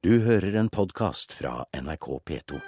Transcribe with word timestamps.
Du 0.00 0.14
hører 0.24 0.54
en 0.56 0.68
podkast 0.72 1.34
fra 1.36 1.66
NRK 1.76 2.06
P2. 2.24 2.58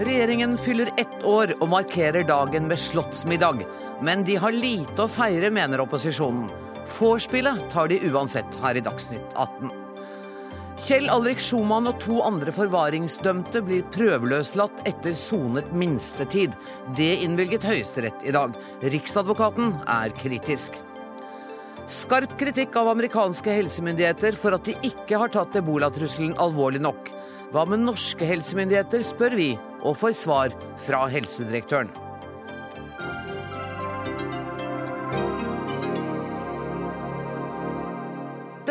Regjeringen 0.00 0.56
fyller 0.58 0.88
ett 0.98 1.20
år 1.22 1.52
og 1.60 1.68
markerer 1.70 2.26
dagen 2.26 2.66
med 2.66 2.82
slottsmiddag. 2.82 3.62
Men 4.02 4.24
de 4.26 4.34
har 4.42 4.58
lite 4.58 5.04
å 5.04 5.06
feire, 5.06 5.52
mener 5.54 5.84
opposisjonen. 5.84 6.48
Vorspielet 6.96 7.62
tar 7.70 7.92
de 7.92 8.00
uansett 8.10 8.58
her 8.64 8.74
i 8.74 8.82
Dagsnytt 8.82 9.38
18. 9.38 9.70
Kjell 10.82 11.06
Alrik 11.14 11.38
Schumann 11.38 11.86
og 11.92 12.00
to 12.02 12.16
andre 12.26 12.50
forvaringsdømte 12.56 13.62
blir 13.68 13.86
prøveløslatt 13.94 14.82
etter 14.90 15.14
sonet 15.14 15.70
minstetid. 15.78 16.58
Det 16.98 17.12
innvilget 17.22 17.70
Høyesterett 17.70 18.26
i 18.26 18.34
dag. 18.34 18.58
Riksadvokaten 18.82 19.76
er 19.86 20.10
kritisk. 20.18 20.74
Skarp 21.84 22.38
kritikk 22.40 22.76
av 22.80 22.88
amerikanske 22.94 23.52
helsemyndigheter 23.52 24.38
for 24.40 24.56
at 24.56 24.64
de 24.64 24.72
ikke 24.88 25.18
har 25.20 25.32
tatt 25.34 25.56
ebolatrusselen 25.60 26.32
alvorlig 26.40 26.80
nok. 26.80 27.10
Hva 27.52 27.66
med 27.68 27.84
norske 27.84 28.24
helsemyndigheter, 28.24 29.04
spør 29.04 29.36
vi, 29.36 29.50
og 29.84 29.98
får 30.00 30.16
svar 30.24 30.56
fra 30.86 31.04
helsedirektøren. 31.12 31.92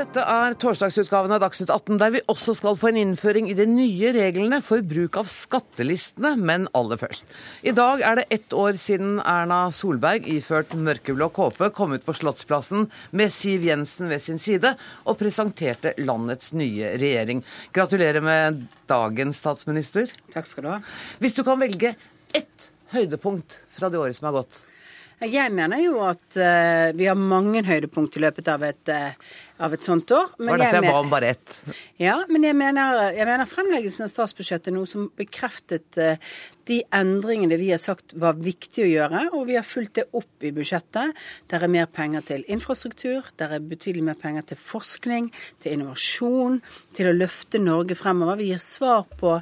Dette 0.03 0.19
er 0.27 0.55
torsdagsutgaven 0.59 1.31
av 1.31 1.39
Dagsnytt 1.39 1.69
18, 1.71 1.95
der 2.01 2.09
vi 2.11 2.21
også 2.27 2.51
skal 2.57 2.75
få 2.75 2.89
en 2.89 2.97
innføring 2.99 3.45
i 3.47 3.53
de 3.55 3.63
nye 3.69 4.09
reglene 4.11 4.57
for 4.59 4.83
bruk 4.83 5.15
av 5.21 5.29
skattelistene, 5.31 6.33
men 6.35 6.65
aller 6.75 6.99
først. 6.99 7.23
I 7.63 7.71
dag 7.77 8.03
er 8.03 8.19
det 8.19 8.25
ett 8.35 8.55
år 8.57 8.75
siden 8.83 9.21
Erna 9.21 9.61
Solberg, 9.71 10.27
iført 10.27 10.75
mørkeblå 10.75 11.29
kåpe, 11.37 11.69
kom 11.77 11.95
ut 11.95 12.03
på 12.03 12.17
Slottsplassen 12.19 12.89
med 13.15 13.31
Siv 13.31 13.63
Jensen 13.69 14.11
ved 14.11 14.25
sin 14.25 14.41
side 14.43 14.73
og 15.07 15.21
presenterte 15.21 15.95
landets 16.03 16.51
nye 16.51 16.97
regjering. 16.99 17.39
Gratulerer 17.71 18.27
med 18.27 18.59
dagen, 18.91 19.31
statsminister. 19.31 20.11
Takk 20.35 20.51
skal 20.51 20.67
du 20.67 20.71
ha. 20.73 20.81
Hvis 21.23 21.39
du 21.39 21.45
kan 21.47 21.63
velge 21.63 21.95
ett 22.35 22.69
høydepunkt 22.91 23.55
fra 23.71 23.87
det 23.87 24.03
året 24.03 24.19
som 24.19 24.27
har 24.33 24.41
gått, 24.41 24.65
Jeg 25.23 25.53
mener 25.55 25.79
jo 25.79 25.99
at 26.03 26.35
uh, 26.35 26.91
vi 26.97 27.07
har 27.07 27.15
mange 27.19 27.63
høydepunkt 27.63 28.17
i 28.17 28.23
løpet 28.23 28.49
av 28.51 28.63
et, 28.67 28.91
uh, 28.91 29.37
av 29.63 29.75
et 29.75 29.85
sånt 29.85 30.11
år. 30.11 30.33
det 30.37 30.49
var 30.49 30.59
derfor 30.59 30.75
jeg 30.79 30.83
men- 30.83 30.91
ba 30.91 30.99
om 30.99 31.09
bare 31.13 31.29
ett. 31.35 31.53
Ja, 32.01 32.17
men 32.29 32.43
jeg 32.43 32.55
mener, 32.55 33.11
jeg 33.15 33.25
mener 33.29 33.47
fremleggelsen 33.47 34.03
av 34.07 34.11
statsbudsjettet 34.11 34.67
er 34.67 34.75
noe 34.75 34.89
som 34.89 35.09
bekreftet 35.15 35.99
uh, 36.01 36.15
de 36.67 36.79
endringene 36.95 37.57
vi 37.59 37.71
har 37.71 37.81
sagt 37.81 38.15
var 38.19 38.37
viktig 38.39 38.85
å 38.85 38.89
gjøre, 38.89 39.23
og 39.35 39.47
vi 39.49 39.57
har 39.57 39.67
fulgt 39.67 39.97
det 39.99 40.05
opp 40.15 40.45
i 40.45 40.51
budsjettet. 40.55 41.15
Der 41.51 41.65
er 41.65 41.71
mer 41.71 41.89
penger 41.91 42.23
til 42.27 42.45
infrastruktur, 42.51 43.27
der 43.39 43.57
er 43.57 43.63
betydelig 43.63 44.05
mer 44.11 44.19
penger 44.19 44.47
til 44.51 44.59
forskning, 44.59 45.29
til 45.63 45.75
innovasjon, 45.77 46.61
til 46.95 47.11
å 47.11 47.15
løfte 47.17 47.59
Norge 47.59 47.97
fremover. 47.99 48.39
Vi 48.39 48.51
gir 48.53 48.63
svar 48.63 49.03
på 49.19 49.37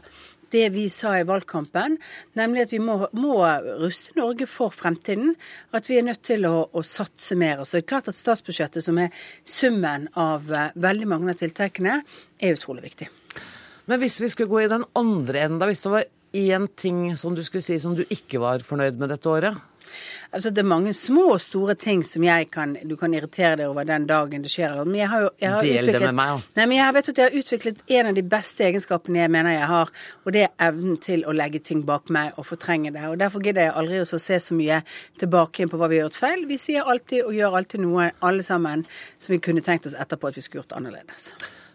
det 0.52 0.68
vi 0.76 0.86
sa 0.92 1.14
i 1.20 1.26
valgkampen, 1.28 1.98
nemlig 2.40 2.66
at 2.66 2.76
vi 2.76 2.82
må, 2.84 2.98
må 3.18 3.38
ruste 3.82 4.16
Norge 4.18 4.48
for 4.50 4.74
fremtiden. 4.76 5.36
At 5.76 5.90
vi 5.90 6.00
er 6.00 6.08
nødt 6.08 6.24
til 6.28 6.46
å, 6.50 6.68
å 6.72 6.84
satse 6.86 7.38
mer. 7.40 7.64
Så 7.66 7.80
det 7.80 7.86
er 7.86 7.92
klart 7.94 8.12
at 8.12 8.20
statsbudsjettet, 8.20 8.86
som 8.86 9.00
er 9.02 9.12
summen 9.48 10.10
av 10.20 10.52
eh, 10.52 10.72
veldig 10.76 11.10
mange 11.10 11.34
av 11.34 11.42
tiltakene, 11.42 12.02
er 12.42 12.58
utrolig 12.58 12.86
viktig. 12.90 13.10
Men 13.90 14.02
hvis 14.02 14.20
vi 14.22 14.30
skulle 14.32 14.52
gå 14.52 14.64
i 14.66 14.72
den 14.72 14.86
andre 14.98 15.48
enden, 15.48 15.68
hvis 15.68 15.84
det 15.86 15.96
var 15.96 16.10
én 16.38 16.68
ting 16.80 17.04
som 17.18 17.36
du 17.36 17.44
skulle 17.44 17.66
si 17.66 17.80
som 17.82 17.96
du 17.98 18.06
ikke 18.08 18.40
var 18.44 18.64
fornøyd 18.64 19.00
med 19.00 19.12
dette 19.12 19.30
året? 19.32 19.71
Altså, 20.32 20.50
det 20.50 20.64
er 20.64 20.70
mange 20.72 20.94
små 20.96 21.26
og 21.34 21.42
store 21.44 21.76
ting 21.80 22.04
som 22.08 22.24
jeg 22.24 22.50
kan, 22.54 22.78
du 22.88 22.96
kan 23.00 23.14
irritere 23.14 23.58
deg 23.60 23.72
over 23.72 23.88
den 23.88 24.08
dagen 24.10 24.46
det 24.46 24.52
skjer. 24.54 24.80
Men 24.86 25.00
jeg 25.02 25.10
har 25.12 25.26
jo, 25.26 25.30
jeg 25.42 25.54
har 25.54 25.68
Del 25.68 25.92
det 25.92 26.02
med 26.08 26.18
meg. 26.20 26.44
Nei, 26.58 26.68
men 26.72 26.78
jeg 26.78 26.96
vet 26.98 27.12
at 27.12 27.22
jeg 27.22 27.30
har 27.30 27.40
utviklet 27.42 27.82
en 27.98 28.12
av 28.12 28.18
de 28.18 28.26
beste 28.36 28.68
egenskapene 28.68 29.24
jeg 29.24 29.34
mener 29.34 29.58
jeg 29.58 29.70
har, 29.72 29.94
og 30.26 30.36
det 30.36 30.46
er 30.48 30.68
evnen 30.70 31.00
til 31.04 31.26
å 31.28 31.36
legge 31.36 31.64
ting 31.72 31.86
bak 31.88 32.12
meg 32.14 32.38
og 32.38 32.48
fortrenge 32.52 32.94
det. 32.96 33.08
Og 33.10 33.18
Derfor 33.22 33.44
gidder 33.44 33.70
jeg 33.70 33.78
aldri 33.82 34.04
å 34.04 34.10
se 34.12 34.40
så 34.42 34.58
mye 34.58 34.82
tilbake 35.22 35.62
igjen 35.62 35.72
på 35.72 35.80
hva 35.82 35.90
vi 35.92 36.00
har 36.00 36.08
gjort 36.10 36.22
feil. 36.24 36.46
Vi 36.50 36.60
sier 36.62 36.88
alltid 36.88 37.26
og 37.26 37.36
gjør 37.38 37.58
alltid 37.62 37.86
noe, 37.86 38.12
alle 38.22 38.46
sammen, 38.46 38.86
som 39.20 39.36
vi 39.36 39.42
kunne 39.44 39.66
tenkt 39.66 39.90
oss 39.90 39.98
etterpå 39.98 40.32
at 40.32 40.40
vi 40.40 40.46
skulle 40.46 40.64
gjort 40.64 40.78
annerledes. 40.80 41.32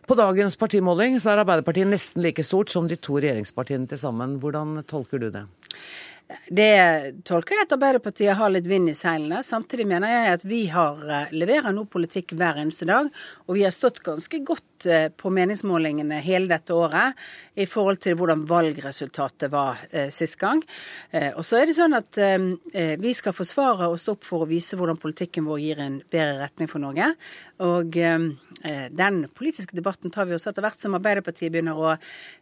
På 0.06 0.14
dagens 0.14 0.54
partimåling 0.56 1.16
så 1.18 1.32
er 1.32 1.40
Arbeiderpartiet 1.42 1.88
nesten 1.90 2.22
like 2.22 2.44
stort 2.46 2.70
som 2.70 2.86
de 2.86 2.94
to 2.94 3.16
regjeringspartiene 3.18 3.88
til 3.90 3.98
sammen. 3.98 4.36
Hvordan 4.38 4.84
tolker 4.86 5.18
du 5.18 5.32
det? 5.34 5.42
Det 6.26 7.22
tolker 7.22 7.54
jeg 7.54 7.66
at 7.68 7.72
Arbeiderpartiet 7.76 8.34
har 8.34 8.50
litt 8.50 8.66
vind 8.66 8.90
i 8.90 8.94
seilene. 8.98 9.44
Samtidig 9.46 9.84
mener 9.86 10.10
jeg 10.10 10.32
at 10.34 10.44
vi 10.46 10.64
har, 10.72 10.98
eh, 11.06 11.30
leverer 11.30 11.70
nå 11.74 11.84
politikk 11.86 12.34
hver 12.34 12.58
eneste 12.58 12.86
dag. 12.86 13.06
Og 13.46 13.54
vi 13.54 13.62
har 13.62 13.70
stått 13.70 14.02
ganske 14.02 14.40
godt 14.42 14.86
eh, 14.86 15.06
på 15.08 15.30
meningsmålingene 15.30 16.18
hele 16.20 16.50
dette 16.50 16.74
året 16.74 17.14
i 17.54 17.66
forhold 17.66 18.00
til 18.02 18.16
hvordan 18.18 18.42
valgresultatet 18.46 19.52
var 19.52 19.78
eh, 19.92 20.10
sist 20.10 20.38
gang. 20.38 20.64
Og 21.36 21.44
så 21.46 21.60
er 21.60 21.66
det 21.66 21.76
sånn 21.76 21.94
at 21.96 22.18
vi 23.00 23.12
skal 23.14 23.32
forsvare 23.32 23.86
og 23.88 23.98
stå 24.00 24.16
opp 24.16 24.24
for 24.26 24.44
å 24.44 24.48
vise 24.48 24.76
hvordan 24.76 24.98
politikken 25.00 25.46
vår 25.46 25.60
gir 25.62 25.80
en 25.80 25.96
bedre 26.10 26.42
retning 26.42 26.68
for 26.68 26.82
Norge. 26.82 27.06
Og 27.64 27.96
den 27.96 29.18
politiske 29.36 29.76
debatten 29.76 30.12
tar 30.12 30.26
vi 30.28 30.34
også 30.36 30.50
etter 30.50 30.64
hvert 30.64 30.82
som 30.82 30.96
Arbeiderpartiet 30.98 31.52
begynner 31.54 31.78
å 31.78 31.94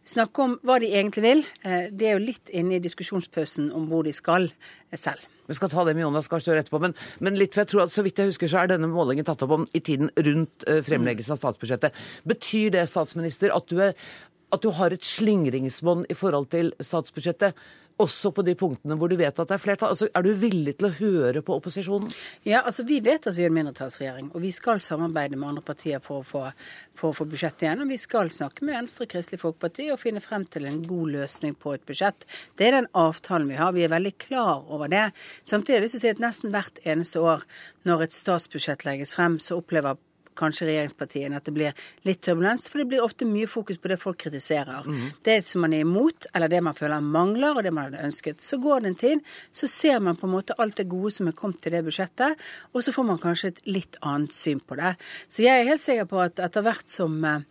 snakke 0.07 0.43
om 0.43 0.57
hva 0.65 0.79
de 0.83 0.91
egentlig 0.91 1.23
vil. 1.23 1.45
Det 1.63 2.09
er 2.09 2.17
jo 2.17 2.25
litt 2.25 2.51
inne 2.51 2.77
i 2.77 2.83
diskusjonspausen 2.83 3.71
om 3.75 3.87
hvor 3.91 4.05
de 4.07 4.13
skal 4.15 4.49
eh, 4.49 4.99
selv. 4.99 5.23
Vi 5.45 5.53
skal 5.53 5.69
ta 5.69 5.83
det 5.85 5.93
med 5.93 6.07
Jonas 6.07 6.29
Gahr 6.31 6.41
Støre 6.41 6.63
etterpå, 6.63 6.81
men, 6.81 6.95
men 7.21 7.37
litt, 7.37 7.53
for 7.53 7.61
jeg 7.61 7.71
tror 7.73 7.83
at 7.85 7.93
så 7.93 8.01
vidt 8.05 8.17
jeg 8.17 8.31
husker, 8.31 8.49
så 8.49 8.63
er 8.63 8.71
denne 8.71 8.89
målingen 8.89 9.27
tatt 9.27 9.43
opp 9.45 9.53
om 9.59 9.67
i 9.77 9.81
tiden 9.85 10.09
rundt 10.17 10.65
eh, 10.69 10.81
fremleggelsen 10.85 11.35
av 11.35 11.41
statsbudsjettet. 11.43 12.05
Betyr 12.25 12.73
det, 12.73 12.87
statsminister, 12.89 13.53
at 13.53 13.69
du, 13.69 13.77
er, 13.85 13.93
at 14.55 14.65
du 14.65 14.71
har 14.73 14.95
et 14.95 15.05
slingringsmonn 15.05 16.07
i 16.09 16.17
forhold 16.17 16.49
til 16.55 16.73
statsbudsjettet? 16.81 17.53
Også 18.01 18.33
på 18.35 18.43
de 18.43 18.55
punktene 18.59 18.97
hvor 18.99 19.07
du 19.07 19.15
vet 19.15 19.37
at 19.39 19.47
det 19.47 19.55
er 19.55 19.61
flertall? 19.61 19.93
Altså, 19.93 20.09
er 20.11 20.25
du 20.25 20.33
villig 20.35 20.73
til 20.75 20.89
å 20.89 20.95
høre 20.97 21.41
på 21.45 21.55
opposisjonen? 21.55 22.09
Ja, 22.43 22.59
altså 22.65 22.83
Vi 22.87 22.97
vet 23.03 23.27
at 23.29 23.37
vi 23.37 23.45
er 23.45 23.51
en 23.51 23.55
mindretallsregjering, 23.55 24.33
og 24.35 24.43
vi 24.43 24.51
skal 24.55 24.81
samarbeide 24.83 25.39
med 25.39 25.53
andre 25.53 25.63
partier 25.63 26.01
for 26.03 26.19
å 26.19 26.25
få, 26.27 26.41
for 26.97 27.13
å 27.13 27.15
få 27.15 27.27
budsjettet 27.31 27.63
igjennom. 27.67 27.91
Vi 27.93 27.99
skal 28.01 28.31
snakke 28.33 28.67
med 28.67 28.75
Venstre 28.75 29.07
og 29.07 29.13
Kristelig 29.13 29.39
Folkeparti 29.43 29.87
og 29.93 30.01
finne 30.01 30.23
frem 30.23 30.43
til 30.51 30.67
en 30.67 30.81
god 30.83 31.13
løsning 31.15 31.55
på 31.55 31.77
et 31.77 31.85
budsjett. 31.87 32.27
Det 32.59 32.67
er 32.67 32.79
den 32.81 32.91
avtalen 32.99 33.47
vi 33.51 33.61
har. 33.61 33.71
Vi 33.77 33.85
er 33.87 33.93
veldig 33.95 34.15
klar 34.27 34.67
over 34.67 34.91
det. 34.91 35.05
Samtidig 35.47 35.85
vil 35.85 35.95
jeg 35.95 36.03
si 36.03 36.11
at 36.11 36.23
nesten 36.23 36.51
hvert 36.55 36.83
eneste 36.83 37.23
år 37.23 37.47
når 37.87 38.07
et 38.07 38.17
statsbudsjett 38.17 38.83
legges 38.87 39.15
frem, 39.15 39.39
så 39.39 39.61
opplever 39.61 39.95
kanskje 40.37 40.67
regjeringspartiene 40.69 41.39
at 41.39 41.47
det 41.47 41.53
blir 41.55 41.85
litt 42.07 42.21
turbulens, 42.25 42.67
for 42.69 42.81
det 42.81 42.89
blir 42.91 43.03
ofte 43.03 43.27
mye 43.27 43.47
fokus 43.49 43.79
på 43.81 43.91
det 43.91 43.99
folk 44.01 44.19
kritiserer. 44.25 44.87
Det 45.25 45.39
som 45.47 45.65
man 45.65 45.73
er 45.73 45.85
imot, 45.85 46.27
eller 46.33 46.51
det 46.51 46.61
man 46.65 46.77
føler 46.77 47.01
mangler, 47.01 47.55
og 47.55 47.63
det 47.63 47.73
man 47.75 47.89
hadde 47.89 48.05
ønsket. 48.07 48.41
Så 48.41 48.59
går 48.61 48.83
det 48.83 48.91
en 48.91 48.99
tid, 49.03 49.23
så 49.51 49.67
ser 49.71 49.99
man 49.99 50.19
på 50.19 50.27
en 50.27 50.35
måte 50.35 50.57
alt 50.57 50.77
det 50.77 50.87
gode 50.91 51.11
som 51.15 51.27
er 51.27 51.37
kommet 51.37 51.61
til 51.63 51.75
det 51.75 51.83
budsjettet, 51.85 52.41
og 52.73 52.83
så 52.83 52.93
får 52.95 53.07
man 53.07 53.21
kanskje 53.21 53.53
et 53.53 53.63
litt 53.67 53.99
annet 54.01 54.35
syn 54.35 54.59
på 54.59 54.77
det. 54.79 54.95
Så 55.27 55.45
jeg 55.45 55.61
er 55.61 55.69
helt 55.69 55.83
sikker 55.83 56.09
på 56.11 56.21
at 56.23 56.39
etter 56.43 56.65
hvert 56.65 56.89
som 56.91 57.17
eh, 57.23 57.41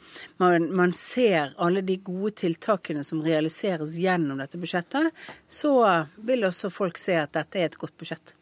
man, 0.43 0.71
man 0.75 0.95
ser 0.97 1.55
alle 1.59 1.85
de 1.87 1.99
gode 2.05 2.35
tiltakene 2.45 3.05
som 3.05 3.23
realiseres 3.25 3.99
gjennom 4.01 4.41
dette 4.43 4.61
budsjettet, 4.61 5.13
så 5.49 5.75
vil 6.17 6.49
også 6.49 6.73
folk 6.73 6.99
se 7.01 7.19
at 7.21 7.35
dette 7.37 7.61
er 7.61 7.71
et 7.71 7.79
godt 7.81 7.97
budsjett. 8.01 8.35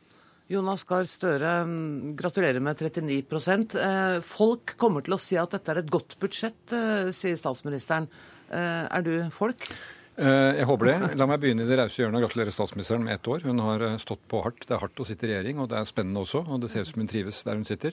Jonas 0.53 0.85
Gahr 0.85 1.09
Støre, 1.09 1.63
mm, 1.65 2.13
gratulerer 2.19 2.61
med 2.61 2.77
39 2.77 3.77
Eh, 3.79 4.21
Folk 4.21 4.77
kommer 4.77 5.03
til 5.03 5.15
å 5.17 5.21
si 5.21 5.37
at 5.41 5.51
dette 5.51 5.73
er 5.73 5.81
et 5.81 5.91
godt 5.91 6.19
budsjett, 6.21 6.73
eh, 6.73 7.11
sier 7.11 7.37
statsministeren. 7.37 8.09
Eh, 8.51 8.89
Er 8.91 9.03
du 9.03 9.31
folk? 9.31 9.69
Jeg 10.15 10.67
håper 10.67 10.85
det. 10.85 11.17
La 11.17 11.25
meg 11.25 11.41
begynne 11.41 11.63
i 11.63 11.67
det 11.67 11.79
rause 11.79 11.97
hjørnet 11.97 12.21
og 12.21 12.29
gratulere 12.29 12.53
statsministeren 12.53 13.03
med 13.03 13.15
ett 13.15 13.27
år. 13.27 13.41
Hun 13.43 13.59
har 13.59 13.79
stått 13.97 14.21
på 14.29 14.43
hardt. 14.45 14.67
Det 14.69 14.77
er 14.77 14.79
hardt 14.79 15.01
å 15.01 15.07
sitte 15.07 15.25
i 15.25 15.33
regjering, 15.33 15.59
og 15.59 15.71
det 15.71 15.79
er 15.79 15.89
spennende 15.89 16.21
også. 16.21 16.47
Og 16.47 16.61
det 16.61 16.71
ser 16.71 16.83
ut 16.83 16.89
som 16.89 17.01
hun 17.01 17.09
trives 17.09 17.43
der 17.43 17.55
hun 17.55 17.65
sitter. 17.65 17.93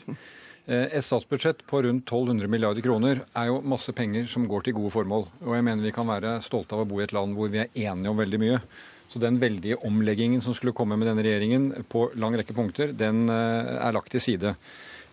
Et 0.67 1.01
statsbudsjett 1.01 1.65
på 1.65 1.81
rundt 1.81 2.03
1200 2.05 2.47
milliarder 2.49 2.81
kroner 2.81 3.23
er 3.33 3.45
jo 3.47 3.61
masse 3.61 3.89
penger 3.93 4.27
som 4.27 4.45
går 4.45 4.63
til 4.63 4.73
gode 4.73 4.91
formål. 4.91 5.29
Og 5.47 5.55
jeg 5.55 5.63
mener 5.63 5.81
vi 5.81 5.95
kan 5.95 6.05
være 6.05 6.41
stolte 6.43 6.73
av 6.73 6.81
å 6.81 6.89
bo 6.89 6.99
i 6.99 7.03
et 7.03 7.13
land 7.13 7.33
hvor 7.37 7.49
vi 7.49 7.59
er 7.63 7.71
enige 7.73 8.09
om 8.09 8.17
veldig 8.17 8.39
mye. 8.39 8.59
Så 9.09 9.21
den 9.21 9.39
veldige 9.41 9.79
omleggingen 9.87 10.41
som 10.41 10.53
skulle 10.53 10.75
komme 10.77 10.97
med 10.99 11.09
denne 11.09 11.25
regjeringen 11.25 11.71
på 11.89 12.11
lang 12.21 12.37
rekke 12.37 12.53
punkter, 12.53 12.93
den 12.93 13.25
eh, 13.33 13.73
er 13.81 13.95
lagt 13.95 14.13
til 14.13 14.21
side. 14.21 14.53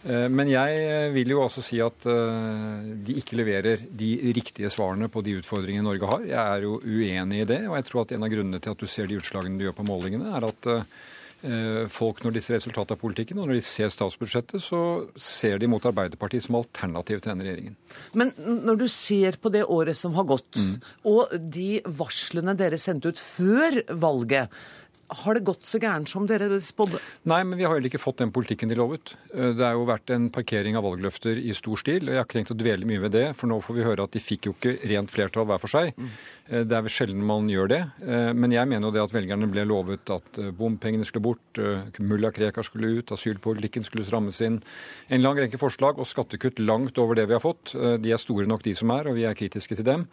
Eh, 0.05 0.29
Men 0.29 0.51
jeg 0.53 1.11
vil 1.15 1.33
jo 1.33 1.43
også 1.47 1.65
si 1.65 1.81
at 1.83 2.07
eh, 2.11 2.93
de 3.07 3.17
ikke 3.23 3.39
leverer 3.41 3.83
de 3.89 4.11
riktige 4.37 4.71
svarene 4.73 5.09
på 5.09 5.25
de 5.25 5.39
utfordringene 5.41 5.87
Norge 5.89 6.13
har. 6.13 6.29
Jeg 6.29 6.43
er 6.45 6.69
jo 6.69 6.79
uenig 6.85 7.43
i 7.43 7.49
det, 7.49 7.63
og 7.71 7.79
jeg 7.79 7.89
tror 7.89 8.05
at 8.05 8.17
en 8.17 8.27
av 8.29 8.33
grunnene 8.33 8.61
til 8.63 8.77
at 8.77 8.85
du 8.85 8.87
ser 8.91 9.09
de 9.11 9.19
utslagene 9.21 9.59
du 9.59 9.67
gjør 9.67 9.79
på 9.81 9.89
målingene, 9.89 10.35
er 10.37 10.51
at 10.51 10.71
eh, 10.73 10.89
folk, 11.93 12.23
når 12.25 12.37
de 12.37 12.43
ser 12.45 12.59
resultatet 12.59 12.97
av 12.97 13.01
politikken, 13.01 13.41
og 13.41 13.49
når 13.49 13.59
de 13.59 13.65
ser 13.67 13.93
statsbudsjettet, 13.93 14.63
så 14.63 14.81
ser 15.21 15.61
de 15.63 15.69
mot 15.71 15.85
Arbeiderpartiet 15.87 16.47
som 16.47 16.59
alternativ 16.59 17.21
til 17.21 17.33
denne 17.33 17.47
regjeringen. 17.47 17.77
Men 18.19 18.33
når 18.37 18.81
du 18.83 18.87
ser 18.93 19.39
på 19.43 19.53
det 19.55 19.65
året 19.65 19.99
som 19.99 20.17
har 20.19 20.27
gått, 20.29 20.59
og 21.07 21.37
de 21.37 21.83
varslene 21.87 22.57
dere 22.59 22.81
sendte 22.81 23.15
ut 23.15 23.23
før 23.23 23.81
valget, 23.95 24.53
har 25.07 25.37
det 25.37 25.45
gått 25.47 25.67
så 25.67 25.79
gærent 25.79 26.11
som 26.11 26.27
dere 26.27 26.49
spådde? 26.63 26.99
Nei, 27.31 27.43
men 27.47 27.59
vi 27.59 27.67
har 27.67 27.77
heller 27.77 27.91
ikke 27.91 28.03
fått 28.03 28.19
den 28.23 28.33
politikken 28.35 28.71
de 28.71 28.79
lovet. 28.79 29.15
Eh, 29.35 29.53
det 29.55 29.63
har 29.63 29.77
jo 29.79 29.87
vært 29.87 30.11
en 30.15 30.29
parkering 30.35 30.79
av 30.79 30.87
valgløfter 30.87 31.39
i 31.39 31.55
stor 31.55 31.79
stil. 31.79 32.09
og 32.09 32.15
Jeg 32.15 32.21
har 32.21 32.27
ikke 32.27 32.39
tenkt 32.41 32.55
å 32.55 32.59
dvele 32.59 32.89
mye 32.89 33.05
ved 33.05 33.15
det, 33.15 33.27
for 33.39 33.51
nå 33.51 33.61
får 33.63 33.79
vi 33.79 33.87
høre 33.87 34.07
at 34.07 34.17
de 34.17 34.23
fikk 34.23 34.51
jo 34.51 34.57
ikke 34.57 34.75
rent 34.91 35.13
flertall 35.13 35.47
hver 35.47 35.63
for 35.63 35.71
seg. 35.73 35.93
Mm. 35.95 36.11
Det 36.47 36.77
er 36.77 36.83
vel 36.85 36.93
sjelden 36.93 37.25
man 37.27 37.49
gjør 37.51 37.71
det. 37.73 37.81
Eh, 38.07 38.33
men 38.37 38.55
jeg 38.55 38.71
mener 38.71 38.89
jo 38.89 38.95
det 38.95 39.03
at 39.03 39.15
velgerne 39.15 39.49
ble 39.51 39.65
lovet 39.67 40.13
at 40.15 40.41
bompengene 40.55 41.07
skulle 41.09 41.27
bort, 41.27 41.63
mulla 41.99 42.31
Krekar 42.35 42.67
skulle 42.67 43.01
ut, 43.01 43.15
asylpolitikken 43.15 43.87
skulle 43.87 44.07
strammes 44.07 44.39
inn. 44.47 44.61
En 45.11 45.25
lang 45.25 45.41
rekke 45.41 45.61
forslag 45.61 45.99
og 45.99 46.07
skattekutt 46.11 46.63
langt 46.63 46.99
over 47.03 47.19
det 47.19 47.27
vi 47.27 47.35
har 47.35 47.43
fått. 47.43 47.75
De 47.75 48.13
er 48.13 48.23
store 48.23 48.47
nok, 48.47 48.63
de 48.67 48.77
som 48.79 48.93
er, 48.95 49.11
og 49.11 49.19
vi 49.19 49.27
er 49.27 49.39
kritiske 49.39 49.79
til 49.79 49.87
dem. 49.87 50.07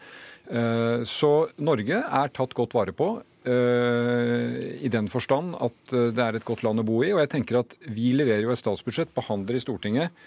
Så 1.07 1.31
Norge 1.61 2.01
er 2.01 2.33
tatt 2.33 2.55
godt 2.57 2.75
vare 2.75 2.95
på. 2.95 3.13
Eh, 3.43 4.79
i 4.79 4.87
den 4.87 5.09
forstand 5.11 5.57
at 5.59 5.91
eh, 5.91 6.11
det 6.15 6.21
er 6.23 6.37
et 6.37 6.45
godt 6.47 6.61
land 6.63 6.79
å 6.79 6.85
bo 6.87 7.01
i. 7.03 7.11
Og 7.11 7.19
jeg 7.19 7.31
tenker 7.33 7.59
at 7.59 7.75
vi 7.91 8.13
leverer 8.15 8.45
jo 8.45 8.53
et 8.53 8.61
statsbudsjett, 8.61 9.11
behandler 9.15 9.59
i 9.59 9.63
Stortinget 9.63 10.23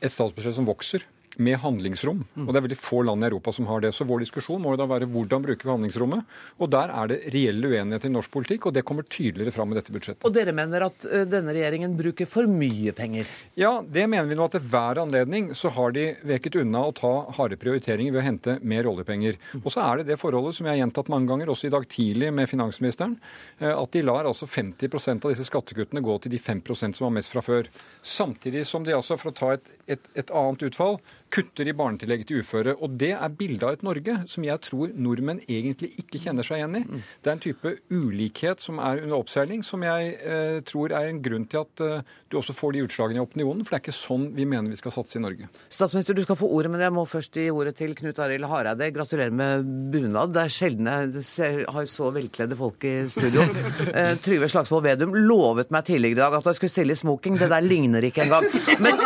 et 0.00 0.12
statsbudsjett 0.12 0.54
som 0.54 0.68
vokser 0.68 1.02
med 1.38 1.58
handlingsrom. 1.62 2.24
Og 2.42 2.50
Det 2.50 2.58
er 2.58 2.64
veldig 2.66 2.78
få 2.78 3.02
land 3.06 3.22
i 3.22 3.28
Europa 3.28 3.52
som 3.52 3.66
har 3.70 3.80
det. 3.84 3.92
Så 3.94 4.06
vår 4.08 4.24
diskusjon 4.24 4.60
må 4.62 4.74
jo 4.74 4.80
da 4.80 4.86
være 4.90 5.08
hvordan 5.10 5.44
bruker 5.44 5.68
vi 5.68 5.72
handlingsrommet. 5.72 6.24
Og 6.58 6.70
Der 6.70 6.90
er 6.90 7.10
det 7.10 7.20
reell 7.34 7.64
uenighet 7.64 8.06
i 8.06 8.12
norsk 8.12 8.30
politikk, 8.30 8.66
og 8.66 8.74
det 8.74 8.84
kommer 8.84 9.06
tydeligere 9.06 9.54
fram 9.54 9.72
i 9.72 9.78
dette 9.78 9.92
budsjettet. 9.94 10.24
Og 10.26 10.34
dere 10.34 10.52
mener 10.56 10.86
at 10.88 11.06
uh, 11.06 11.24
denne 11.28 11.54
regjeringen 11.54 11.96
bruker 11.98 12.26
for 12.26 12.50
mye 12.50 12.92
penger? 12.96 13.28
Ja, 13.54 13.80
det 13.82 14.08
mener 14.10 14.28
vi 14.28 14.38
nå 14.38 14.48
at 14.48 14.56
til 14.56 14.66
hver 14.66 15.02
anledning 15.02 15.52
så 15.54 15.70
har 15.74 15.94
de 15.94 16.06
veket 16.26 16.58
unna 16.60 16.82
å 16.88 16.94
ta 16.96 17.12
harde 17.38 17.58
prioriteringer 17.60 18.12
ved 18.12 18.22
å 18.22 18.26
hente 18.26 18.56
mer 18.62 18.88
oljepenger. 18.90 19.38
Og 19.62 19.70
så 19.70 19.84
er 19.86 20.00
det 20.00 20.10
det 20.10 20.20
forholdet 20.20 20.56
som 20.56 20.66
jeg 20.66 20.76
har 20.76 20.82
gjentatt 20.82 21.12
mange 21.12 21.30
ganger, 21.30 21.52
også 21.52 21.70
i 21.70 21.74
dag 21.74 21.86
tidlig 21.90 22.32
med 22.34 22.50
finansministeren, 22.50 23.16
uh, 23.62 23.74
at 23.76 23.94
de 23.94 24.04
lar 24.04 24.28
altså 24.28 24.50
50% 24.50 25.24
av 25.24 25.34
disse 25.34 25.46
skattekuttene 25.46 26.04
gå 26.04 26.18
til 26.18 26.34
de 26.34 26.42
5% 26.42 26.98
som 26.98 27.08
har 27.08 27.16
mest 27.16 27.32
fra 27.32 27.44
før. 27.44 27.70
Samtidig 28.02 28.66
som 28.66 28.84
de 28.84 28.96
altså, 28.96 29.18
for 29.20 29.30
å 29.30 29.36
ta 29.36 29.54
et, 29.54 29.74
et, 29.86 30.12
et 30.18 30.34
annet 30.34 30.68
utfall, 30.70 30.98
kutter 31.30 31.68
i 31.70 31.74
barnetillegget 31.76 32.30
til 32.30 32.42
uføre. 32.42 32.74
Og 32.82 32.96
det 33.00 33.12
er 33.14 33.36
bildet 33.38 33.66
av 33.66 33.76
et 33.76 33.84
Norge 33.86 34.16
som 34.30 34.46
jeg 34.46 34.62
tror 34.66 34.94
nordmenn 34.98 35.42
egentlig 35.46 35.92
ikke 36.02 36.20
kjenner 36.22 36.46
seg 36.46 36.60
igjen 36.60 36.78
i. 36.80 36.82
Det 37.22 37.30
er 37.30 37.36
en 37.36 37.44
type 37.44 37.74
ulikhet 37.92 38.62
som 38.62 38.80
er 38.82 39.04
under 39.04 39.18
oppseiling, 39.20 39.62
som 39.66 39.84
jeg 39.86 40.14
eh, 40.18 40.58
tror 40.66 40.94
er 40.96 41.10
en 41.10 41.22
grunn 41.22 41.46
til 41.50 41.62
at 41.62 41.84
eh, 41.86 42.10
du 42.30 42.38
også 42.40 42.54
får 42.56 42.74
de 42.76 42.84
utslagene 42.86 43.20
i 43.20 43.24
opinionen. 43.24 43.64
For 43.64 43.74
det 43.74 43.80
er 43.80 43.84
ikke 43.86 43.96
sånn 43.96 44.28
vi 44.36 44.46
mener 44.48 44.72
vi 44.72 44.80
skal 44.80 44.94
satse 44.94 45.18
i 45.18 45.24
Norge. 45.24 45.48
Statsminister, 45.70 46.18
du 46.18 46.24
skal 46.26 46.38
få 46.40 46.50
ordet, 46.50 46.72
men 46.74 46.82
jeg 46.84 46.94
må 46.94 47.06
først 47.08 47.38
gi 47.38 47.48
ordet 47.54 47.76
til 47.78 47.94
Knut 47.98 48.20
Arild 48.22 48.48
Hareide. 48.50 48.90
Gratulerer 48.94 49.34
med 49.34 49.70
bunad. 49.94 50.34
Det 50.34 50.44
er 50.46 50.54
sjelden 50.54 50.90
jeg 50.90 51.66
har 51.70 51.90
så 51.90 52.10
velkledde 52.14 52.58
folk 52.58 52.88
i 52.88 52.96
studio. 53.10 53.46
Eh, 53.90 54.12
Trygve 54.22 54.46
Slagsvold 54.50 54.84
Vedum 54.84 55.12
lovet 55.16 55.72
meg 55.74 55.86
tidligere 55.88 56.14
i 56.14 56.18
dag 56.18 56.34
at 56.36 56.46
jeg 56.46 56.58
skulle 56.58 56.72
stille 56.72 56.94
i 56.94 56.98
smoking. 56.98 57.36
Det 57.40 57.48
der 57.50 57.64
ligner 57.64 58.04
ikke 58.06 58.22
engang. 58.26 58.46
Men 58.84 58.98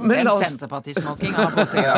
men 0.00 0.24
la 0.26 0.32
oss... 0.34 0.44
Senterpartismoking 0.46 1.34
har 1.36 1.52
på 1.54 1.64
seg. 1.70 1.86
Ja, 1.86 1.96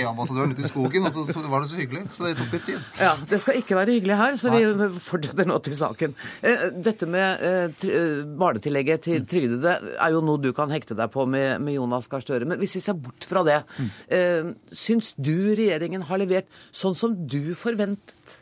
EU-ambassadøren 0.00 0.54
ute 0.54 0.64
i 0.64 0.68
skogen, 0.68 1.06
og 1.08 1.14
så 1.14 1.42
var 1.50 1.64
det 1.64 1.70
så 1.70 1.78
hyggelig. 1.78 2.04
Så 2.14 2.26
det 2.26 2.34
tok 2.38 2.54
litt 2.56 2.66
tid. 2.68 2.86
Ja, 3.00 3.14
Det 3.30 3.40
skal 3.42 3.58
ikke 3.60 3.78
være 3.78 3.96
hyggelig 3.96 4.18
her, 4.20 4.38
så 4.40 4.52
vi 4.54 4.62
fortsetter 5.04 5.48
nå 5.48 5.58
til 5.64 5.76
saken. 5.78 6.16
Eh, 6.44 6.64
dette 6.84 7.08
med 7.10 7.44
eh, 7.44 7.88
eh, 7.88 8.22
barnetillegget 8.40 9.04
til 9.08 9.26
trygdede 9.30 9.76
er 9.94 10.14
jo 10.14 10.22
noe 10.24 10.42
du 10.42 10.50
kan 10.56 10.72
hekte 10.74 10.96
deg 10.98 11.12
på 11.14 11.26
med, 11.30 11.60
med 11.64 11.78
Jonas 11.78 12.08
Gahr 12.12 12.24
Støre. 12.24 12.48
Men 12.48 12.60
hvis 12.62 12.78
vi 12.78 12.84
ser 12.84 12.98
bort 12.98 13.26
fra 13.28 13.44
det, 13.46 13.60
mm. 13.78 14.54
syns 14.74 15.12
du 15.16 15.54
regjeringen 15.54 16.04
har 16.08 16.20
levert 16.20 16.48
sånn 16.74 16.96
som 16.98 17.14
du 17.28 17.54
forventet? 17.58 18.40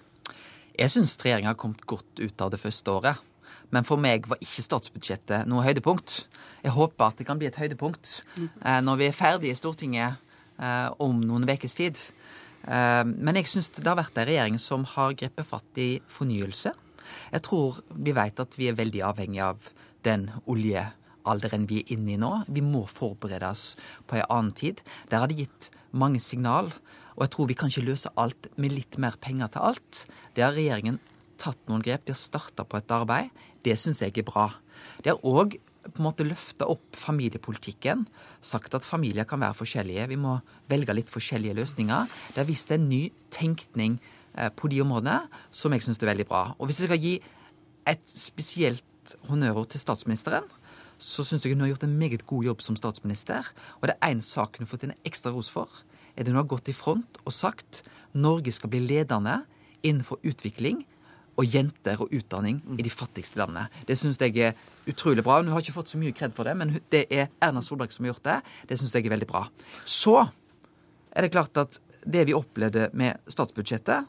Jeg 0.79 0.93
syns 0.93 1.19
regjeringa 1.21 1.53
har 1.53 1.61
kommet 1.61 1.85
godt 1.89 2.23
ut 2.23 2.45
av 2.45 2.53
det 2.55 2.61
første 2.63 2.95
året. 2.95 3.29
Men 3.73 3.87
for 3.89 4.01
meg 4.01 4.29
var 4.29 4.41
ikke 4.45 4.65
statsbudsjettet 4.65 5.49
noe 5.49 5.65
høydepunkt. 5.65 6.27
Jeg 6.63 6.75
håper 6.77 7.09
at 7.09 7.21
det 7.21 7.27
kan 7.29 7.41
bli 7.41 7.49
et 7.49 7.59
høydepunkt 7.59 8.19
eh, 8.39 8.81
når 8.85 9.01
vi 9.01 9.09
er 9.09 9.17
ferdige 9.17 9.55
i 9.55 9.59
Stortinget 9.59 10.21
eh, 10.61 10.89
om 11.03 11.23
noen 11.25 11.49
ukes 11.49 11.79
tid. 11.79 12.01
Eh, 12.69 13.03
men 13.09 13.41
jeg 13.41 13.51
syns 13.51 13.73
det 13.79 13.89
har 13.89 13.99
vært 13.99 14.19
en 14.21 14.29
regjering 14.29 14.59
som 14.63 14.85
har 14.95 15.17
grepet 15.19 15.49
fatt 15.49 15.81
i 15.81 15.91
fornyelse. 16.13 16.75
Jeg 17.33 17.45
tror 17.49 17.81
vi 17.97 18.15
vet 18.17 18.45
at 18.45 18.59
vi 18.61 18.69
er 18.69 18.79
veldig 18.79 19.05
avhengig 19.09 19.41
av 19.45 19.71
den 20.07 20.29
oljealderen 20.51 21.67
vi 21.71 21.81
er 21.83 21.95
inne 21.97 22.15
i 22.15 22.21
nå. 22.21 22.33
Vi 22.53 22.65
må 22.65 22.85
forberede 22.91 23.49
oss 23.49 23.73
på 24.07 24.21
en 24.21 24.29
annen 24.29 24.57
tid. 24.59 24.85
Der 25.09 25.23
har 25.23 25.33
det 25.33 25.41
gitt 25.41 25.71
mange 25.91 26.21
signal. 26.21 26.73
Og 27.17 27.27
jeg 27.27 27.33
tror 27.35 27.49
vi 27.49 27.57
kan 27.59 27.73
ikke 27.73 27.89
løse 27.89 28.13
alt 28.21 28.49
med 28.57 28.73
litt 28.73 28.97
mer 29.01 29.17
penger 29.21 29.53
til 29.53 29.73
alt. 29.73 30.05
Det 30.37 30.45
har 30.45 30.55
regjeringen 30.57 31.01
tatt 31.43 31.69
noen 31.69 31.83
grep. 31.85 32.07
De 32.07 32.15
har 32.15 32.21
starta 32.21 32.65
på 32.65 32.79
et 32.79 32.95
arbeid. 32.95 33.31
Det 33.63 33.77
syns 33.79 34.03
jeg 34.03 34.15
er 34.17 34.27
bra. 34.27 34.49
Det 35.03 35.15
har 35.15 35.23
òg 35.27 35.59
på 35.83 35.99
en 35.99 36.07
måte 36.07 36.27
løfta 36.27 36.69
opp 36.71 36.97
familiepolitikken. 36.99 38.07
Sagt 38.45 38.75
at 38.79 38.87
familier 38.87 39.27
kan 39.29 39.43
være 39.43 39.59
forskjellige. 39.59 40.09
Vi 40.13 40.19
må 40.21 40.37
velge 40.71 40.95
litt 40.95 41.11
forskjellige 41.13 41.57
løsninger. 41.59 42.11
Det 42.35 42.43
har 42.43 42.49
vist 42.49 42.71
en 42.75 42.89
ny 42.91 43.05
tenkning 43.35 43.99
eh, 44.37 44.51
på 44.55 44.71
de 44.71 44.83
områdene 44.85 45.27
som 45.51 45.75
jeg 45.75 45.85
syns 45.87 46.03
er 46.03 46.13
veldig 46.13 46.29
bra. 46.31 46.45
Og 46.59 46.71
hvis 46.71 46.83
jeg 46.83 46.91
skal 46.91 47.03
gi 47.03 47.17
et 47.91 48.05
spesielt 48.15 49.17
honnørord 49.27 49.73
til 49.73 49.83
statsministeren, 49.83 50.47
så 51.03 51.25
syns 51.27 51.43
jeg 51.43 51.57
hun 51.57 51.65
har 51.65 51.73
gjort 51.73 51.89
en 51.89 51.99
meget 51.99 52.23
god 52.31 52.47
jobb 52.47 52.63
som 52.63 52.79
statsminister. 52.79 53.49
Og 53.81 53.91
det 53.91 53.97
er 53.97 54.13
én 54.15 54.23
sak 54.23 54.59
hun 54.59 54.69
har 54.69 54.71
fått 54.71 54.87
en 54.87 54.95
ekstra 55.09 55.35
ros 55.35 55.51
for. 55.51 55.67
Er 56.15 56.23
det 56.23 56.31
hun 56.31 56.39
har 56.39 56.51
gått 56.51 56.71
i 56.71 56.77
front 56.77 57.19
og 57.25 57.35
sagt 57.35 57.83
Norge 58.15 58.53
skal 58.55 58.71
bli 58.71 58.85
ledende 58.85 59.41
innenfor 59.83 60.21
utvikling 60.23 60.85
og 61.41 61.49
jenter 61.49 62.01
og 62.03 62.13
utdanning 62.13 62.61
i 62.77 62.85
de 62.85 62.93
fattigste 62.93 63.41
landene. 63.41 63.69
Det 63.89 63.97
syns 63.99 64.21
jeg 64.21 64.37
er 64.37 64.57
utrolig 64.89 65.25
bra. 65.25 65.41
Hun 65.41 65.53
har 65.53 65.63
ikke 65.63 65.75
fått 65.79 65.93
så 65.95 66.01
mye 66.01 66.15
kred 66.17 66.35
for 66.37 66.49
det, 66.49 66.55
men 66.59 66.75
det 66.93 67.07
er 67.11 67.31
Erna 67.43 67.63
Solberg 67.65 67.95
som 67.95 68.05
har 68.05 68.13
gjort 68.13 68.27
det. 68.29 68.39
Det 68.69 68.79
syns 68.81 68.95
jeg 68.97 69.07
er 69.07 69.15
veldig 69.15 69.31
bra. 69.31 69.47
Så 69.89 70.19
er 71.13 71.25
det 71.25 71.33
klart 71.33 71.57
at 71.61 71.81
det 72.03 72.27
vi 72.29 72.37
opplevde 72.37 72.91
med 72.99 73.33
statsbudsjettet, 73.33 74.09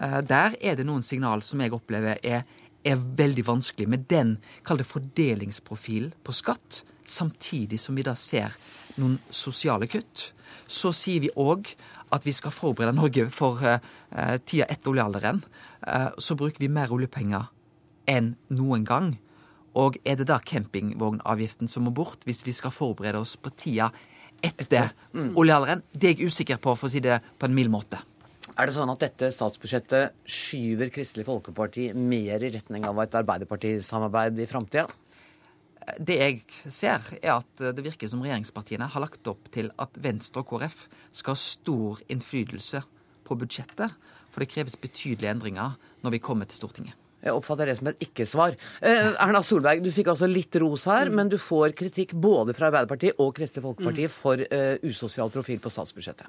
eh, 0.00 0.20
der 0.22 0.56
er 0.60 0.78
det 0.78 0.86
noen 0.86 1.04
signal 1.04 1.42
som 1.44 1.60
jeg 1.60 1.74
opplever 1.76 2.20
er, 2.22 2.46
er 2.86 3.06
veldig 3.18 3.46
vanskelig 3.46 3.88
med 3.90 4.06
den, 4.08 4.36
kall 4.64 4.78
det 4.80 4.88
fordelingsprofilen 4.88 6.14
på 6.24 6.34
skatt, 6.36 6.84
samtidig 7.06 7.78
som 7.82 7.98
vi 7.98 8.04
da 8.06 8.14
ser 8.18 8.54
noen 8.96 9.18
sosiale 9.30 9.88
kutt. 9.90 10.30
Så 10.66 10.92
sier 10.96 11.22
vi 11.22 11.30
òg 11.36 11.68
at 12.14 12.26
vi 12.26 12.34
skal 12.34 12.54
forberede 12.54 12.94
Norge 12.96 13.28
for 13.34 13.62
uh, 13.62 13.78
tida 14.46 14.68
etter 14.70 14.92
oljealderen. 14.92 15.40
Eh, 15.86 16.08
så 16.18 16.36
bruker 16.38 16.62
vi 16.62 16.72
mer 16.72 16.92
oljepenger 16.94 17.48
enn 18.10 18.34
noen 18.54 18.84
gang. 18.86 19.14
Og 19.76 19.98
er 20.08 20.18
det 20.20 20.28
da 20.30 20.38
campingvognavgiften 20.40 21.68
som 21.68 21.86
må 21.86 21.92
bort, 21.94 22.22
hvis 22.24 22.44
vi 22.46 22.54
skal 22.56 22.74
forberede 22.74 23.20
oss 23.20 23.36
på 23.36 23.52
tida 23.58 23.90
etter 24.44 24.92
mm. 25.12 25.34
oljealderen? 25.36 25.82
Det 25.92 26.10
er 26.10 26.14
jeg 26.16 26.30
usikker 26.32 26.60
på, 26.62 26.76
for 26.78 26.88
å 26.88 26.94
si 26.94 27.02
det 27.04 27.18
på 27.36 27.48
en 27.48 27.56
mild 27.56 27.72
måte. 27.74 28.00
Er 28.56 28.68
det 28.68 28.76
sånn 28.76 28.88
at 28.88 29.02
dette 29.02 29.28
statsbudsjettet 29.34 30.22
skyver 30.32 30.88
Kristelig 30.94 31.26
Folkeparti 31.26 31.90
mer 31.98 32.40
i 32.40 32.52
retning 32.54 32.86
av 32.88 33.02
et 33.02 33.18
Arbeiderpartisamarbeid 33.18 34.38
i 34.40 34.48
framtida? 34.48 34.86
Det 36.02 36.16
jeg 36.18 36.42
ser, 36.72 37.04
er 37.20 37.36
at 37.36 37.62
det 37.76 37.84
virker 37.84 38.10
som 38.10 38.24
regjeringspartiene 38.24 38.88
har 38.90 39.04
lagt 39.04 39.28
opp 39.30 39.50
til 39.54 39.70
at 39.82 39.96
Venstre 40.02 40.42
og 40.42 40.50
KrF 40.50 40.86
skal 41.14 41.36
ha 41.36 41.40
stor 41.40 42.00
innflytelse 42.10 42.82
på 43.26 43.38
budsjettet. 43.38 43.94
For 44.34 44.42
det 44.42 44.50
kreves 44.52 44.76
betydelige 44.76 45.32
endringer 45.32 45.76
når 46.04 46.16
vi 46.16 46.22
kommer 46.22 46.48
til 46.48 46.58
Stortinget. 46.58 46.98
Jeg 47.24 47.34
oppfatter 47.34 47.66
det 47.66 47.74
som 47.78 47.88
et 47.90 48.02
ikke-svar. 48.06 48.54
Eh, 48.84 49.08
Erna 49.24 49.40
Solberg, 49.42 49.80
du 49.82 49.90
fikk 49.94 50.12
altså 50.12 50.28
litt 50.30 50.54
ros 50.62 50.84
her, 50.86 51.08
mm. 51.08 51.16
men 51.18 51.30
du 51.32 51.38
får 51.40 51.74
kritikk 51.78 52.12
både 52.22 52.54
fra 52.54 52.68
Arbeiderpartiet 52.68 53.18
og 53.22 53.32
Kristelig 53.38 53.64
Folkeparti 53.64 54.06
mm. 54.06 54.12
for 54.12 54.44
eh, 54.44 54.76
usosial 54.86 55.32
profil 55.34 55.58
på 55.62 55.72
statsbudsjettet. 55.72 56.28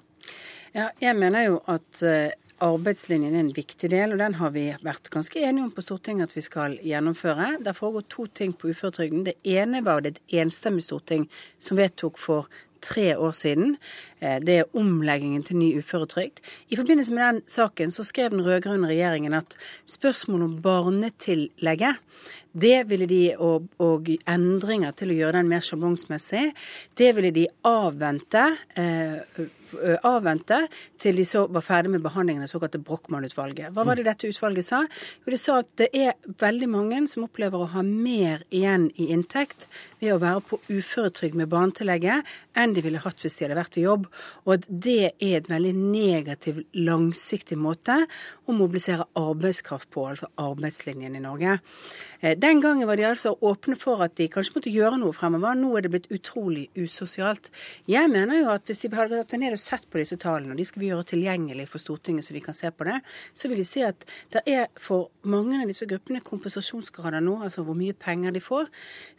Ja, 0.74 0.90
jeg 1.02 1.14
mener 1.20 1.46
jo 1.46 1.60
at 1.70 2.02
uh, 2.04 2.32
arbeidslinjen 2.64 3.36
er 3.36 3.44
en 3.44 3.56
viktig 3.56 3.90
del, 3.92 4.14
og 4.14 4.22
den 4.22 4.38
har 4.40 4.54
vi 4.56 4.68
vært 4.86 5.12
ganske 5.14 5.42
enige 5.42 5.68
om 5.68 5.74
på 5.74 5.84
Stortinget 5.86 6.32
at 6.32 6.38
vi 6.38 6.44
skal 6.46 6.78
gjennomføre. 6.84 7.58
Det 7.66 7.76
foregår 7.78 8.08
to 8.10 8.28
ting 8.28 8.56
på 8.58 8.72
uføretrygden. 8.72 9.26
Det 9.28 9.36
ene 9.46 9.84
var 9.86 10.02
det 10.02 10.16
et 10.16 10.40
enstemmig 10.42 10.86
storting 10.88 11.28
som 11.60 11.78
vedtok 11.78 12.18
for 12.22 12.50
tre 12.82 13.18
år 13.18 13.32
siden. 13.32 13.76
Eh, 14.20 14.40
det 14.42 14.58
er 14.58 14.78
omleggingen 14.78 15.44
til 15.44 15.58
ny 15.58 15.72
uføretrygd. 15.80 16.42
I 16.70 16.76
forbindelse 16.80 17.14
med 17.14 17.24
den 17.24 17.42
saken 17.48 17.92
så 17.92 18.06
skrev 18.06 18.34
den 18.34 18.46
rød-grønne 18.46 18.90
regjeringen 18.90 19.34
at 19.34 19.58
spørsmålet 19.86 20.46
om 20.46 20.62
barnetillegget 20.62 22.04
det 22.58 22.90
ville 22.90 23.06
de, 23.06 23.36
og, 23.38 23.68
og, 23.84 24.08
endringer 24.26 24.96
til 24.98 25.12
å 25.14 25.18
gjøre 25.20 25.38
den 25.38 25.50
mer 25.52 25.62
sjablongsmessig, 25.62 26.48
det 26.98 27.12
ville 27.14 27.30
de 27.36 27.46
avvente 27.68 28.46
eh, 28.80 29.44
avvente 30.08 30.64
til 31.00 31.18
de 31.20 31.26
så 31.28 31.46
var 31.52 31.66
ferdig 31.66 31.92
med 31.94 32.06
behandlingen 32.06 32.44
av 32.44 32.48
det 32.48 32.54
såkalte 32.54 32.82
Brochmann-utvalget. 32.84 33.74
Hva 33.76 33.86
var 33.88 34.00
det 34.00 34.08
dette 34.08 34.30
utvalget 34.30 34.68
sa? 34.68 34.84
Jo, 35.26 35.34
det 35.34 35.40
sa 35.42 35.60
at 35.64 35.74
det 35.80 35.90
er 35.96 36.16
veldig 36.40 36.70
mange 36.72 37.04
som 37.12 37.26
opplever 37.28 37.62
å 37.62 37.70
ha 37.74 37.84
mer 37.86 38.44
igjen 38.50 38.90
i 38.96 39.10
inntekt 39.16 39.68
ved 40.02 40.14
å 40.16 40.22
være 40.22 40.44
på 40.50 40.62
uføretrygd 40.70 41.38
med 41.38 41.52
barnetillegget 41.52 42.36
enn 42.58 42.74
de 42.74 42.84
ville 42.86 43.02
hatt 43.04 43.22
hvis 43.22 43.38
de 43.38 43.46
hadde 43.46 43.58
vært 43.60 43.78
i 43.78 43.86
jobb, 43.86 44.08
og 44.46 44.54
at 44.56 44.66
det 44.68 45.14
er 45.14 45.36
et 45.38 45.50
veldig 45.50 45.74
negativ, 45.78 46.64
langsiktig 46.74 47.58
måte 47.60 48.00
å 48.48 48.56
mobilisere 48.56 49.06
arbeidskraft 49.20 49.90
på, 49.94 50.08
altså 50.10 50.30
arbeidslinjen 50.42 51.18
i 51.18 51.24
Norge. 51.24 51.60
Eh, 52.22 52.38
Den 52.38 52.62
gangen 52.62 52.88
var 52.88 52.98
de 52.98 53.06
altså 53.06 53.36
åpne 53.42 53.78
for 53.80 54.02
at 54.06 54.16
de 54.18 54.30
kanskje 54.32 54.58
måtte 54.58 54.74
gjøre 54.74 55.00
noe 55.02 55.14
fremover. 55.14 55.58
Nå 55.58 55.76
er 55.78 55.86
det 55.86 55.94
blitt 55.94 56.12
utrolig 56.14 56.68
usosialt. 56.78 57.52
Jeg 57.88 58.10
mener 58.10 58.42
jo 58.42 58.50
at 58.54 58.66
hvis 58.66 58.86
de 58.86 58.94
hadde 58.96 59.20
gått 59.20 59.38
ned 59.38 59.57
og 59.58 59.62
sett 59.62 59.88
på 59.90 60.00
disse 60.00 60.18
tallene, 60.22 60.54
og 60.54 60.62
de 60.62 60.66
skal 60.68 60.84
vi 60.84 60.92
gjøre 60.92 61.08
tilgjengelig 61.12 61.68
for 61.72 61.82
Stortinget 61.82 62.28
så 62.28 62.36
de 62.36 62.44
kan 62.46 62.58
se 62.58 62.72
på 62.72 62.88
det, 62.88 63.00
så 63.34 63.50
vil 63.50 63.62
de 63.62 63.66
se 63.68 63.84
at 63.88 64.06
det 64.36 64.44
er 64.50 64.68
for 64.82 65.10
mange 65.28 65.60
av 65.60 65.68
disse 65.70 65.88
gruppene 65.90 66.22
kompensasjonsgrader 66.26 67.24
nå, 67.26 67.40
altså 67.48 67.66
hvor 67.68 67.78
mye 67.78 67.98
penger 67.98 68.36
de 68.36 68.44
får, 68.44 68.70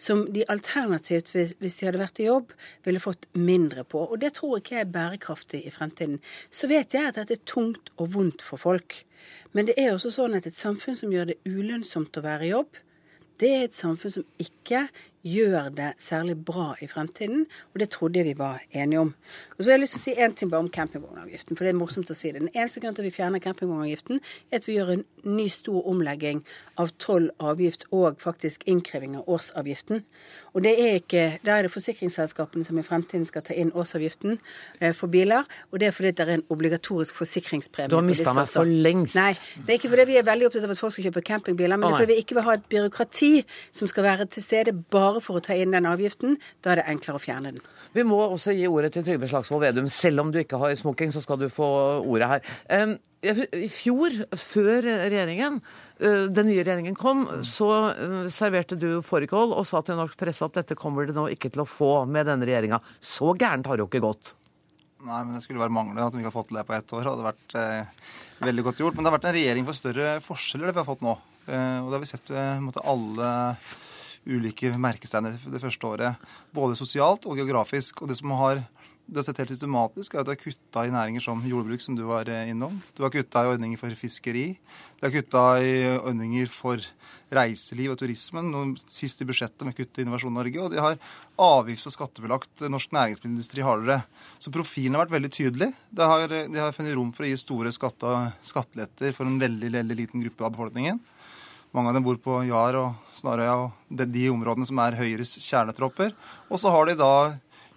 som 0.00 0.24
de 0.34 0.46
alternativt, 0.48 1.32
hvis 1.34 1.78
de 1.80 1.88
hadde 1.88 2.02
vært 2.02 2.22
i 2.22 2.28
jobb, 2.28 2.54
ville 2.86 3.02
fått 3.02 3.28
mindre 3.34 3.84
på. 3.84 4.06
Og 4.06 4.22
det 4.22 4.34
tror 4.38 4.58
ikke 4.58 4.78
jeg 4.78 4.86
er 4.86 4.94
bærekraftig 4.94 5.64
i 5.66 5.74
fremtiden. 5.74 6.18
Så 6.50 6.70
vet 6.70 6.94
jeg 6.94 7.10
at 7.10 7.18
dette 7.20 7.38
er 7.38 7.46
tungt 7.48 7.92
og 7.98 8.12
vondt 8.14 8.44
for 8.46 8.60
folk. 8.60 9.02
Men 9.52 9.68
det 9.68 9.78
er 9.80 9.94
også 9.94 10.12
sånn 10.14 10.36
at 10.38 10.46
et 10.48 10.58
samfunn 10.58 10.96
som 10.98 11.12
gjør 11.12 11.32
det 11.32 11.40
ulønnsomt 11.48 12.16
å 12.18 12.24
være 12.24 12.46
i 12.46 12.52
jobb, 12.52 12.84
det 13.38 13.50
er 13.54 13.68
et 13.68 13.76
samfunn 13.76 14.12
som 14.12 14.26
ikke 14.42 14.88
gjør 15.26 15.68
det 15.74 15.92
særlig 15.98 16.36
bra 16.44 16.74
i 16.82 16.86
fremtiden, 16.86 17.46
og 17.74 17.80
det 17.80 17.90
trodde 17.90 18.18
jeg 18.18 18.26
vi 18.26 18.38
var 18.38 18.62
enige 18.72 19.00
om. 19.00 19.14
Og 19.58 19.64
så 19.64 19.70
har 19.70 19.76
jeg 19.76 19.80
lyst 19.80 19.96
til 19.96 20.00
å 20.00 20.04
si 20.04 20.14
én 20.24 20.34
ting 20.34 20.50
bare 20.50 20.60
om 20.60 20.70
campingvognavgiften, 20.70 21.56
for 21.56 21.64
det 21.64 21.72
er 21.72 21.78
morsomt 21.78 22.10
å 22.10 22.16
si 22.16 22.32
det. 22.32 22.40
Den 22.40 22.52
eneste 22.54 22.80
grunnen 22.80 22.96
til 22.96 23.04
at 23.06 23.10
vi 23.10 23.16
fjerner 23.16 23.42
campingvognavgiften, 23.42 24.20
er 24.52 24.60
at 24.60 24.68
vi 24.68 24.76
gjør 24.78 24.92
en 24.94 25.04
ny 25.24 25.48
stor 25.52 25.88
omlegging 25.90 26.44
av 26.78 26.92
toll, 27.02 27.30
avgift 27.38 27.88
og 27.90 28.20
faktisk 28.22 28.66
innkreving 28.70 29.16
av 29.18 29.28
årsavgiften. 29.28 30.04
Og 30.54 30.64
det 30.64 30.74
er 30.78 31.00
ikke, 31.02 31.26
Da 31.44 31.58
er 31.58 31.62
det 31.62 31.72
forsikringsselskapene 31.72 32.64
som 32.64 32.78
i 32.78 32.82
fremtiden 32.82 33.24
skal 33.24 33.42
ta 33.42 33.54
inn 33.54 33.70
årsavgiften 33.72 34.38
eh, 34.80 34.94
for 34.94 35.06
biler, 35.06 35.44
og 35.72 35.80
det 35.80 35.88
er 35.88 35.92
fordi 35.92 36.10
det 36.10 36.24
er 36.24 36.32
en 36.38 36.44
obligatorisk 36.50 37.14
forsikringspremie. 37.14 37.90
Du 37.90 37.96
har 37.96 38.06
mista 38.06 38.32
meg 38.36 38.48
for 38.48 38.64
lengst. 38.64 39.16
Nei, 39.16 39.32
det 39.66 39.74
er 39.74 39.80
ikke 39.80 39.92
fordi 39.92 40.06
vi 40.10 40.18
er 40.20 40.26
veldig 40.26 40.48
opptatt 40.48 40.66
av 40.66 40.74
at 40.74 40.80
folk 40.80 40.94
skal 40.94 41.08
kjøpe 41.08 41.24
campingbiler, 41.26 41.76
men 41.76 41.88
det 41.88 41.94
er 41.94 42.02
fordi 42.02 42.12
vi 42.14 42.24
ikke 42.24 42.38
vil 42.38 42.46
ha 42.48 42.56
et 42.58 42.66
byråkrati 42.70 43.32
som 43.72 43.90
skal 43.90 44.06
være 44.06 44.28
til 44.34 44.44
stede 44.44 44.74
bare 44.90 45.07
for 45.24 45.38
å 45.38 45.44
ta 45.44 45.56
inn 45.56 45.74
den 45.74 45.88
avgiften. 45.88 46.36
Da 46.64 46.72
er 46.72 46.80
det 46.80 46.86
enklere 46.92 47.18
å 47.18 47.22
fjerne 47.22 47.52
den. 47.54 47.64
Vi 47.96 48.04
må 48.06 48.20
også 48.26 48.54
gi 48.56 48.68
ordet 48.70 48.92
til 48.94 49.06
Trygve 49.06 49.28
Slagsvold 49.30 49.64
Vedum. 49.64 49.88
Selv 49.92 50.24
om 50.24 50.32
du 50.34 50.40
ikke 50.42 50.60
har 50.60 50.74
smoking, 50.78 51.12
så 51.14 51.22
skal 51.24 51.40
du 51.40 51.48
få 51.52 51.68
ordet 52.04 52.30
her. 52.32 52.98
I 53.18 53.68
fjor, 53.72 54.14
før 54.38 54.84
regjeringen, 54.86 55.58
eh, 55.98 56.26
den 56.30 56.50
nye 56.50 56.62
regjeringen 56.62 56.98
kom, 56.98 57.24
så 57.42 57.70
eh, 57.90 58.28
serverte 58.30 58.78
du 58.78 59.00
fårikål 59.02 59.56
og 59.56 59.66
sa 59.66 59.82
til 59.82 59.98
norsk 59.98 60.18
presse 60.20 60.46
at 60.46 60.60
dette 60.60 60.78
kommer 60.78 61.08
det 61.08 61.16
nå 61.16 61.26
ikke 61.34 61.50
til 61.50 61.64
å 61.64 61.68
få 61.68 62.04
med 62.06 62.28
denne 62.30 62.46
regjeringa. 62.46 62.78
Så 63.00 63.34
gærent 63.34 63.66
har 63.66 63.74
det 63.74 63.86
jo 63.86 63.90
ikke 63.90 64.04
gått. 64.06 64.36
Nei, 64.98 65.18
men 65.24 65.36
det 65.36 65.44
skulle 65.44 65.62
bare 65.62 65.74
mangle 65.74 66.02
at 66.02 66.14
vi 66.14 66.22
ikke 66.22 66.32
har 66.32 66.34
fått 66.34 66.48
til 66.50 66.58
det 66.58 66.66
på 66.66 66.74
ett 66.74 66.94
år. 66.94 67.02
Det 67.02 67.10
hadde 67.12 67.26
vært 67.26 67.58
eh, 67.58 68.06
veldig 68.46 68.64
godt 68.68 68.80
gjort. 68.82 68.96
Men 68.96 69.04
det 69.04 69.10
har 69.10 69.18
vært 69.18 69.28
en 69.30 69.36
regjering 69.36 69.68
for 69.68 69.78
større 69.78 70.14
forskjeller, 70.24 70.70
det 70.70 70.74
vi 70.74 70.82
har 70.82 70.88
fått 70.88 71.04
nå. 71.06 71.18
Eh, 71.46 71.76
og 71.82 71.90
det 71.90 71.98
har 71.98 72.02
vi 72.02 72.10
sett 72.10 72.32
ved 72.32 72.64
måtte, 72.64 72.86
alle 72.86 73.28
ulike 74.28 74.74
merkesteiner 74.80 75.36
det 75.38 75.62
første 75.62 75.88
året. 75.88 76.28
Både 76.54 76.76
sosialt 76.78 77.26
og 77.26 77.40
geografisk. 77.40 78.02
Og 78.02 78.12
det 78.12 78.18
som 78.20 78.36
har 78.38 78.62
du 79.08 79.16
har 79.16 79.24
sett 79.24 79.38
helt 79.40 79.54
systematisk, 79.54 80.12
er 80.12 80.20
at 80.20 80.28
du 80.28 80.34
har 80.34 80.40
kutta 80.40 80.82
i 80.84 80.92
næringer 80.92 81.22
som 81.24 81.40
jordbruk, 81.48 81.80
som 81.80 81.96
du 81.96 82.02
var 82.04 82.28
eh, 82.28 82.50
innom. 82.52 82.74
Du 82.92 83.00
har 83.06 83.12
kutta 83.14 83.40
i 83.40 83.48
ordninger 83.54 83.80
for 83.80 83.94
fiskeri. 83.96 84.50
Du 84.98 85.06
har 85.06 85.14
kutta 85.14 85.44
i 85.64 85.70
ordninger 85.96 86.50
for 86.52 86.84
reiseliv 87.32 87.94
og 87.94 87.98
turismen. 88.02 88.52
Sist 88.84 89.24
i 89.24 89.28
budsjettet 89.28 89.64
med 89.64 89.76
kutt 89.78 89.96
i 89.96 90.04
Innovasjon 90.04 90.36
Norge. 90.36 90.60
Og 90.60 90.74
de 90.74 90.82
har 90.84 91.00
avgifts- 91.40 91.88
og 91.88 91.96
skattebelagt 91.96 92.66
norsk 92.68 92.92
næringsmiddelindustri 92.96 93.64
hardere. 93.64 94.02
Så 94.36 94.52
profilen 94.52 94.96
har 94.98 95.06
vært 95.06 95.16
veldig 95.16 95.32
tydelig. 95.38 95.70
De 95.88 96.12
har, 96.12 96.28
de 96.28 96.60
har 96.60 96.76
funnet 96.76 96.96
rom 97.00 97.14
for 97.16 97.24
å 97.24 97.30
gi 97.32 97.40
store 97.40 97.72
skatte, 97.72 98.14
skatteletter 98.44 99.16
for 99.16 99.28
en 99.28 99.40
veldig, 99.40 99.72
veldig 99.80 100.02
liten 100.02 100.26
gruppe 100.26 100.44
av 100.44 100.52
befolkningen. 100.56 101.00
Mange 101.76 101.90
av 101.90 101.98
dem 101.98 102.06
bor 102.06 102.16
på 102.22 102.38
Jar 102.48 102.78
og 102.80 103.12
Snarøya 103.18 103.58
og 103.66 103.92
de, 103.92 104.06
de 104.08 104.24
områdene 104.32 104.68
som 104.68 104.80
er 104.80 104.96
Høyres 104.96 105.34
kjernetropper. 105.44 106.14
Og 106.48 106.60
så 106.62 106.72
har 106.72 106.88
de 106.88 106.96
da 106.96 107.12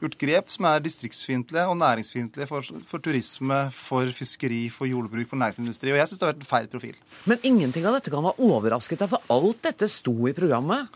gjort 0.02 0.18
grep 0.22 0.50
som 0.50 0.66
er 0.70 0.82
distriktsfiendtlige 0.82 1.68
og 1.70 1.78
næringsfiendtlige 1.78 2.48
for, 2.50 2.66
for 2.90 3.04
turisme, 3.04 3.60
for 3.76 4.10
fiskeri, 4.16 4.64
for 4.74 4.90
jordbruk, 4.90 5.28
for 5.30 5.42
næringsindustri. 5.42 5.94
Og 5.94 6.00
jeg 6.00 6.10
syns 6.10 6.22
det 6.22 6.28
har 6.28 6.34
vært 6.34 6.42
en 6.42 6.52
feil 6.54 6.72
profil. 6.72 6.98
Men 7.30 7.44
ingenting 7.52 7.86
av 7.86 8.00
dette 8.00 8.14
kan 8.14 8.26
ha 8.26 8.34
overrasket 8.42 9.04
deg, 9.04 9.12
for 9.12 9.36
alt 9.36 9.62
dette 9.68 9.92
sto 9.92 10.16
i 10.30 10.36
programmet. 10.38 10.90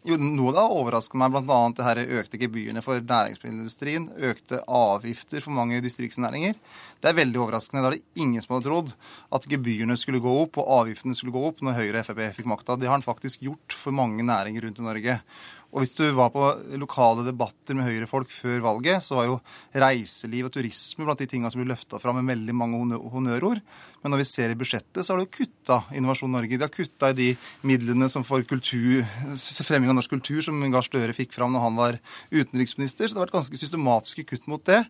Jo, 0.00 0.16
Noe 0.16 0.48
av 0.48 0.54
det 0.56 0.62
har 0.64 0.74
overrasket 0.80 1.16
meg, 1.20 1.34
bl.a. 1.34 1.56
det 1.76 1.84
her 1.84 1.98
økte 2.22 2.38
gebyrene 2.40 2.80
for 2.80 3.02
næringsmiddelindustrien. 3.04 4.06
Økte 4.30 4.62
avgifter 4.64 5.44
for 5.44 5.52
mange 5.52 5.82
distriktsnæringer. 5.84 6.56
Det 7.04 7.10
er 7.10 7.18
veldig 7.18 7.42
overraskende. 7.42 7.82
Da 7.84 7.90
er 7.90 7.98
det 7.98 8.22
ingen 8.24 8.40
som 8.40 8.54
hadde 8.56 8.70
trodd 8.70 8.94
at 9.36 9.48
gebyrene 9.50 9.98
skulle 10.00 10.22
gå 10.24 10.32
opp 10.46 10.56
og 10.62 10.72
avgiftene 10.78 11.18
skulle 11.18 11.34
gå 11.36 11.42
opp 11.50 11.60
når 11.60 11.76
Høyre 11.76 12.00
og 12.00 12.08
Frp 12.08 12.22
fikk 12.38 12.48
makta. 12.48 12.78
Det 12.80 12.88
har 12.88 12.96
han 12.96 13.04
faktisk 13.04 13.44
gjort 13.44 13.76
for 13.76 13.92
mange 13.92 14.24
næringer 14.24 14.64
rundt 14.64 14.80
i 14.80 14.88
Norge. 14.88 15.18
Og 15.70 15.84
hvis 15.84 15.92
du 15.94 16.02
var 16.16 16.32
på 16.34 16.42
lokale 16.82 17.22
debatter 17.22 17.76
med 17.78 17.86
Høyre-folk 17.86 18.32
før 18.34 18.58
valget, 18.64 19.04
så 19.06 19.20
var 19.20 19.28
jo 19.28 19.36
reiseliv 19.78 20.48
og 20.48 20.54
turisme 20.56 21.06
blant 21.06 21.22
de 21.22 21.28
tinga 21.30 21.50
som 21.52 21.62
ble 21.62 21.70
løfta 21.70 22.00
fram 22.02 22.18
med 22.18 22.32
veldig 22.32 22.56
mange 22.58 22.98
honnørord. 23.12 23.62
Men 24.02 24.14
når 24.14 24.22
vi 24.22 24.26
ser 24.32 24.50
i 24.50 24.58
budsjettet, 24.58 25.04
så 25.06 25.14
har 25.14 25.22
de 25.22 25.30
kutta 25.30 25.82
Innovasjon 25.94 26.32
Norge. 26.34 26.58
De 26.58 26.66
har 26.66 26.74
kutta 26.74 27.12
i 27.12 27.18
de 27.20 27.28
midlene 27.62 28.10
som 28.10 28.26
for 28.26 28.42
kultur, 28.42 29.06
fremming 29.62 29.92
av 29.92 30.00
norsk 30.00 30.10
kultur, 30.10 30.42
som 30.42 30.58
Gahr 30.72 30.86
Støre 30.86 31.14
fikk 31.14 31.36
fram 31.36 31.54
når 31.54 31.66
han 31.68 31.78
var 31.78 31.98
utenriksminister. 32.34 33.06
Så 33.06 33.14
det 33.14 33.20
har 33.20 33.28
vært 33.28 33.38
ganske 33.38 33.62
systematiske 33.62 34.26
kutt 34.26 34.50
mot 34.50 34.64
det. 34.66 34.82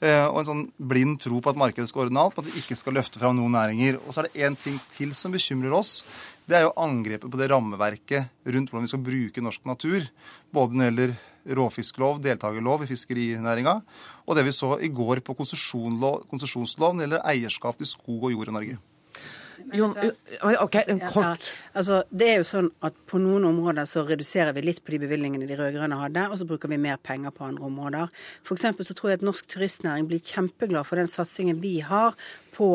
Eh, 0.00 0.26
Og 0.30 0.40
en 0.40 0.48
sånn 0.48 0.66
blind 0.78 1.18
tro 1.20 1.40
på 1.42 1.50
at 1.52 1.58
markedet 1.60 1.90
skal 1.90 2.06
ordne 2.06 2.22
alt, 2.22 2.36
på 2.36 2.44
at 2.44 2.48
vi 2.48 2.60
ikke 2.62 2.78
skal 2.78 2.94
løfte 2.96 3.20
fram 3.20 3.36
noen 3.36 3.52
næringer. 3.52 3.98
Og 4.06 4.14
så 4.14 4.22
er 4.22 4.28
det 4.30 4.46
én 4.46 4.56
ting 4.56 4.78
til 4.94 5.12
som 5.12 5.32
bekymrer 5.34 5.74
oss. 5.76 6.04
Det 6.50 6.58
er 6.58 6.64
jo 6.66 6.76
angrepet 6.82 7.30
på 7.30 7.38
det 7.38 7.46
rammeverket 7.52 8.46
rundt 8.50 8.72
hvordan 8.72 8.86
vi 8.86 8.90
skal 8.90 9.04
bruke 9.06 9.42
norsk 9.44 9.68
natur. 9.70 10.06
Både 10.50 10.74
når 10.74 10.80
det 10.80 10.88
gjelder 10.90 11.56
råfisklov, 11.60 12.18
deltakerlov 12.24 12.82
i 12.84 12.90
fiskerinæringa, 12.90 13.76
og 14.26 14.36
det 14.36 14.44
vi 14.48 14.54
så 14.54 14.74
i 14.82 14.90
går 14.90 15.22
på 15.24 15.36
konsesjonslov 15.38 16.26
konsesjonslov 16.30 16.96
når 16.96 17.00
det 17.00 17.06
gjelder 17.06 17.28
eierskap 17.32 17.78
til 17.78 17.88
skog 17.88 18.26
og 18.26 18.34
jord 18.34 18.50
i 18.50 18.56
Norge. 18.58 18.80
Jon, 19.76 19.92
OK, 20.62 20.76
en 20.88 21.00
kort. 21.00 21.46
Ja, 21.46 21.78
altså, 21.78 22.00
det 22.10 22.28
er 22.32 22.38
jo 22.40 22.46
sånn 22.48 22.70
at 22.86 22.96
På 23.10 23.20
noen 23.22 23.44
områder 23.48 23.86
så 23.88 24.02
reduserer 24.08 24.54
vi 24.56 24.64
litt 24.64 24.80
på 24.84 24.94
de 24.94 25.00
bevilgningene 25.04 25.46
de 25.46 25.58
rød-grønne 25.58 25.98
hadde, 26.00 26.24
og 26.30 26.40
så 26.40 26.46
bruker 26.48 26.70
vi 26.72 26.80
mer 26.80 26.98
penger 27.02 27.34
på 27.34 27.46
andre 27.46 27.68
områder. 27.68 28.24
For 28.46 28.56
eksempel 28.56 28.88
så 28.88 28.96
tror 28.96 29.12
jeg 29.12 29.20
at 29.20 29.26
norsk 29.26 29.50
turistnæring 29.52 30.08
blir 30.10 30.24
kjempeglad 30.24 30.88
for 30.88 31.00
den 31.00 31.10
satsingen 31.10 31.60
vi 31.62 31.78
har 31.84 32.16
på, 32.56 32.72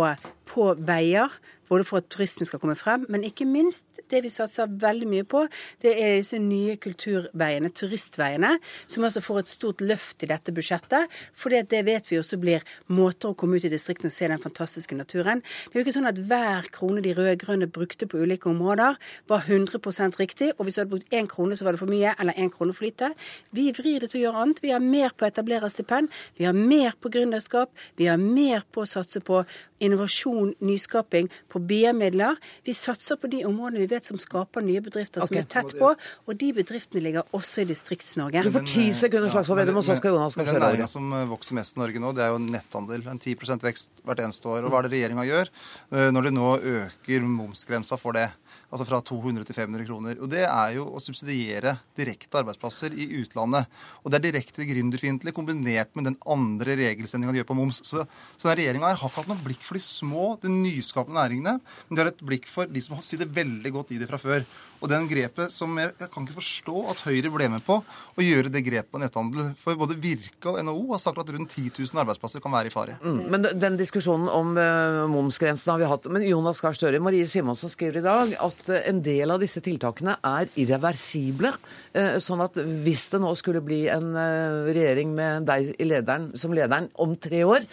på 0.51 0.69
veier. 0.87 1.33
Både 1.69 1.87
for 1.87 2.01
at 2.01 2.09
turistene 2.13 2.47
skal 2.49 2.61
komme 2.61 2.77
frem, 2.79 3.05
men 3.09 3.25
ikke 3.27 3.47
minst 3.49 3.85
det 4.11 4.21
vi 4.25 4.29
satser 4.29 4.69
veldig 4.69 5.07
mye 5.09 5.25
på, 5.27 5.45
det 5.81 5.93
er 5.97 6.15
disse 6.19 6.37
nye 6.41 6.75
kulturveiene, 6.81 7.71
turistveiene, 7.73 8.51
som 8.91 9.05
altså 9.07 9.23
får 9.23 9.41
et 9.41 9.51
stort 9.51 9.81
løft 9.81 10.23
i 10.23 10.29
dette 10.29 10.53
budsjettet. 10.55 11.11
For 11.33 11.53
det 11.53 11.81
vet 11.87 12.09
vi 12.11 12.19
også 12.19 12.37
blir 12.41 12.65
måter 12.93 13.31
å 13.31 13.37
komme 13.37 13.57
ut 13.57 13.65
i 13.65 13.71
distriktene 13.71 14.11
og 14.11 14.15
se 14.15 14.29
den 14.29 14.43
fantastiske 14.43 14.97
naturen. 14.97 15.41
Det 15.41 15.73
er 15.73 15.81
jo 15.81 15.85
ikke 15.85 15.95
sånn 15.97 16.11
at 16.11 16.21
hver 16.29 16.69
krone 16.75 17.03
de 17.05 17.15
rød-grønne 17.17 17.69
brukte 17.71 18.07
på 18.09 18.21
ulike 18.21 18.49
områder, 18.51 18.99
var 19.31 19.49
100% 19.49 20.19
riktig, 20.21 20.51
og 20.55 20.65
hvis 20.65 20.77
du 20.77 20.83
hadde 20.83 20.93
brukt 20.93 21.15
én 21.15 21.29
krone, 21.31 21.57
så 21.57 21.67
var 21.67 21.75
det 21.75 21.81
for 21.81 21.91
mye, 21.91 22.13
eller 22.19 22.37
én 22.37 22.51
krone 22.53 22.75
for 22.75 22.87
lite. 22.87 23.11
Vi 23.55 23.71
vrir 23.75 24.03
det 24.03 24.11
til 24.13 24.21
å 24.21 24.25
gjøre 24.27 24.45
annet. 24.45 24.61
Vi 24.63 24.73
har 24.73 24.83
mer 24.83 25.15
på 25.17 25.27
etablererstipend, 25.27 26.13
vi 26.37 26.47
har 26.47 26.55
mer 26.55 26.93
på 27.01 27.11
gründerskap, 27.13 27.73
vi 27.97 28.09
har 28.11 28.21
mer 28.21 28.65
på 28.71 28.83
å 28.83 28.89
satse 28.89 29.21
på 29.25 29.41
innovasjon, 29.83 30.53
nyskaping, 30.63 31.29
på 31.55 31.61
BIA-midler. 31.69 32.39
Vi 32.67 32.75
satser 32.75 33.19
på 33.19 33.29
de 33.31 33.41
områdene 33.47 33.85
vi 33.85 33.89
vet 33.95 34.07
som 34.07 34.19
skaper 34.21 34.65
nye 34.65 34.83
bedrifter, 34.83 35.23
som 35.25 35.39
er 35.39 35.47
tett 35.49 35.75
på, 35.79 35.93
og 35.95 36.39
de 36.41 36.51
bedriftene 36.59 37.03
ligger 37.03 37.25
også 37.35 37.63
i 37.63 37.69
Distrikts-Norge. 37.71 38.43
Du 38.45 38.51
får 38.55 38.67
ti 38.69 38.87
sekunder, 38.95 39.31
Slagsvold 39.31 39.63
Vedum, 39.63 39.79
og 39.79 39.87
så 39.87 39.97
skal 39.99 40.15
Jonas 40.15 40.35
skal 40.35 40.43
Men 40.43 40.51
den 40.51 40.59
kjøre 40.59 40.71
næringa 40.73 40.91
som 40.91 41.13
eh, 41.15 41.27
vokser 41.31 41.59
mest 41.59 41.77
i 41.77 41.83
Norge 41.83 42.03
nå, 42.03 42.13
det 42.15 42.25
er 42.25 42.33
jo 42.33 42.41
netthandel. 42.43 43.05
En 43.11 43.21
10 43.21 43.63
vekst 43.63 44.03
hvert 44.05 44.23
eneste 44.25 44.51
år. 44.51 44.65
Og 44.65 44.73
hva 44.73 44.81
er 44.81 44.89
det 44.89 44.97
regjeringa 44.97 45.27
gjør 45.27 45.51
eh, 45.51 46.09
når 46.11 46.27
de 46.27 46.35
nå 46.35 46.49
øker 46.75 47.29
momsgrensa 47.29 47.99
for 48.01 48.17
det? 48.17 48.29
Altså 48.71 48.87
fra 48.89 48.99
200 49.05 49.45
til 49.47 49.57
500 49.57 49.87
kroner. 49.87 50.19
Og 50.19 50.29
det 50.31 50.43
er 50.47 50.75
jo 50.77 50.87
å 50.95 51.01
subsidiere 51.03 51.75
direkte 51.97 52.41
arbeidsplasser 52.41 52.95
i 52.97 53.07
utlandet. 53.21 53.69
Og 54.03 54.11
det 54.11 54.19
er 54.19 54.25
direkte 54.27 54.67
gründerfiendtlig 54.67 55.35
kombinert 55.35 55.93
med 55.95 56.09
den 56.09 56.17
andre 56.25 56.77
regelsendinga 56.79 57.35
de 57.35 57.43
gjør 57.43 57.49
på 57.51 57.59
moms. 57.59 57.81
Så, 57.85 58.05
så 58.35 58.49
denne 58.49 58.57
regjeringa 58.61 58.89
har 58.89 58.97
ikke 58.97 59.11
hatt 59.21 59.31
noe 59.31 59.45
blikk 59.45 59.65
for 59.65 59.77
de 59.77 59.83
små, 59.85 60.27
de 60.41 60.51
nyskapende 60.51 61.19
næringene, 61.19 61.57
men 61.59 61.97
de 61.97 62.03
har 62.03 62.11
et 62.11 62.25
blikk 62.25 62.49
for 62.51 62.71
de 62.71 62.83
som 62.83 62.97
sitter 63.05 63.29
veldig 63.29 63.73
godt 63.75 63.93
i 63.95 64.01
det 64.01 64.09
fra 64.09 64.21
før. 64.21 64.47
Og 64.83 64.89
den 64.91 65.07
grepet 65.09 65.53
som 65.53 65.71
jeg, 65.79 65.93
jeg 65.99 66.09
kan 66.11 66.25
ikke 66.25 66.37
forstå 66.37 66.81
at 66.91 67.03
Høyre 67.07 67.31
ble 67.33 67.47
med 67.53 67.63
på 67.65 67.77
å 67.81 68.23
gjøre 68.23 68.51
det 68.53 68.63
grepet 68.65 68.91
på 68.91 69.01
netthandel. 69.01 69.53
For 69.61 69.77
både 69.79 69.97
Virke 70.01 70.51
og 70.51 70.59
NHO 70.65 70.83
har 70.91 71.01
sagt 71.01 71.21
at 71.21 71.31
rundt 71.33 71.55
10 71.55 71.71
000 71.79 72.01
arbeidsplasser 72.03 72.43
kan 72.43 72.53
være 72.53 72.71
i 72.71 72.73
fare. 72.73 72.97
Mm, 73.03 73.21
men 73.33 73.47
den 73.61 73.79
diskusjonen 73.79 74.29
om 74.31 74.53
uh, 74.59 75.05
momsgrensen 75.11 75.73
har 75.73 75.81
vi 75.81 75.89
hatt. 75.89 76.09
Men 76.11 76.27
Jonas 76.27 76.61
Gahr 76.63 76.77
Støre, 76.77 77.01
Marie 77.03 77.27
Simonsen 77.29 77.71
skriver 77.71 78.01
i 78.01 78.05
dag 78.05 78.35
at 78.47 78.71
uh, 78.71 78.79
en 78.91 79.01
del 79.05 79.33
av 79.33 79.43
disse 79.43 79.63
tiltakene 79.65 80.17
er 80.25 80.51
irreversible. 80.59 81.55
Uh, 81.95 82.17
sånn 82.23 82.43
at 82.45 82.59
hvis 82.59 83.07
det 83.13 83.21
nå 83.23 83.33
skulle 83.39 83.63
bli 83.65 83.85
en 83.91 84.11
regjering 84.15 85.13
med 85.15 85.47
deg 85.47 85.73
lederen, 85.83 86.29
som 86.37 86.53
lederen 86.55 86.89
om 87.01 87.15
tre 87.19 87.43
år, 87.47 87.65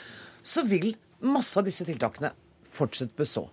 så 0.43 0.65
vil 0.67 0.95
masse 1.23 1.59
av 1.59 1.67
disse 1.67 1.87
tiltakene 1.87 2.33
fortsatt 2.73 3.13
bestå. 3.19 3.47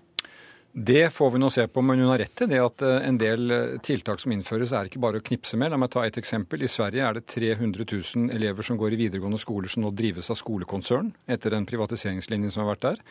Det 0.71 1.09
får 1.09 1.31
vi 1.31 1.39
nå 1.41 1.49
se 1.49 1.67
på, 1.67 1.81
men 1.81 1.99
hun 1.99 2.11
har 2.11 2.19
rett 2.21 2.41
i 2.45 2.47
det 2.51 2.59
at 2.61 2.83
eh, 2.85 3.07
en 3.07 3.17
del 3.17 3.51
eh, 3.51 3.71
tiltak 3.81 4.21
som 4.21 4.33
innføres, 4.35 4.73
er 4.75 4.85
ikke 4.85 5.01
bare 5.01 5.17
å 5.17 5.25
knipse 5.25 5.57
med. 5.57 5.71
La 5.73 5.79
meg 5.81 5.89
ta 5.93 6.03
et 6.05 6.19
eksempel. 6.21 6.61
I 6.61 6.69
Sverige 6.69 7.07
er 7.07 7.17
det 7.17 7.25
300 7.33 7.87
000 7.89 8.29
elever 8.37 8.65
som 8.65 8.77
går 8.77 8.93
i 8.93 8.99
videregående 9.01 9.41
skoler 9.41 9.71
som 9.71 9.83
nå 9.83 9.91
drives 9.97 10.29
av 10.29 10.37
skolekonsern, 10.37 11.09
etter 11.25 11.55
den 11.55 11.65
privatiseringslinjen 11.69 12.53
som 12.53 12.63
har 12.63 12.75
vært 12.75 12.85
der. 12.85 13.01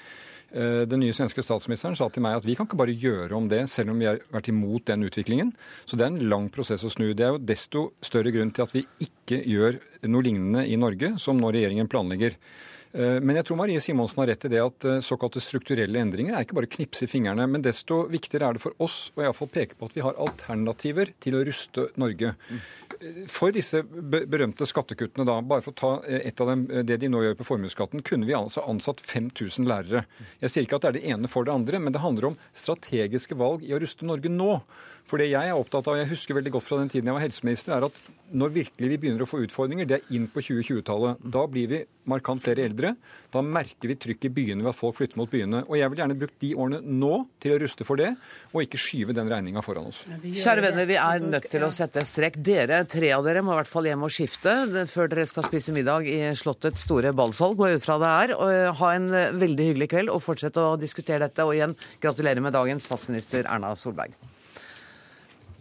Eh, 0.55 0.85
den 0.89 1.03
nye 1.03 1.17
svenske 1.17 1.43
statsministeren 1.43 1.99
sa 1.99 2.07
til 2.15 2.25
meg 2.25 2.39
at 2.39 2.47
vi 2.47 2.55
kan 2.57 2.69
ikke 2.69 2.79
bare 2.79 2.95
gjøre 2.95 3.35
om 3.37 3.51
det, 3.51 3.65
selv 3.69 3.93
om 3.93 3.99
vi 4.01 4.07
har 4.09 4.23
vært 4.33 4.53
imot 4.55 4.87
den 4.89 5.09
utviklingen. 5.11 5.53
Så 5.83 5.99
det 5.99 6.07
er 6.07 6.15
en 6.15 6.31
lang 6.31 6.49
prosess 6.55 6.87
å 6.87 6.95
snu. 6.95 7.11
Det 7.11 7.27
er 7.27 7.35
jo 7.35 7.43
desto 7.43 7.89
større 8.07 8.33
grunn 8.33 8.55
til 8.55 8.69
at 8.69 8.79
vi 8.79 8.87
ikke 9.03 9.43
gjør 9.43 9.83
noe 10.07 10.25
lignende 10.25 10.63
i 10.63 10.79
Norge, 10.79 11.17
som 11.19 11.43
nå 11.43 11.51
regjeringen 11.53 11.91
planlegger. 11.91 12.39
Eh, 12.93 13.19
men 13.21 13.37
jeg 13.37 13.49
tror 13.49 13.59
Marie 13.61 13.81
Simonsen 13.83 14.23
har 14.23 14.31
rett 14.31 14.47
i 14.49 14.51
det 14.53 14.61
at 14.63 14.87
eh, 14.89 15.01
såkalte 15.05 15.43
strukturelle 15.45 16.01
endringer 16.01 16.37
er 16.37 16.47
ikke 16.47 16.57
bare 16.57 16.69
å 16.71 16.73
knipse 16.73 17.05
i 17.05 17.11
fingrene, 17.11 17.45
men 17.51 17.65
desto 17.65 18.05
viktigere 18.09 18.49
er 18.49 18.57
det 18.57 18.63
for 18.65 18.77
oss 18.85 18.99
å 19.17 19.25
iallfall 19.27 19.51
peke 19.53 19.77
på 19.77 19.91
at 19.91 19.97
vi 19.97 20.05
har 20.05 20.17
alternativer 20.25 21.13
til 21.21 21.37
å 21.37 21.45
ruste 21.47 21.89
Norge. 22.01 22.33
Eh, 22.99 23.23
for 23.31 23.53
disse 23.55 23.83
berømte 23.85 24.69
skattekuttene, 24.69 25.29
da, 25.29 25.39
bare 25.45 25.65
for 25.67 25.77
å 25.77 25.81
ta 25.83 25.93
et 26.09 26.41
av 26.41 26.53
dem, 26.55 26.65
det 26.89 27.01
de 27.03 27.13
nå 27.13 27.23
gjør 27.27 27.39
på 27.39 27.49
formuesskatten, 27.51 28.05
kunne 28.07 28.29
vi 28.29 28.37
altså 28.39 28.65
ansatt 28.69 29.03
5000 29.05 29.69
lærere. 29.69 30.07
Jeg 30.41 30.55
sier 30.55 30.69
ikke 30.69 30.81
at 30.81 30.87
det 30.87 30.93
er 30.93 30.99
det 30.99 31.17
ene 31.17 31.31
for 31.31 31.45
det 31.45 31.55
andre, 31.55 31.83
men 31.83 31.95
det 31.95 32.05
handler 32.05 32.33
om 32.33 32.41
strategiske 32.57 33.37
valg 33.39 33.67
i 33.67 33.75
å 33.77 33.83
ruste 33.83 34.09
Norge 34.09 34.33
nå. 34.33 34.55
For 35.09 35.21
det 35.21 35.31
jeg 35.31 35.49
er 35.49 35.57
opptatt 35.57 35.89
av, 35.89 35.97
jeg 35.97 36.11
husker 36.11 36.37
veldig 36.37 36.53
godt 36.59 36.67
fra 36.69 36.83
den 36.83 36.91
tiden 36.93 37.09
jeg 37.09 37.17
var 37.17 37.25
helseminister, 37.25 37.77
er 37.79 37.87
at 37.89 38.01
når 38.29 38.51
virkelig 38.53 38.89
vi 38.91 38.97
begynner 39.01 39.25
å 39.25 39.29
få 39.29 39.39
utfordringer, 39.41 39.87
det 39.89 39.97
er 40.03 40.11
inn 40.13 40.27
på 40.29 40.43
2020-tallet. 40.45 41.23
Da 41.33 41.47
blir 41.49 41.71
vi 41.71 41.79
markant 42.09 42.43
flere 42.45 42.67
eldre. 42.69 42.91
Da 43.33 43.41
merker 43.45 43.89
vi 43.89 43.97
trykk 44.01 44.27
i 44.29 44.31
byene 44.37 44.67
ved 44.67 44.75
at 44.75 44.77
folk 44.77 44.99
flytter 44.99 45.17
mot 45.21 45.33
byene. 45.33 45.63
Og 45.65 45.79
jeg 45.81 45.89
vil 45.89 46.03
gjerne 46.03 46.17
bruke 46.21 46.37
de 46.45 46.51
årene 46.61 46.81
nå 46.85 47.13
til 47.41 47.55
å 47.55 47.59
ruste 47.63 47.87
for 47.89 48.01
det, 48.01 48.11
og 48.53 48.67
ikke 48.67 48.83
skyve 48.83 49.17
den 49.17 49.33
regninga 49.33 49.65
foran 49.65 49.89
oss. 49.89 50.03
Kjære 50.27 50.67
venner, 50.67 50.89
vi 50.93 51.01
er 51.01 51.25
nødt 51.25 51.49
til 51.53 51.65
å 51.65 51.73
sette 51.73 52.05
strek. 52.09 52.37
Dere, 52.45 52.83
tre 52.85 53.15
av 53.17 53.25
dere, 53.25 53.41
må 53.45 53.57
i 53.57 53.61
hvert 53.63 53.73
fall 53.73 53.89
hjem 53.89 54.05
og 54.05 54.13
skifte 54.13 54.57
før 54.93 55.13
dere 55.15 55.29
skal 55.33 55.49
spise 55.49 55.73
middag 55.77 56.09
i 56.13 56.21
Slottets 56.37 56.85
store 56.85 57.15
ballsal. 57.17 57.57
Gå 57.57 57.73
ut 57.79 57.85
fra 57.85 57.97
det 58.05 58.15
er. 58.27 58.37
Og 58.37 58.83
ha 58.83 58.97
en 58.99 59.09
veldig 59.41 59.73
hyggelig 59.73 59.93
kveld 59.95 60.13
og 60.13 60.21
fortsett 60.25 60.61
å 60.61 60.75
diskutere 60.81 61.25
dette. 61.25 61.49
Og 61.49 61.57
igjen, 61.57 61.79
gratulerer 62.05 62.45
med 62.45 62.57
dagen, 62.57 62.83
statsminister 62.83 63.49
Erna 63.49 63.73
Solberg. 63.73 64.37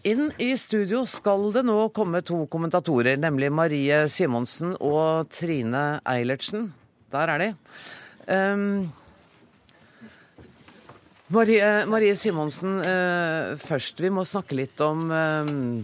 Inn 0.08 0.30
i 0.40 0.54
studio 0.56 1.02
skal 1.10 1.50
det 1.52 1.66
nå 1.68 1.76
komme 1.96 2.22
to 2.24 2.46
kommentatorer, 2.52 3.18
nemlig 3.20 3.50
Marie 3.52 4.06
Simonsen 4.12 4.76
og 4.80 5.28
Trine 5.34 6.00
Eilertsen. 6.08 6.70
Der 7.12 7.32
er 7.34 7.42
de. 7.42 7.48
Um, 8.32 8.86
Marie, 11.34 11.72
Marie, 11.92 12.16
Simonsen, 12.16 12.78
uh, 12.80 13.58
først. 13.60 14.00
Vi 14.00 14.14
må 14.14 14.24
snakke 14.24 14.56
litt 14.56 14.80
om, 14.86 15.10
um, 15.12 15.84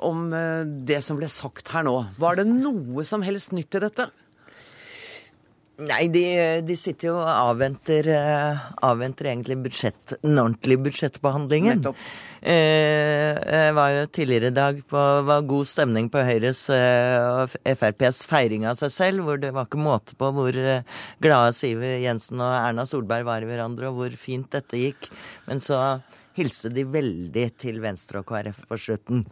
om 0.00 0.26
uh, 0.34 0.66
det 0.66 0.98
som 1.06 1.20
ble 1.20 1.30
sagt 1.30 1.70
her 1.70 1.86
nå. 1.86 1.94
Var 2.18 2.40
det 2.40 2.48
noe 2.50 3.06
som 3.06 3.22
helst 3.22 3.54
nytt 3.54 3.78
i 3.78 3.84
dette? 3.86 4.08
Nei, 5.80 6.02
de, 6.12 6.24
de, 6.66 6.74
sitter 6.76 7.08
jo 7.10 7.18
og 7.20 7.28
avventer, 7.30 8.08
avventer 8.84 9.30
egentlig 9.30 9.56
budsjett, 9.64 10.18
den 10.20 10.40
ordentlige 10.42 10.84
budsjettbehandlingen. 10.88 11.80
Nettopp. 11.80 12.02
Eh, 12.40 13.36
jeg 13.36 13.72
var 13.76 13.90
jo 13.92 14.04
tidligere 14.08 14.48
i 14.48 14.56
dag 14.56 14.78
på 14.88 15.00
var 15.28 15.42
god 15.44 15.68
stemning 15.68 16.06
på 16.08 16.22
Høyres 16.24 16.62
og 16.72 17.52
eh, 17.52 17.74
FrPs 17.74 18.22
feiring 18.28 18.64
av 18.70 18.78
seg 18.80 18.94
selv, 18.94 19.26
hvor 19.26 19.40
det 19.42 19.50
var 19.52 19.68
ikke 19.68 19.82
måte 19.82 20.16
på 20.16 20.30
hvor 20.32 20.56
eh, 20.56 20.86
glade 21.20 21.52
Siv 21.56 21.84
Jensen 21.84 22.40
og 22.40 22.54
Erna 22.54 22.86
Solberg 22.88 23.28
var 23.28 23.44
i 23.44 23.50
hverandre, 23.50 23.90
og 23.90 24.00
hvor 24.00 24.16
fint 24.16 24.48
dette 24.56 24.80
gikk. 24.80 25.10
Men 25.50 25.60
så 25.60 26.00
hilse 26.40 26.70
de 26.72 26.84
veldig 26.88 27.46
til 27.60 27.80
Venstre 27.82 28.20
og 28.22 28.28
KrF 28.28 28.62
på 28.68 28.78
slutten. 28.80 29.22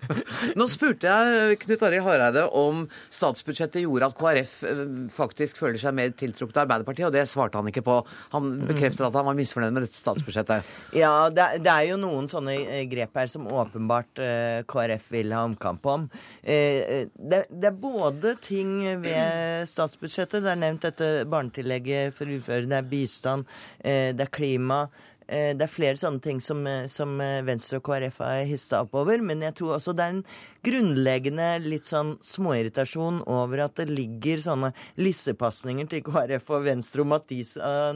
Nå 0.58 0.66
spurte 0.70 1.10
jeg 1.10 1.58
Knut 1.64 1.84
Arild 1.86 2.06
Hareide 2.06 2.46
om 2.56 2.84
statsbudsjettet 3.14 3.84
gjorde 3.84 4.08
at 4.10 4.18
KrF 4.18 4.54
eh, 4.68 4.82
faktisk 5.14 5.60
føler 5.60 5.80
seg 5.80 5.96
mer 5.96 6.14
tiltrukket 6.16 6.58
av 6.60 6.64
Arbeiderpartiet, 6.66 7.08
og 7.08 7.14
det 7.16 7.26
svarte 7.30 7.60
han 7.60 7.70
ikke 7.70 7.84
på. 7.86 8.00
Han 8.34 8.50
bekrefter 8.64 9.08
at 9.08 9.18
han 9.18 9.28
var 9.28 9.38
misfornøyd 9.38 9.76
med 9.76 9.86
dette 9.86 10.00
statsbudsjettet. 10.00 10.72
Ja, 11.04 11.28
det, 11.32 11.68
er 11.68 11.88
jo 11.88 11.96
noen 12.00 12.26
sånne 12.30 12.54
eh, 12.62 12.84
grep 12.88 13.16
her 13.18 13.28
som 13.30 13.46
åpenbart 13.50 14.20
uh, 14.22 14.60
KrF 14.68 15.08
vil 15.12 15.32
ha 15.34 15.42
omkamp 15.46 15.84
om. 15.90 16.06
Det, 16.44 17.40
er 17.50 17.76
både 17.78 18.34
ting 18.42 18.76
ved 19.02 19.66
statsbudsjettet, 19.68 20.44
det 20.44 20.52
er 20.52 20.60
nevnt 20.60 20.84
dette 20.86 21.08
barnetillegget 21.30 22.14
for 22.16 22.30
uføre, 22.30 22.68
det 22.70 22.78
er 22.78 22.88
bistand, 22.88 23.48
det 23.82 24.24
er 24.26 24.32
klima. 24.32 24.84
Eh, 25.26 25.54
det 25.56 25.64
er 25.64 25.72
flere 25.72 25.96
sånne 25.96 26.20
ting 26.20 26.40
som, 26.44 26.60
eh, 26.68 26.86
som 26.92 27.16
eh, 27.22 27.40
Venstre 27.46 27.80
og 27.80 27.86
KrF 27.86 28.20
har 28.20 28.44
hissa 28.48 28.82
oppover. 28.84 29.22
Men 29.24 29.42
jeg 29.46 29.56
tror 29.60 29.76
også 29.78 29.94
det 29.96 30.04
er 30.04 30.16
en 30.18 30.24
grunnleggende 30.64 31.48
litt 31.64 31.88
sånn 31.88 32.14
småirritasjon 32.24 33.22
over 33.30 33.64
at 33.66 33.78
det 33.80 33.88
ligger 33.92 34.42
sånne 34.44 34.74
lissepasninger 35.00 35.88
til 35.90 36.04
KrF 36.04 36.50
og 36.52 36.66
Venstre 36.68 37.04
om 37.04 37.14
at 37.16 37.28
de 37.32 37.42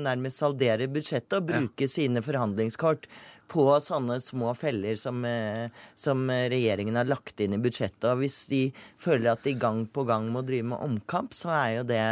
nærmest 0.00 0.40
salderer 0.40 0.92
budsjettet 0.92 1.40
og 1.40 1.50
bruker 1.50 1.88
ja. 1.88 1.92
sine 1.92 2.22
forhandlingskort 2.24 3.08
på 3.48 3.64
sånne 3.80 4.18
små 4.20 4.52
feller 4.52 4.98
som, 5.00 5.22
som, 5.96 6.26
regjeringen 6.28 6.98
har 7.00 7.08
lagt 7.08 7.40
inn 7.40 7.56
i 7.56 7.60
budsjettet. 7.64 8.04
Og 8.10 8.20
hvis 8.20 8.42
de 8.50 8.60
føler 9.00 9.30
at 9.32 9.46
de 9.46 9.54
gang 9.56 9.86
på 9.88 10.04
gang 10.08 10.28
må 10.34 10.42
drive 10.44 10.68
med 10.74 10.84
omkamp, 10.84 11.32
så 11.32 11.54
er 11.56 11.70
jo 11.78 11.86
det 11.88 12.02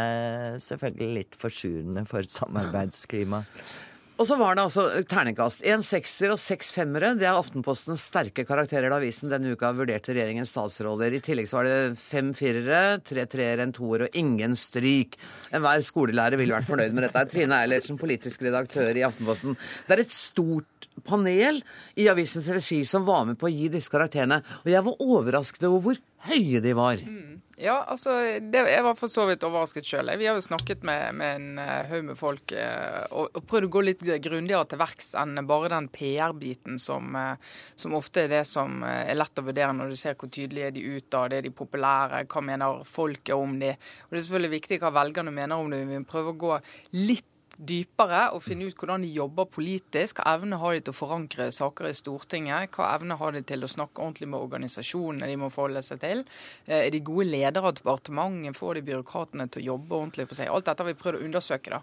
selvfølgelig 0.64 1.10
litt 1.18 1.36
forsurende 1.36 2.06
for 2.08 2.24
samarbeidsklimaet. 2.38 3.68
Og 4.16 4.24
så 4.24 4.36
var 4.40 4.56
det 4.56 4.62
altså 4.64 4.86
terningkast. 5.04 5.60
En 5.68 5.82
sekser 5.84 6.32
og 6.32 6.40
seks 6.40 6.70
femmere. 6.72 7.10
Det 7.20 7.26
er 7.28 7.36
Aftenpostens 7.36 8.06
sterke 8.08 8.46
karakterer 8.48 8.88
da 8.88 8.96
avisen 8.96 9.28
denne 9.28 9.52
uka 9.52 9.74
vurderte 9.76 10.14
regjeringens 10.16 10.54
statsråder. 10.54 11.12
I 11.12 11.20
tillegg 11.24 11.50
så 11.50 11.58
var 11.58 11.68
det 11.68 11.98
fem 12.00 12.30
firere, 12.36 13.02
tre 13.04 13.26
treere, 13.28 13.66
en 13.66 13.74
toer 13.76 14.06
og 14.06 14.16
ingen 14.16 14.56
stryk. 14.56 15.18
Enhver 15.52 15.84
skolelærer 15.84 16.40
ville 16.40 16.56
vært 16.56 16.70
fornøyd 16.70 16.96
med 16.96 17.04
dette. 17.04 17.26
Trine 17.34 17.60
Eilertsen, 17.60 18.00
politisk 18.00 18.46
redaktør 18.46 18.96
i 18.96 19.04
Aftenposten. 19.04 19.58
Det 19.84 19.98
er 19.98 20.06
et 20.06 20.16
stort 20.16 20.88
panel 21.04 21.60
i 22.00 22.08
avisens 22.08 22.48
regi 22.48 22.86
som 22.88 23.04
var 23.04 23.28
med 23.28 23.36
på 23.36 23.50
å 23.50 23.52
gi 23.52 23.68
disse 23.74 23.92
karakterene. 23.92 24.40
Og 24.64 24.72
jeg 24.72 24.86
var 24.88 25.08
overrasket 25.12 25.68
over 25.68 25.90
hvor 25.90 26.04
høye 26.30 26.64
de 26.64 26.72
var. 26.78 27.04
Mm. 27.04 27.36
Ja, 27.56 27.78
altså, 27.88 28.12
det, 28.40 28.60
jeg 28.68 28.84
var 28.84 28.96
for 28.98 29.08
så 29.08 29.22
vidt 29.30 29.44
overrasket 29.46 29.86
sjøl. 29.88 30.10
Vi 30.20 30.26
har 30.28 30.36
jo 30.36 30.44
snakket 30.44 30.82
med, 30.84 31.14
med 31.16 31.36
en 31.38 31.46
uh, 31.56 31.86
haug 31.88 32.02
med 32.10 32.18
folk 32.20 32.52
uh, 32.52 33.06
og, 33.08 33.30
og, 33.30 33.46
prøvd 33.48 33.68
å 33.68 33.70
gå 33.72 33.82
litt 33.86 34.02
grundigere 34.04 34.66
til 34.68 34.80
verks 34.82 35.14
enn 35.16 35.40
bare 35.48 35.70
den 35.72 35.88
PR-biten 35.94 36.76
som, 36.82 37.16
uh, 37.16 37.56
som, 37.80 37.96
ofte 37.96 38.26
er 38.26 38.34
det 38.34 38.42
som 38.50 38.84
er 38.84 39.16
lett 39.16 39.40
å 39.40 39.46
vurdere 39.46 39.72
når 39.72 39.94
du 39.94 39.96
ser 39.96 40.18
hvor 40.20 40.28
tydelige 40.28 40.68
er 40.68 40.76
de 40.76 40.84
utad, 40.98 41.32
er 41.32 41.48
de 41.48 41.54
populære, 41.56 42.26
hva 42.28 42.44
mener 42.44 42.84
folket 42.84 43.32
om 43.32 43.56
de. 43.62 43.72
Og 44.04 44.12
Det 44.12 44.20
er 44.20 44.26
selvfølgelig 44.28 44.54
viktig 44.58 44.80
hva 44.84 44.92
velgerne 44.98 45.32
mener 45.32 45.56
om 45.56 45.72
det. 45.72 45.80
Vi 45.88 46.02
prøver 46.12 46.36
å 46.36 46.40
gå 46.44 46.60
litt 47.06 47.30
dypere 47.56 48.26
og 48.36 48.42
finne 48.44 48.68
ut 48.68 48.76
hvordan 48.76 49.04
de 49.04 49.10
jobber 49.14 49.48
politisk. 49.48 50.20
Hva 50.20 50.36
evne 50.36 50.58
har 50.60 50.74
de 50.76 50.82
til 50.84 50.92
å 50.92 50.96
forankre 50.96 51.48
saker 51.54 51.88
i 51.88 51.94
Stortinget? 51.96 52.74
Hva 52.76 52.90
evne 52.94 53.16
har 53.16 53.32
de 53.32 53.42
til 53.46 53.64
å 53.64 53.70
snakke 53.70 54.02
ordentlig 54.02 54.28
med 54.32 54.42
organisasjonene 54.44 55.30
de 55.30 55.38
må 55.40 55.48
forholde 55.52 55.82
seg 55.86 56.02
til? 56.02 56.24
Eh, 56.66 56.86
er 56.86 56.90
de 56.92 57.00
gode 57.06 57.28
ledere 57.30 57.70
av 57.70 57.78
departementet? 57.78 58.56
Får 58.56 58.76
de 58.76 58.84
byråkratene 58.90 59.48
til 59.48 59.62
å 59.62 59.66
jobbe 59.72 60.00
ordentlig 60.00 60.28
for 60.28 60.40
seg? 60.40 60.50
Alt 60.52 60.68
dette 60.68 60.84
har 60.84 60.90
vi 60.90 60.98
prøvd 61.00 61.20
å 61.20 61.28
undersøke. 61.28 61.72
da. 61.78 61.80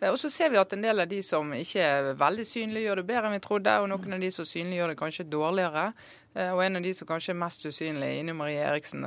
Eh, 0.00 0.10
og 0.10 0.18
så 0.20 0.30
ser 0.32 0.52
vi 0.52 0.60
at 0.60 0.76
en 0.76 0.84
del 0.84 1.00
av 1.00 1.08
de 1.08 1.22
som 1.24 1.54
ikke 1.56 1.88
er 1.88 2.10
veldig 2.20 2.48
synlige, 2.48 2.88
gjør 2.88 3.00
det 3.00 3.08
bedre 3.08 3.30
enn 3.30 3.38
vi 3.38 3.46
trodde. 3.48 3.78
Og 3.80 3.88
noen 3.94 4.18
av 4.18 4.26
de 4.26 4.30
som 4.34 4.48
synlige, 4.48 4.82
gjør 4.82 4.92
det 4.92 5.00
kanskje 5.00 5.30
dårligere. 5.32 5.86
Eh, 6.34 6.50
og 6.52 6.64
en 6.64 6.76
av 6.76 6.84
de 6.84 6.92
som 6.92 7.08
kanskje 7.08 7.32
er 7.32 7.40
mest 7.40 7.64
usynlig, 7.64 8.10
Ine 8.20 8.36
Marie 8.36 8.60
Eriksen, 8.60 9.06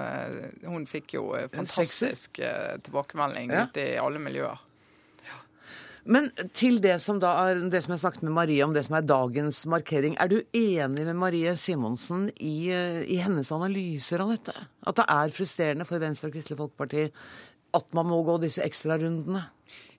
hun 0.65 0.89
fikk 0.89 1.19
jo 1.19 1.29
fantastisk 1.53 2.41
tilbakemelding 2.87 3.53
ja. 3.53 3.67
ute 3.67 3.85
i 3.93 3.99
alle 4.01 4.23
miljøer. 4.23 4.66
Men 6.07 6.29
til 6.55 6.79
det 6.83 6.95
som, 7.03 7.19
da 7.19 7.33
er, 7.49 7.59
det 7.67 7.81
som 7.83 7.93
jeg 7.93 8.01
snakket 8.05 8.23
med 8.23 8.35
Marie 8.37 8.63
om, 8.63 8.73
det 8.75 8.85
som 8.87 8.95
er 8.95 9.07
dagens 9.07 9.59
markering. 9.67 10.15
Er 10.23 10.31
du 10.31 10.37
enig 10.55 11.03
med 11.03 11.19
Marie 11.19 11.55
Simonsen 11.59 12.29
i, 12.39 12.69
eh, 12.71 13.03
i 13.03 13.19
hennes 13.19 13.51
analyser 13.51 14.23
av 14.23 14.31
dette? 14.31 14.55
At 14.87 15.01
det 15.01 15.07
er 15.11 15.35
frustrerende 15.35 15.87
for 15.89 15.99
Venstre 15.99 16.31
og 16.31 16.37
Kristelig 16.37 16.59
Folkeparti 16.61 17.09
at 17.77 17.93
man 17.95 18.07
må 18.09 18.21
gå 18.25 18.37
disse 18.41 18.63
ekstrarundene? 18.63 19.43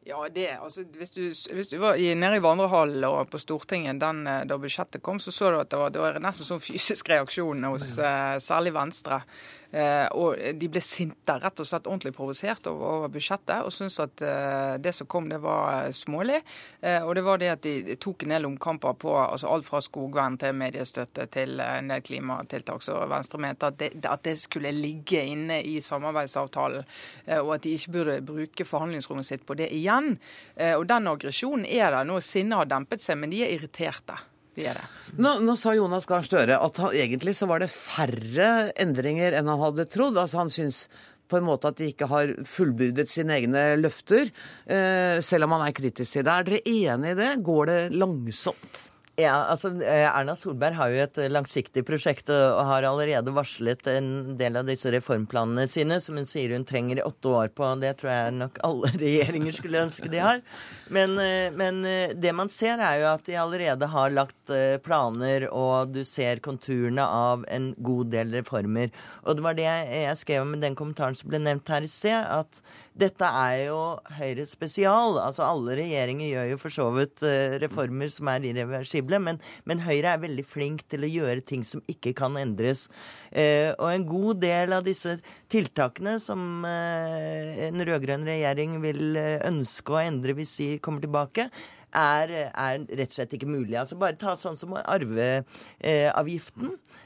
Ja, 0.09 0.29
det, 0.33 0.59
altså, 0.63 0.87
hvis, 0.97 1.11
du, 1.11 1.21
hvis 1.53 1.69
du 1.69 1.77
var 1.83 1.99
i, 2.01 2.15
nede 2.17 2.39
i 2.39 2.41
vandrehallen 2.41 3.05
og 3.05 3.29
på 3.29 3.41
Stortinget 3.43 4.01
den, 4.01 4.23
eh, 4.25 4.47
da 4.49 4.57
budsjettet 4.57 5.05
kom, 5.05 5.21
så 5.21 5.35
så 5.35 5.51
du 5.53 5.59
at 5.61 5.69
det 5.69 5.81
var, 5.83 5.93
det 5.93 6.01
var 6.01 6.17
nesten 6.25 6.49
sånn 6.49 6.65
fysisk 6.65 7.11
reaksjon 7.13 7.69
hos 7.69 7.91
uh, 8.01 8.41
særlig 8.41 8.73
Venstre. 8.73 9.21
Uh, 9.69 10.09
og 10.17 10.41
de 10.57 10.71
ble 10.73 10.81
sinte, 10.81 11.35
rett 11.37 11.61
og 11.61 11.69
slett 11.69 11.85
ordentlig 11.91 12.15
provosert 12.17 12.71
over, 12.71 12.87
over, 13.03 13.13
budsjettet, 13.13 13.61
og 13.61 13.75
syntes 13.75 14.01
at 14.01 14.25
uh, 14.25 14.79
det 14.81 14.95
som 14.97 15.11
kom, 15.13 15.29
det 15.29 15.43
var 15.45 15.93
smålig. 15.93 16.41
og 16.81 17.11
det 17.17 17.23
var 17.27 17.41
det 17.41 17.49
at 17.53 17.67
de 17.67 17.97
tok 18.01 18.25
en 18.25 18.33
del 18.33 18.47
omkamper 18.49 18.97
på 18.97 19.13
altså 19.19 19.51
alt 19.53 19.67
fra 19.67 19.83
skogvern 19.85 20.39
til 20.41 20.57
mediestøtte 20.57 21.27
til 21.35 21.61
en 21.61 21.93
del 21.93 22.01
klimatiltak. 22.07 22.81
Så 22.85 22.97
Venstre 23.11 23.43
mente 23.45 23.69
at 23.69 23.79
det, 23.81 23.91
at 24.09 24.25
det 24.25 24.39
skulle 24.41 24.73
ligge 24.73 25.21
inne 25.21 25.61
i 25.61 25.77
samarbeidsavtalen, 25.85 26.89
og 27.43 27.55
at 27.59 27.67
de 27.67 27.75
ikke 27.77 27.95
burde 27.99 28.19
bruke 28.25 28.69
forhandlingsrommet 28.69 29.29
sitt 29.29 29.45
på 29.49 29.59
det 29.59 29.69
igjen 29.75 29.98
igjen. 29.99 30.19
Eh, 30.57 30.75
og 30.79 30.87
den 30.89 31.11
aggresjonen 31.11 31.67
er 31.67 31.93
der 31.95 32.09
nå. 32.09 32.21
Sinnet 32.25 32.63
har 32.63 32.71
dempet 32.71 33.05
seg, 33.05 33.19
men 33.21 33.35
de 33.35 33.45
er 33.45 33.55
irriterte. 33.57 34.19
Er 34.59 34.81
nå, 35.15 35.37
nå, 35.39 35.55
sa 35.55 35.71
Jonas 35.77 36.09
Gahr 36.11 36.25
Støre 36.27 36.57
at 36.59 36.81
han, 36.83 36.91
egentlig 36.91 37.37
så 37.39 37.47
var 37.47 37.63
det 37.63 37.69
færre 37.71 38.73
endringer 38.75 39.37
enn 39.39 39.47
han 39.47 39.63
hadde 39.63 39.87
trodd. 39.87 40.19
Altså 40.19 40.41
Han 40.43 40.51
syns 40.51 40.89
på 41.29 41.39
en 41.39 41.47
måte 41.47 41.71
at 41.71 41.79
de 41.79 41.91
ikke 41.93 42.09
har 42.11 42.33
fullbyrdet 42.49 43.07
sine 43.13 43.37
egne 43.37 43.65
løfter, 43.79 44.33
eh, 44.67 45.21
selv 45.23 45.47
om 45.47 45.55
han 45.55 45.67
er 45.69 45.77
kritisk 45.77 46.17
til 46.17 46.25
det. 46.27 46.35
Er 46.35 46.49
dere 46.49 46.63
enig 46.65 47.13
i 47.13 47.19
det? 47.21 47.33
Går 47.45 47.71
det 47.71 47.81
langsomt? 47.95 48.88
Ja, 49.19 49.33
altså 49.51 49.73
eh, 49.83 50.05
Erna 50.07 50.37
Solberg 50.39 50.77
har 50.79 50.93
jo 50.95 50.99
et 51.03 51.19
langsiktig 51.33 51.83
prosjekt 51.89 52.29
og 52.31 52.61
har 52.69 52.85
allerede 52.87 53.33
varslet 53.35 53.89
en 53.91 54.37
del 54.39 54.61
av 54.61 54.69
disse 54.69 54.93
reformplanene 54.95 55.65
sine, 55.67 55.97
som 55.99 56.21
hun 56.21 56.29
sier 56.29 56.55
hun 56.55 56.67
trenger 56.69 57.01
åtte 57.03 57.33
år 57.35 57.51
på. 57.51 57.67
Det 57.83 57.97
tror 57.99 58.13
jeg 58.13 58.37
nok 58.37 58.61
alle 58.69 58.93
regjeringer 59.03 59.59
skulle 59.59 59.83
ønske 59.89 60.13
de 60.13 60.23
har. 60.23 60.39
Men, 60.95 61.19
eh, 61.19 61.51
men 61.51 61.83
eh, 61.83 62.15
det 62.15 62.31
man 62.39 62.53
ser, 62.53 62.79
er 62.79 63.03
jo 63.03 63.11
at 63.11 63.27
de 63.27 63.35
allerede 63.43 63.91
har 63.91 64.15
lagt 64.15 64.37
planer, 64.87 65.49
og 65.53 65.91
du 65.93 66.05
ser 66.07 66.39
konturene 66.41 67.03
av 67.03 67.43
en 67.53 67.73
god 67.85 68.15
del 68.15 68.31
reformer. 68.39 68.95
Og 69.27 69.37
det 69.37 69.45
var 69.45 69.59
det 69.59 69.67
jeg 69.67 70.15
skrev 70.23 70.47
med 70.47 70.63
den 70.63 70.79
kommentaren 70.79 71.19
som 71.19 71.29
ble 71.29 71.43
nevnt 71.43 71.69
her 71.69 71.85
i 71.85 71.91
sted, 71.91 72.23
at 72.23 72.63
dette 72.99 73.29
er 73.43 73.69
jo 73.69 73.79
Høyre 74.19 74.45
spesial. 74.49 75.19
Altså 75.23 75.47
Alle 75.47 75.77
regjeringer 75.79 76.33
gjør 76.33 76.51
jo 76.53 76.59
for 76.61 76.75
så 76.75 76.89
vidt 76.97 77.23
uh, 77.27 77.57
reformer 77.63 78.11
som 78.13 78.31
er 78.33 78.49
irreversible, 78.51 79.21
men, 79.23 79.41
men, 79.69 79.85
Høyre 79.85 80.15
er 80.15 80.25
veldig 80.25 80.45
flink 80.49 80.85
til 80.91 81.07
å 81.07 81.13
gjøre 81.13 81.47
ting 81.47 81.65
som 81.67 81.83
ikke 81.91 82.15
kan 82.19 82.37
endres. 82.41 82.89
Eh, 83.31 83.71
og 83.77 83.89
en 83.93 84.07
god 84.09 84.43
del 84.43 84.75
av 84.75 84.85
disse 84.87 85.19
tiltakene 85.53 86.17
som 86.23 86.65
eh, 86.67 87.69
en 87.69 87.85
rød-grønn 87.87 88.27
regjering 88.27 88.79
vil 88.83 89.19
ønske 89.19 89.95
å 89.95 90.01
endre 90.03 90.35
hvis 90.39 90.57
de 90.61 90.69
kommer 90.85 91.05
tilbake, 91.05 91.49
er, 91.95 92.33
er, 92.53 92.85
rett 92.99 93.13
og 93.13 93.17
slett 93.17 93.35
ikke 93.37 93.49
mulig. 93.49 93.77
Altså 93.81 93.99
Bare 94.01 94.19
ta 94.21 94.37
sånn 94.37 94.59
som 94.59 94.75
arveavgiften. 94.79 96.75
Eh, 96.75 96.97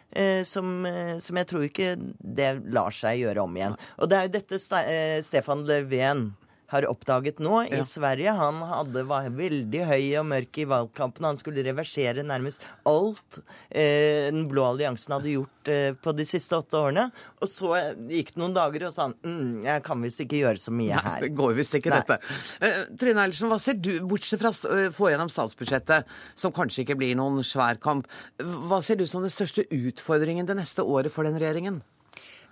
som, 0.44 0.87
eh, 0.87 1.16
som, 1.22 1.38
jeg 1.40 1.48
tror 1.48 1.66
ikke 1.66 1.94
det 2.18 2.51
lar 2.75 2.94
seg 2.94 3.22
gjøre 3.22 3.44
om 3.44 3.57
igjen. 3.57 3.77
Og 3.98 4.11
det 4.11 4.18
er 4.18 4.29
jo 4.29 4.35
dette 4.37 4.61
eh, 4.83 5.18
Stefan 5.25 5.64
Löfven 5.68 6.31
har 6.73 6.87
oppdaget 6.89 7.41
nå 7.43 7.63
i 7.69 7.81
Sverige. 7.87 8.33
Han 8.39 8.61
hadde, 8.69 9.05
var 9.09 9.29
veldig 9.37 9.85
høy 9.89 10.07
og 10.21 10.27
mørk 10.31 10.61
i 10.63 10.67
valgkampen. 10.69 11.29
Han 11.29 11.39
skulle 11.41 11.65
reversere 11.67 12.25
nærmest 12.27 12.65
alt 12.89 13.39
eh, 13.69 14.31
den 14.33 14.47
blå 14.51 14.65
alliansen 14.73 15.17
hadde 15.17 15.35
gjort 15.35 15.73
eh, 15.73 15.93
på 15.95 16.15
de 16.17 16.27
siste 16.29 16.57
åtte 16.57 16.81
årene. 16.81 17.09
Og 17.43 17.51
så 17.51 17.75
gikk 18.11 18.35
det 18.35 18.43
noen 18.43 18.57
dager, 18.57 18.89
og 18.89 18.97
sa 18.97 19.09
han 19.09 19.17
mm, 19.21 19.63
jeg 19.69 19.87
kan 19.87 20.05
visst 20.07 20.25
ikke 20.25 20.43
gjøre 20.43 20.63
så 20.63 20.75
mye 20.75 21.05
her. 21.07 21.27
Det 21.27 21.33
går 21.39 21.57
visst 21.61 21.79
ikke, 21.79 21.93
Nei. 21.93 22.03
dette. 22.03 22.37
Eh, 22.65 22.83
Trine 23.01 23.27
Eilertsen, 23.27 23.53
hva 23.53 23.61
ser 23.63 23.79
du, 23.81 23.93
bortsett 24.09 24.43
fra 24.43 24.53
å 24.53 24.83
få 24.95 25.13
gjennom 25.13 25.33
statsbudsjettet, 25.33 26.09
som 26.39 26.55
kanskje 26.57 26.87
ikke 26.87 26.99
blir 27.01 27.17
noen 27.19 27.43
svær 27.47 27.81
kamp, 27.83 28.09
hva 28.41 28.81
ser 28.85 29.01
du 29.01 29.07
som 29.09 29.25
den 29.25 29.33
største 29.33 29.67
utfordringen 29.69 30.49
det 30.49 30.59
neste 30.59 30.85
året 30.85 31.13
for 31.13 31.29
den 31.29 31.39
regjeringen? 31.41 31.83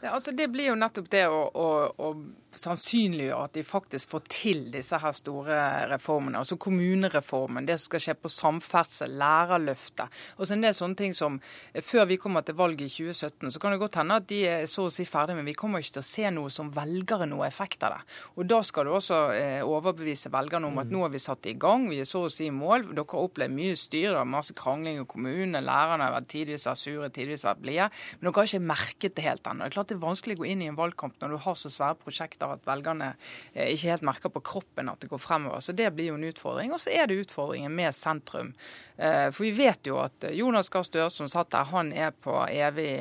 Ja, 0.01 0.15
altså 0.17 0.33
det 0.33 0.49
blir 0.49 0.71
jo 0.71 0.79
nettopp 0.81 1.11
det 1.13 1.27
å, 1.29 1.41
å, 1.53 1.67
å 2.01 2.11
sannsynliggjøre 2.57 3.45
at 3.45 3.55
de 3.55 3.63
faktisk 3.67 4.15
får 4.15 4.23
til 4.33 4.63
disse 4.73 4.99
her 4.99 5.13
store 5.15 5.59
reformene. 5.91 6.41
Altså 6.41 6.57
kommunereformen, 6.61 7.67
det 7.69 7.77
som 7.79 7.91
skal 7.91 8.03
skje 8.05 8.15
på 8.19 8.31
samferdsel, 8.33 9.13
lærerløftet. 9.21 10.21
Og 10.39 10.47
så 10.49 10.57
en 10.57 10.65
del 10.65 10.75
sånne 10.77 10.99
ting 10.99 11.17
som 11.17 11.39
Før 11.85 12.07
vi 12.09 12.17
kommer 12.21 12.43
til 12.45 12.57
valget 12.59 12.87
i 12.87 13.05
2017, 13.11 13.51
så 13.53 13.61
kan 13.63 13.73
det 13.73 13.81
godt 13.81 13.97
hende 14.01 14.17
at 14.21 14.27
de 14.29 14.39
er 14.47 14.65
så 14.71 14.87
å 14.89 14.93
si 14.93 15.05
ferdige, 15.09 15.37
men 15.39 15.47
vi 15.49 15.55
kommer 15.59 15.83
ikke 15.83 15.97
til 15.97 16.03
å 16.03 16.07
se 16.07 16.31
noe 16.35 16.51
som 16.53 16.71
velgere 16.75 17.27
noe 17.29 17.47
effekt 17.47 17.85
av 17.87 17.95
det. 17.95 18.01
Og 18.37 18.49
da 18.51 18.61
skal 18.67 18.87
du 18.87 18.93
også 18.95 19.19
eh, 19.37 19.61
overbevise 19.67 20.33
velgerne 20.33 20.69
om 20.69 20.81
at 20.83 20.91
nå 20.91 21.05
har 21.05 21.13
vi 21.13 21.23
satt 21.23 21.49
i 21.51 21.55
gang, 21.61 21.87
vi 21.91 22.01
er 22.03 22.09
så 22.09 22.25
å 22.27 22.33
si 22.33 22.49
i 22.49 22.55
mål. 22.55 22.91
Dere 22.91 23.07
har 23.13 23.29
opplevd 23.29 23.55
mye 23.55 23.79
styr, 23.79 24.13
det 24.17 24.25
masse 24.31 24.57
krangling 24.59 25.01
i 25.03 25.07
kommunene, 25.11 25.63
lærerne 25.65 26.11
har 26.11 26.29
tidvis 26.31 26.67
vært 26.69 26.83
sure, 26.83 27.11
tidvis 27.15 27.47
vært 27.47 27.63
blide. 27.65 27.91
Men 28.19 28.31
dere 28.31 28.41
har 28.41 28.51
ikke 28.51 28.71
merket 28.73 29.17
det 29.17 29.27
helt 29.27 29.51
ennå. 29.53 29.71
Det 29.91 29.97
er 29.97 30.01
det 30.01 30.07
er 30.07 30.11
vanskelig 30.11 30.37
å 30.37 30.41
gå 30.41 30.47
inn 30.49 30.63
i 30.63 30.69
en 30.71 30.79
valgkamp 30.79 31.19
når 31.21 31.35
du 31.35 31.39
har 31.45 31.57
så 31.59 31.71
svære 31.73 31.99
prosjekter 32.01 32.55
at 32.55 32.67
velgerne 32.69 33.13
eh, 33.53 33.73
ikke 33.75 33.91
helt 33.91 34.07
merker 34.07 34.33
på 34.33 34.43
kroppen 34.53 34.91
at 34.93 35.03
det 35.03 35.11
går 35.11 35.21
fremover. 35.21 35.63
Så 35.65 35.75
det 35.77 35.91
blir 35.97 36.13
jo 36.13 36.19
en 36.19 36.29
utfordring. 36.29 36.73
Og 36.75 36.83
så 36.83 36.93
er 36.95 37.11
det 37.11 37.19
utfordringen 37.25 37.75
med 37.75 37.95
sentrum. 37.97 38.53
Eh, 38.97 39.29
for 39.35 39.47
vi 39.47 39.53
vet 39.57 39.91
jo 39.91 39.99
at 40.03 40.29
eh, 40.29 40.37
Jonas 40.39 40.71
Gahr 40.73 40.87
Støre 40.87 41.11
som 41.13 41.29
satt 41.31 41.51
der, 41.53 41.67
han 41.73 41.93
er 41.93 42.15
på 42.15 42.37
evig 42.49 42.93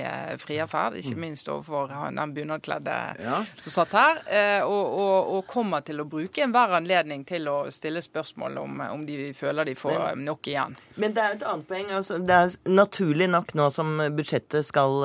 frierferd. 0.41 0.97
Ikke 0.99 1.15
mm. 1.15 1.21
minst 1.23 1.51
overfor 1.51 1.93
den 1.93 2.33
bunadkledde 2.35 2.97
ja. 3.23 3.41
som 3.61 3.75
satt 3.75 3.95
her. 3.97 4.23
Og, 4.65 4.99
og, 4.99 5.31
og, 5.35 5.45
kommer 5.49 5.81
til 5.85 6.01
å 6.01 6.05
bruke 6.09 6.43
enhver 6.43 6.75
anledning 6.77 7.23
til 7.27 7.47
å 7.49 7.57
stille 7.73 8.01
spørsmål 8.03 8.59
om, 8.61 8.81
om 8.91 9.05
de 9.07 9.31
føler 9.37 9.69
de 9.69 9.75
får 9.77 9.95
men, 9.97 10.25
nok 10.27 10.49
igjen. 10.51 10.75
Men 10.99 11.15
det 11.15 11.23
er 11.23 11.37
et 11.37 11.45
annet 11.47 11.69
poeng. 11.69 11.93
Altså, 11.95 12.19
det 12.21 12.35
er 12.35 12.57
naturlig 12.69 13.29
nok 13.31 13.55
nå 13.57 13.69
som 13.73 13.95
budsjettet 14.17 14.67
skal 14.67 14.99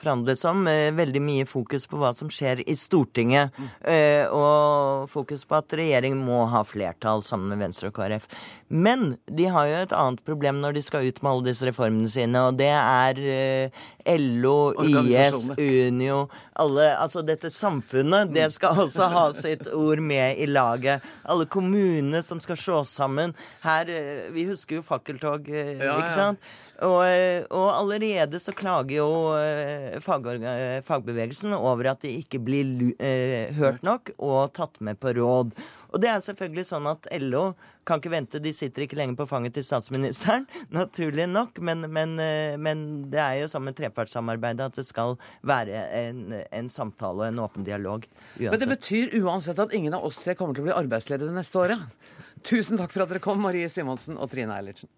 forhandles 0.00 0.44
om, 0.48 0.68
veldig 0.96 1.19
mye 1.22 1.46
fokus 1.48 1.86
på 1.90 2.00
hva 2.00 2.12
som 2.16 2.30
skjer 2.32 2.62
i 2.66 2.76
Stortinget. 2.78 3.56
Eh, 3.84 4.26
og 4.26 5.08
fokus 5.12 5.44
på 5.48 5.58
at 5.60 5.76
regjeringen 5.78 6.20
må 6.24 6.44
ha 6.50 6.64
flertall 6.66 7.24
sammen 7.26 7.52
med 7.52 7.64
Venstre 7.66 7.90
og 7.90 7.96
KrF. 7.98 8.28
Men 8.70 9.16
de 9.26 9.48
har 9.50 9.66
jo 9.66 9.78
et 9.80 9.94
annet 9.96 10.22
problem 10.26 10.60
når 10.62 10.76
de 10.78 10.84
skal 10.86 11.08
ut 11.08 11.22
med 11.22 11.30
alle 11.32 11.48
disse 11.50 11.66
reformene 11.66 12.10
sine, 12.10 12.44
og 12.46 12.58
det 12.60 12.70
er 12.70 13.20
eh, 13.34 13.82
LO, 14.16 14.72
IS, 14.86 15.50
Unio 15.58 16.24
alle, 16.60 16.86
Altså 17.00 17.24
dette 17.26 17.50
samfunnet, 17.52 18.32
det 18.34 18.48
skal 18.54 18.78
også 18.84 19.10
ha 19.12 19.26
sitt 19.36 19.68
ord 19.74 20.02
med 20.04 20.38
i 20.40 20.48
laget. 20.50 21.04
Alle 21.24 21.46
kommunene 21.50 22.22
som 22.22 22.40
skal 22.42 22.58
slås 22.60 22.94
sammen. 22.96 23.34
Her 23.64 23.90
eh, 23.90 24.26
Vi 24.34 24.46
husker 24.50 24.80
jo 24.80 24.86
fakkeltog, 24.86 25.48
ikke 25.50 26.12
sant? 26.14 26.50
Og, 26.80 27.02
og, 27.52 27.66
allerede 27.74 28.40
så 28.40 28.54
klager 28.56 28.94
jo 29.02 29.08
fag, 30.00 30.28
fagbevegelsen 30.86 31.52
over 31.58 31.90
at 31.92 32.06
de 32.06 32.14
ikke 32.22 32.40
blir 32.40 32.70
uh, 32.96 33.52
hørt 33.58 33.84
nok 33.84 34.14
og 34.16 34.54
tatt 34.56 34.80
med 34.84 34.96
på 35.00 35.12
råd. 35.18 35.52
Og 35.90 36.00
det 36.00 36.08
er 36.08 36.24
selvfølgelig 36.24 36.64
sånn 36.70 36.88
at 36.88 37.10
LO 37.20 37.50
kan 37.90 38.00
ikke 38.00 38.12
vente, 38.12 38.40
de 38.42 38.52
sitter 38.54 38.84
ikke 38.84 38.98
lenger 38.98 39.18
på 39.18 39.26
fanget 39.30 39.56
til 39.56 39.64
statsministeren, 39.66 40.46
naturlig 40.80 41.26
nok. 41.30 41.58
Men, 41.64 41.86
men, 41.92 42.14
eh, 42.22 42.54
men 42.60 42.86
det 43.10 43.20
er 43.22 43.40
jo 43.42 43.50
sånn 43.50 43.66
med 43.66 43.78
trepartssamarbeidet 43.78 44.70
at 44.70 44.78
det 44.78 44.86
skal 44.88 45.16
være 45.46 45.84
en, 46.02 46.22
en 46.44 46.70
samtale 46.72 47.24
og 47.24 47.28
en 47.30 47.42
åpen 47.42 47.66
dialog. 47.66 48.06
Uansett. 48.36 48.50
Men 48.52 48.62
det 48.62 48.70
betyr 48.76 49.18
uansett 49.22 49.62
at 49.62 49.76
ingen 49.76 49.96
av 49.96 50.06
oss 50.06 50.22
tre 50.22 50.36
kommer 50.38 50.56
til 50.56 50.66
å 50.66 50.70
bli 50.70 50.76
arbeidsledige 50.76 51.34
neste 51.34 51.62
året. 51.62 52.00
Tusen 52.46 52.80
takk 52.80 52.94
for 52.94 53.04
at 53.04 53.12
dere 53.12 53.24
kom, 53.24 53.42
Marie 53.42 53.68
Simonsen 53.72 54.20
og 54.20 54.30
Trine 54.32 54.56
Eilertsen. 54.56 54.88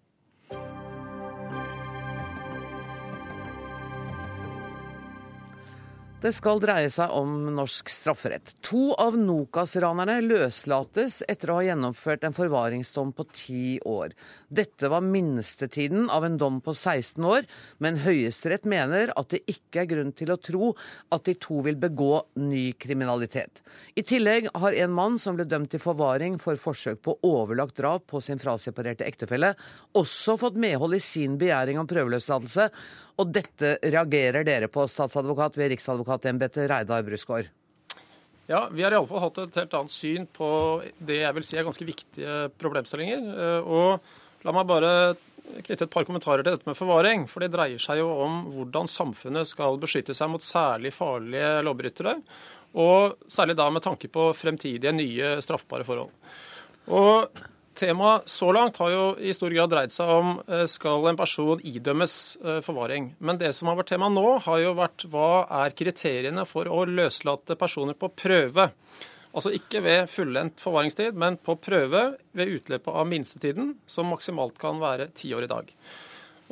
Det 6.23 6.31
skal 6.31 6.61
dreie 6.63 6.87
seg 6.87 7.11
om 7.11 7.49
norsk 7.51 7.89
strafferett. 7.91 8.53
To 8.63 8.93
av 8.95 9.17
Nokas-ranerne 9.19 10.21
løslates 10.23 11.17
etter 11.27 11.51
å 11.51 11.57
ha 11.57 11.65
gjennomført 11.67 12.23
en 12.23 12.35
forvaringsdom 12.37 13.11
på 13.17 13.25
ti 13.35 13.65
år. 13.83 14.13
Dette 14.47 14.87
var 14.87 15.03
minstetiden 15.03 16.07
av 16.07 16.23
en 16.23 16.39
dom 16.39 16.61
på 16.63 16.71
16 16.71 17.27
år, 17.27 17.43
men 17.83 17.99
Høyesterett 18.05 18.63
mener 18.63 19.11
at 19.19 19.33
det 19.35 19.41
ikke 19.51 19.83
er 19.83 19.91
grunn 19.91 20.15
til 20.15 20.31
å 20.31 20.39
tro 20.39 20.71
at 21.11 21.27
de 21.27 21.35
to 21.43 21.59
vil 21.67 21.75
begå 21.81 22.21
ny 22.39 22.69
kriminalitet. 22.79 23.59
I 23.99 24.07
tillegg 24.07 24.47
har 24.55 24.79
en 24.79 24.95
mann 24.95 25.19
som 25.19 25.35
ble 25.35 25.43
dømt 25.43 25.75
til 25.75 25.83
forvaring 25.83 26.39
for 26.39 26.55
forsøk 26.55 27.03
på 27.03 27.19
overlagt 27.27 27.81
drap 27.83 28.07
på 28.07 28.23
sin 28.23 28.39
fraseparerte 28.39 29.03
ektefelle, 29.03 29.57
også 29.91 30.39
fått 30.39 30.55
medhold 30.55 30.95
i 30.95 31.03
sin 31.03 31.35
begjæring 31.41 31.83
om 31.83 31.89
prøveløslatelse, 31.89 32.71
og 33.19 33.33
dette 33.33 33.75
reagerer 33.83 34.45
dere 34.47 34.69
på, 34.71 34.85
statsadvokat 34.89 35.57
ved 35.59 35.75
Riksadvokatembetet 35.75 36.69
Reidar 36.71 37.03
Brusgaard. 37.05 37.51
Ja, 38.49 38.67
Vi 38.71 38.83
har 38.83 38.91
iallfall 38.91 39.21
hatt 39.23 39.37
et 39.39 39.59
helt 39.61 39.75
annet 39.77 39.93
syn 39.93 40.25
på 40.27 40.47
det 40.99 41.21
jeg 41.21 41.35
vil 41.37 41.45
si 41.47 41.59
er 41.59 41.67
ganske 41.67 41.87
viktige 41.87 42.39
problemstillinger. 42.59 43.21
Eh, 43.31 43.69
og 43.69 44.43
la 44.43 44.55
meg 44.55 44.67
bare 44.67 44.91
knytte 45.63 45.85
et 45.85 45.93
par 45.93 46.07
kommentarer 46.07 46.43
til 46.43 46.57
dette 46.57 46.67
med 46.67 46.77
forvaring. 46.77 47.23
For 47.31 47.43
det 47.43 47.53
dreier 47.53 47.79
seg 47.81 48.01
jo 48.01 48.09
om 48.25 48.41
hvordan 48.51 48.89
samfunnet 48.91 49.47
skal 49.47 49.79
beskytte 49.79 50.15
seg 50.17 50.33
mot 50.33 50.43
særlig 50.43 50.91
farlige 50.95 51.61
lovbrytere. 51.63 52.17
Og 52.83 53.15
særlig 53.31 53.55
da 53.59 53.69
med 53.71 53.85
tanke 53.85 54.09
på 54.11 54.31
fremtidige 54.35 54.95
nye 54.95 55.37
straffbare 55.45 55.87
forhold. 55.87 56.11
Og 56.91 57.43
Temaet 57.73 58.29
så 58.29 58.51
langt 58.53 58.77
har 58.77 58.91
jo 58.93 59.05
i 59.17 59.33
stor 59.33 59.53
grad 59.53 59.71
dreid 59.71 59.93
seg 59.93 60.09
om 60.13 60.35
eh, 60.45 60.65
skal 60.69 61.07
en 61.09 61.17
person 61.17 61.61
idømmes 61.65 62.13
eh, 62.43 62.59
forvaring. 62.65 63.13
Men 63.17 63.39
det 63.41 63.49
som 63.57 63.71
har 63.71 63.79
vært 63.79 63.89
tema 63.95 64.11
nå, 64.13 64.25
har 64.45 64.59
jo 64.61 64.75
vært 64.77 65.07
hva 65.09 65.43
er 65.63 65.73
kriteriene 65.77 66.45
for 66.49 66.69
å 66.69 66.83
løslate 66.85 67.57
personer 67.57 67.97
på 67.97 68.11
prøve. 68.13 68.69
Altså 69.33 69.49
ikke 69.57 69.81
ved 69.81 70.11
fullendt 70.13 70.61
forvaringstid, 70.61 71.17
men 71.17 71.39
på 71.41 71.55
prøve 71.57 72.03
ved 72.37 72.51
utløpet 72.59 72.93
av 72.93 73.09
minstetiden, 73.09 73.73
som 73.89 74.11
maksimalt 74.13 74.59
kan 74.61 74.77
være 74.81 75.09
ti 75.17 75.33
år 75.33 75.47
i 75.47 75.49
dag. 75.55 75.71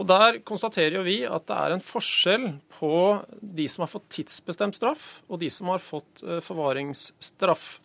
Og 0.01 0.07
Der 0.09 0.39
konstaterer 0.41 0.97
jo 0.97 1.05
vi 1.05 1.19
at 1.29 1.45
det 1.45 1.59
er 1.61 1.75
en 1.75 1.83
forskjell 1.85 2.47
på 2.73 2.95
de 3.37 3.67
som 3.69 3.85
har 3.85 3.91
fått 3.91 4.09
tidsbestemt 4.17 4.79
straff, 4.79 5.21
og 5.29 5.43
de 5.43 5.51
som 5.53 5.69
har 5.69 5.83
fått 5.83 6.25
eh, 6.25 6.41
forvaringsstraff. 6.41 7.75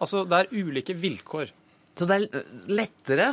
Altså 0.00 0.24
det 0.24 0.40
er 0.40 0.52
ulike 0.56 0.96
vilkår. 0.96 1.52
Så 1.96 2.04
det 2.08 2.16
er 2.16 2.44
lettere 2.68 3.28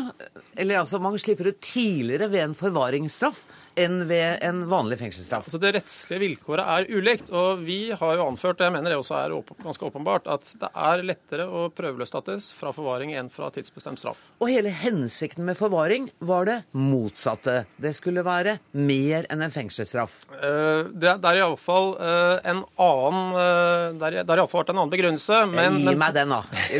Eller 0.55 0.79
altså, 0.79 0.99
man 1.03 1.19
slipper 1.19 1.51
ut 1.51 1.59
tidligere 1.63 2.29
ved 2.31 2.45
en 2.45 2.55
forvaringsstraff 2.57 3.43
enn 3.79 4.03
ved 4.07 4.41
en 4.45 4.63
vanlig 4.69 4.99
fengselsstraff. 4.99 5.47
Altså 5.47 5.59
Det 5.61 5.73
rettslige 5.77 6.21
vilkåret 6.23 6.65
er 6.65 6.89
ulikt. 6.89 7.31
og 7.31 7.63
Vi 7.65 7.91
har 7.91 8.15
jo 8.17 8.27
anført, 8.27 8.59
og 8.59 8.67
jeg 8.67 8.73
mener 8.75 8.93
det 8.93 8.99
også 8.99 9.17
er 9.19 9.35
ganske 9.63 9.87
åpenbart, 9.87 10.27
at 10.27 10.53
det 10.61 10.69
er 10.73 11.05
lettere 11.05 11.47
å 11.47 11.67
prøveløslates 11.73 12.51
fra 12.57 12.73
forvaring 12.75 13.13
enn 13.17 13.31
fra 13.33 13.49
tidsbestemt 13.53 14.01
straff. 14.01 14.27
Og 14.43 14.51
hele 14.51 14.73
hensikten 14.83 15.45
med 15.47 15.57
forvaring 15.59 16.09
var 16.19 16.47
det 16.49 16.59
motsatte. 16.77 17.63
Det 17.81 17.93
skulle 17.95 18.25
være 18.25 18.57
mer 18.73 19.27
enn 19.33 19.45
en 19.45 19.53
fengselsstraff. 19.53 20.23
Uh, 20.33 20.89
det, 20.93 21.17
det 21.23 21.31
er 21.31 21.41
iallfall 21.41 21.93
uh, 21.99 22.37
en 22.43 22.63
annen 22.81 23.37
uh, 23.37 23.99
Det 23.99 24.23
har 24.29 24.43
iallfall 24.43 24.63
vært 24.63 24.73
en 24.73 24.81
annen 24.81 24.93
begrunnelse. 24.93 25.43
Men, 25.49 25.81
Gi 25.83 25.95
meg 25.99 26.15
den, 26.15 26.33
da. 26.33 26.41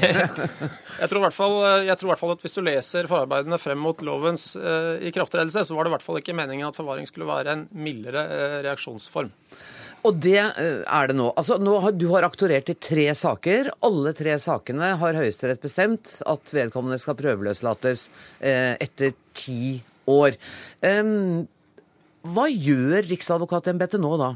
jeg, 1.02 1.10
tror 1.12 1.30
fall, 1.34 1.58
jeg 1.88 1.98
tror 1.98 2.10
i 2.10 2.14
hvert 2.14 2.24
fall 2.24 2.36
at 2.36 2.46
hvis 2.46 2.58
du 2.58 2.64
leser 2.66 3.10
forarbeidene 3.10 3.60
frem 3.62 3.82
mot 3.82 4.00
lovens 4.06 4.52
uh, 4.60 5.00
ikrafttredelse, 5.04 5.66
så 5.68 5.78
var 5.78 5.86
det 5.86 5.94
i 5.94 5.96
hvert 5.98 6.06
fall 6.06 6.22
ikke 6.22 6.38
meningen 6.38 6.70
at 6.70 6.78
forvaring 6.84 7.10
skulle 7.10 7.32
være 7.32 7.56
en 7.56 7.65
mildere 7.74 8.28
eh, 8.28 8.60
reaksjonsform. 8.67 9.32
Og 10.04 10.19
det 10.19 10.39
eh, 10.39 10.84
er 10.84 11.10
det 11.10 11.15
nå. 11.15 11.30
Altså, 11.39 11.58
nå 11.62 11.78
har, 11.86 11.96
du 11.96 12.10
har 12.12 12.28
aktorert 12.28 12.72
i 12.72 12.76
tre 12.76 13.08
saker. 13.15 13.72
Alle 13.88 14.13
tre 14.17 14.36
sakene 14.41 14.93
har 15.00 15.19
Høyesterett 15.19 15.63
bestemt 15.63 16.17
at 16.28 16.56
vedkommende 16.56 17.00
skal 17.02 17.17
prøveløslates 17.19 18.10
eh, 18.39 18.74
etter 18.84 19.15
ti 19.38 19.78
år. 20.12 20.36
Um, 20.84 21.46
hva 22.34 22.50
gjør 22.52 23.08
Riksadvokatembetet 23.08 24.04
nå, 24.04 24.12
da? 24.19 24.34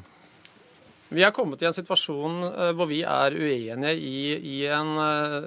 Vi 1.07 1.23
er 1.23 1.31
kommet 1.35 1.61
i 1.63 1.67
en 1.67 1.75
situasjon 1.75 2.41
uh, 2.47 2.71
hvor 2.75 2.87
vi 2.89 2.99
er 3.07 3.35
uenige 3.35 3.93
i, 3.95 4.17
i, 4.35 4.57
en, 4.71 4.95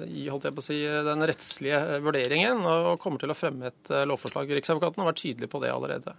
i 0.09 0.25
si, 0.65 0.79
den 1.09 1.27
rettslige 1.29 2.01
vurderingen, 2.05 2.61
og 2.65 3.01
kommer 3.01 3.21
til 3.21 3.33
å 3.33 3.37
fremme 3.37 3.73
et 3.73 3.93
lovforslag. 4.09 4.53
Riksadvokaten 4.61 5.01
har 5.01 5.13
vært 5.13 5.25
tydelig 5.25 5.53
på 5.53 5.61
det 5.65 5.73
allerede. 5.73 6.17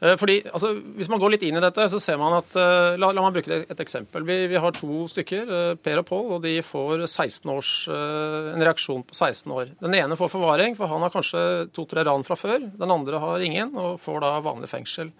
Eh, 0.00 0.16
fordi, 0.20 0.42
altså, 0.52 0.74
Hvis 0.96 1.08
man 1.08 1.20
går 1.20 1.34
litt 1.34 1.46
inn 1.46 1.56
i 1.56 1.64
dette, 1.64 1.88
så 1.88 2.00
ser 2.02 2.18
man 2.20 2.36
at 2.36 2.56
uh, 2.58 2.96
la, 3.00 3.10
la, 3.16 3.24
meg 3.24 3.38
bruke 3.38 3.62
et 3.64 3.80
eksempel. 3.80 4.26
Vi, 4.28 4.38
vi 4.52 4.60
har 4.60 4.76
to 4.76 5.06
stykker, 5.08 5.48
uh, 5.48 5.72
Per 5.80 6.02
og 6.02 6.08
Pål, 6.10 6.28
og 6.36 6.44
de 6.44 6.58
får 6.64 7.06
16 7.06 7.52
års, 7.52 7.72
en 7.88 8.64
reaksjon 8.64 9.04
på 9.06 9.16
16 9.16 9.52
år. 9.56 9.72
Den 9.80 9.96
ene 9.96 10.18
får 10.18 10.32
forvaring, 10.34 10.76
for 10.76 10.90
han 10.90 11.04
har 11.04 11.14
kanskje 11.14 11.42
to-tre 11.76 12.04
ran 12.06 12.24
fra 12.26 12.36
før. 12.38 12.68
Den 12.76 12.92
andre 12.92 13.20
har 13.22 13.44
ingen, 13.44 13.72
og 13.76 14.00
får 14.02 14.22
da 14.24 14.36
vanlig 14.44 14.70
fengsel. 14.72 15.12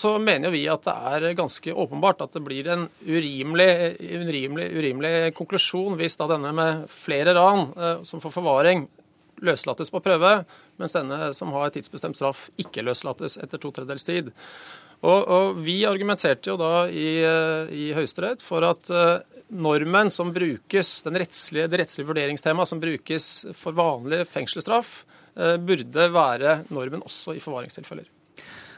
Så 0.00 0.14
mener 0.24 0.48
vi 0.54 0.62
at 0.72 0.86
det 0.86 0.94
er 1.10 1.34
ganske 1.36 1.74
åpenbart 1.76 2.22
at 2.24 2.32
det 2.32 2.40
blir 2.40 2.70
en 2.72 2.86
urimelig, 3.04 3.98
urimelig, 4.00 4.68
urimelig 4.72 5.34
konklusjon 5.36 5.98
hvis 6.00 6.16
da 6.16 6.30
denne 6.30 6.54
med 6.56 6.86
flere 6.88 7.34
ran 7.36 7.66
som 8.08 8.24
får 8.24 8.32
forvaring, 8.38 8.86
løslates 9.44 9.90
på 9.92 10.02
prøve, 10.04 10.32
mens 10.80 10.94
denne 10.96 11.32
som 11.36 11.52
har 11.56 11.72
tidsbestemt 11.74 12.18
straff, 12.18 12.48
ikke 12.60 12.84
løslates 12.86 13.38
etter 13.40 13.60
to 13.60 13.72
tredjedels 13.74 14.06
tid. 14.06 14.30
Og, 15.00 15.20
og, 15.24 15.60
Vi 15.64 15.80
argumenterte 15.88 16.52
jo 16.52 16.58
da 16.60 16.86
i, 16.92 17.22
i 17.72 17.86
Høyesterett 17.96 18.44
for 18.44 18.66
at 18.68 18.92
uh, 18.92 19.22
normen 19.48 20.12
som 20.12 20.32
brukes, 20.34 20.92
rettslige, 21.08 21.70
det 21.72 21.82
rettslige 21.84 22.10
vurderingstemaet 22.10 22.68
som 22.68 22.82
brukes 22.82 23.30
for 23.56 23.76
vanlig 23.76 24.26
fengselsstraff, 24.28 25.00
uh, 25.40 25.56
burde 25.56 26.10
være 26.12 26.60
normen 26.68 27.06
også 27.06 27.38
i 27.38 27.40
forvaringstilfeller. 27.40 28.08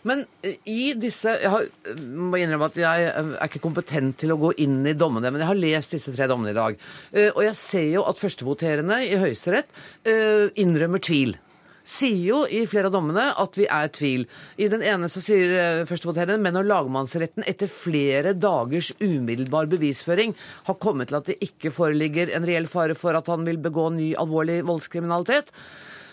Men 0.09 0.25
eh, 0.43 0.59
i 0.69 0.93
disse 0.99 1.37
Jeg 1.43 1.53
har, 1.53 1.69
må 2.03 2.41
innrømme 2.41 2.71
at 2.71 2.81
jeg 2.81 3.07
er 3.13 3.37
ikke 3.47 3.63
kompetent 3.63 4.19
til 4.23 4.35
å 4.35 4.41
gå 4.41 4.53
inn 4.65 4.81
i 4.89 4.97
dommene, 4.99 5.31
men 5.31 5.43
jeg 5.43 5.51
har 5.53 5.63
lest 5.63 5.95
disse 5.97 6.15
tre 6.15 6.29
dommene 6.31 6.55
i 6.55 6.59
dag. 6.59 6.83
Eh, 7.13 7.31
og 7.31 7.45
jeg 7.47 7.59
ser 7.59 7.89
jo 7.93 8.05
at 8.09 8.21
førstevoterende 8.21 9.03
i 9.07 9.17
Høyesterett 9.23 9.71
eh, 10.09 10.51
innrømmer 10.63 11.03
tvil 11.03 11.37
sier 11.83 12.19
jo 12.23 12.37
i 12.47 12.61
flere 12.71 12.87
av 12.87 12.95
dommene 12.95 13.25
at 13.43 13.57
vi 13.59 13.65
er 13.67 13.89
tvil. 13.91 14.27
I 14.55 14.69
den 14.71 14.85
ene 14.87 15.09
så 15.11 15.19
sier 15.19 15.83
førstevoterende 15.89 16.39
men 16.39 16.55
når 16.55 16.69
lagmannsretten 16.71 17.43
etter 17.51 17.71
flere 17.71 18.37
dagers 18.39 18.93
umiddelbar 19.03 19.67
bevisføring 19.73 20.37
har 20.69 20.79
kommet 20.83 21.11
til 21.11 21.19
at 21.19 21.33
det 21.33 21.41
ikke 21.43 21.75
foreligger 21.75 22.31
en 22.37 22.47
reell 22.47 22.71
fare 22.71 22.95
for 22.95 23.19
at 23.19 23.27
han 23.33 23.43
vil 23.49 23.59
begå 23.63 23.89
ny 23.97 24.13
alvorlig 24.15 24.61
voldskriminalitet, 24.69 25.51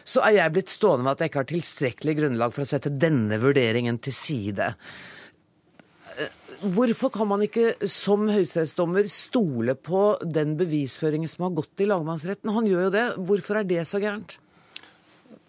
så 0.10 0.24
er 0.26 0.40
jeg 0.40 0.56
blitt 0.56 0.74
stående 0.74 1.06
med 1.06 1.14
at 1.14 1.24
jeg 1.24 1.32
ikke 1.32 1.42
har 1.44 1.50
tilstrekkelig 1.52 2.18
grunnlag 2.24 2.54
for 2.56 2.66
å 2.66 2.70
sette 2.72 2.92
denne 2.94 3.38
vurderingen 3.42 4.00
til 4.02 4.16
side. 4.16 4.72
Eh, 6.18 6.36
hvorfor 6.66 7.14
kan 7.14 7.30
man 7.30 7.46
ikke 7.46 7.76
som 7.86 8.26
høyesterettsdommer 8.32 9.10
stole 9.14 9.78
på 9.78 10.04
den 10.26 10.56
bevisføringen 10.60 11.30
som 11.30 11.46
har 11.48 11.58
gått 11.62 11.86
i 11.86 11.90
lagmannsretten? 11.90 12.54
Han 12.56 12.70
gjør 12.70 12.88
jo 12.88 12.94
det. 12.98 13.08
Hvorfor 13.30 13.62
er 13.62 13.70
det 13.70 13.86
så 13.90 14.02
gærent? 14.02 14.40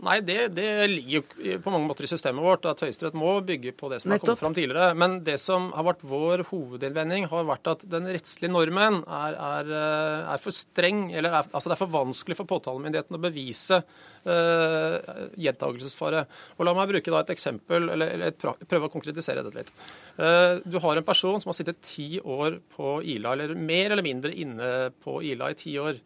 Nei, 0.01 0.17
det, 0.25 0.37
det, 0.57 0.67
ligger 0.89 1.21
jo 1.21 1.57
på 1.61 1.73
mange 1.73 1.85
måter 1.85 2.07
i 2.07 2.09
systemet 2.09 2.41
vårt, 2.41 2.65
at 2.69 2.81
Høyesterett 2.81 3.17
må 3.19 3.35
bygge 3.45 3.75
på 3.77 3.91
det 3.93 3.99
som 4.01 4.09
Nettopp. 4.09 4.23
har 4.23 4.31
kommet 4.31 4.43
fram 4.43 4.57
tidligere. 4.57 4.95
Men 4.97 5.19
det 5.27 5.37
som 5.43 5.67
har 5.77 5.85
vært 5.91 6.05
vår 6.09 6.45
hovedinnvending, 6.49 7.27
har 7.29 7.49
vært 7.49 7.69
at 7.75 7.85
den 7.93 8.09
rettslige 8.09 8.53
normen 8.53 9.03
er, 9.05 9.37
er, 9.37 9.75
eh, 9.77 10.31
er 10.33 10.41
for 10.41 10.57
streng. 10.57 11.11
eller 11.13 11.37
er, 11.43 11.51
altså 11.53 11.69
Det 11.69 11.77
er 11.77 11.83
for 11.83 11.93
vanskelig 11.99 12.39
for 12.39 12.49
påtalemyndigheten 12.49 13.19
å 13.19 13.21
bevise 13.21 13.83
uh, 13.83 14.97
gjentagelsesfare. 15.37 16.25
Og 16.57 16.65
La 16.65 16.77
meg 16.77 16.95
bruke 16.95 17.13
da 17.13 17.21
et 17.21 17.35
eksempel, 17.37 17.93
eller, 17.93 18.17
eller 18.17 18.33
et, 18.33 18.41
prøve 18.41 18.89
å 18.89 18.93
konkretisere 18.93 19.45
dette 19.45 19.61
litt. 19.61 19.77
Uh, 20.17 20.65
du 20.65 20.81
har 20.81 20.97
en 20.97 21.07
person 21.07 21.41
som 21.41 21.53
har 21.53 21.61
sittet 21.61 21.85
ti 21.85 22.15
år 22.25 22.61
på 22.73 23.01
Ila, 23.05 23.37
eller 23.37 23.53
mer 23.55 23.93
eller 23.93 24.07
mindre 24.07 24.33
inne 24.33 24.91
på 25.05 25.21
Ila 25.29 25.53
i 25.53 25.61
ti 25.61 25.77
år. 25.81 26.01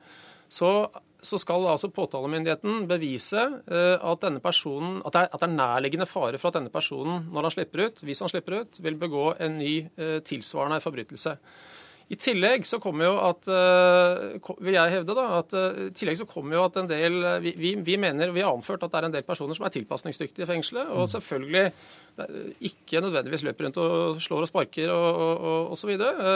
Så 0.48 0.70
så 1.24 1.40
skal 1.40 1.66
altså 1.68 1.90
påtalemyndigheten 1.92 2.84
bevise 2.90 3.42
eh, 3.42 3.96
at, 3.96 4.24
denne 4.24 4.42
personen, 4.44 4.98
at, 5.04 5.14
det 5.14 5.22
er, 5.22 5.30
at 5.30 5.40
det 5.40 5.48
er 5.48 5.56
nærliggende 5.56 6.08
fare 6.08 6.40
for 6.40 6.50
at 6.50 6.58
denne 6.58 6.72
personen, 6.72 7.24
når 7.32 7.48
han 7.48 7.56
slipper 7.56 7.86
ut, 7.86 8.04
hvis 8.04 8.20
han 8.24 8.32
slipper 8.32 8.60
ut, 8.62 8.82
vil 8.84 9.00
begå 9.00 9.30
en 9.42 9.56
ny 9.60 9.74
eh, 9.96 10.18
tilsvarende 10.26 10.82
forbrytelse. 10.84 11.38
I 12.12 12.18
tillegg 12.20 12.66
så 12.68 12.76
kommer 12.84 13.06
jo 13.06 13.12
at 13.24 13.46
eh, 13.48 14.48
vil 14.60 14.76
jeg 14.76 14.92
hevde 14.98 15.16
da, 15.16 15.24
at 15.38 15.54
i 15.56 15.90
tillegg 15.96 16.18
så 16.20 16.28
kommer 16.28 16.58
jo 16.58 16.66
at 16.66 16.76
en 16.82 16.90
del 16.90 17.16
vi, 17.40 17.54
vi, 17.80 17.96
mener, 17.96 18.34
vi 18.34 18.44
har 18.44 18.52
anført 18.52 18.84
at 18.84 18.92
det 18.92 19.00
er 19.00 19.08
en 19.08 19.14
del 19.14 19.24
personer 19.24 19.56
som 19.56 19.64
er 19.64 19.72
tilpasningsdyktige 19.72 20.44
i 20.44 20.50
fengselet, 20.50 20.92
og 20.92 21.08
selvfølgelig 21.08 21.70
ikke 22.68 23.00
nødvendigvis 23.00 23.46
løper 23.48 23.66
rundt 23.66 23.80
og 23.80 24.20
slår 24.22 24.44
og 24.44 24.50
sparker 24.52 24.92
og, 24.92 25.06
og, 25.14 25.32
og, 25.38 25.70
og 25.72 25.80
så 25.80 25.88
videre. 25.88 26.34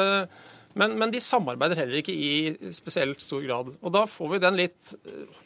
Men, 0.75 0.99
men, 1.01 1.13
de 1.13 1.21
samarbeider 1.23 1.81
heller 1.81 2.01
ikke 2.01 2.15
i 2.15 2.73
spesielt 2.77 3.23
stor 3.25 3.43
grad. 3.45 3.73
Og 3.81 3.95
da 3.95 4.05
får 4.11 4.35
vi 4.35 4.43
den 4.43 4.59
litt 4.59 4.93
eh, 5.09 5.39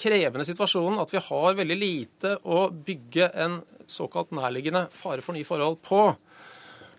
krevende 0.00 0.46
situasjonen 0.48 1.02
at 1.02 1.12
vi 1.12 1.20
har 1.22 1.58
veldig 1.58 1.78
lite 1.78 2.36
å 2.48 2.64
bygge 2.72 3.28
en 3.44 3.60
såkalt 3.90 4.32
nærliggende 4.34 4.86
fare 4.96 5.24
for 5.24 5.36
nye 5.36 5.46
forhold 5.46 5.80
på. 5.84 6.04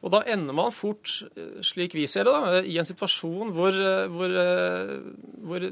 Og 0.03 0.11
da 0.11 0.19
ender 0.27 0.55
man 0.55 0.73
fort, 0.75 1.07
eh, 1.37 1.61
slik 1.63 1.95
vi 1.95 2.03
ser 2.11 2.27
det, 2.27 2.33
da, 2.35 2.59
i 2.67 2.75
en 2.79 2.87
situasjon 2.87 3.53
hvor, 3.55 3.71
eh, 3.71 4.11
hvor, 4.11 4.33
eh, 4.41 4.97
hvor, 5.47 5.67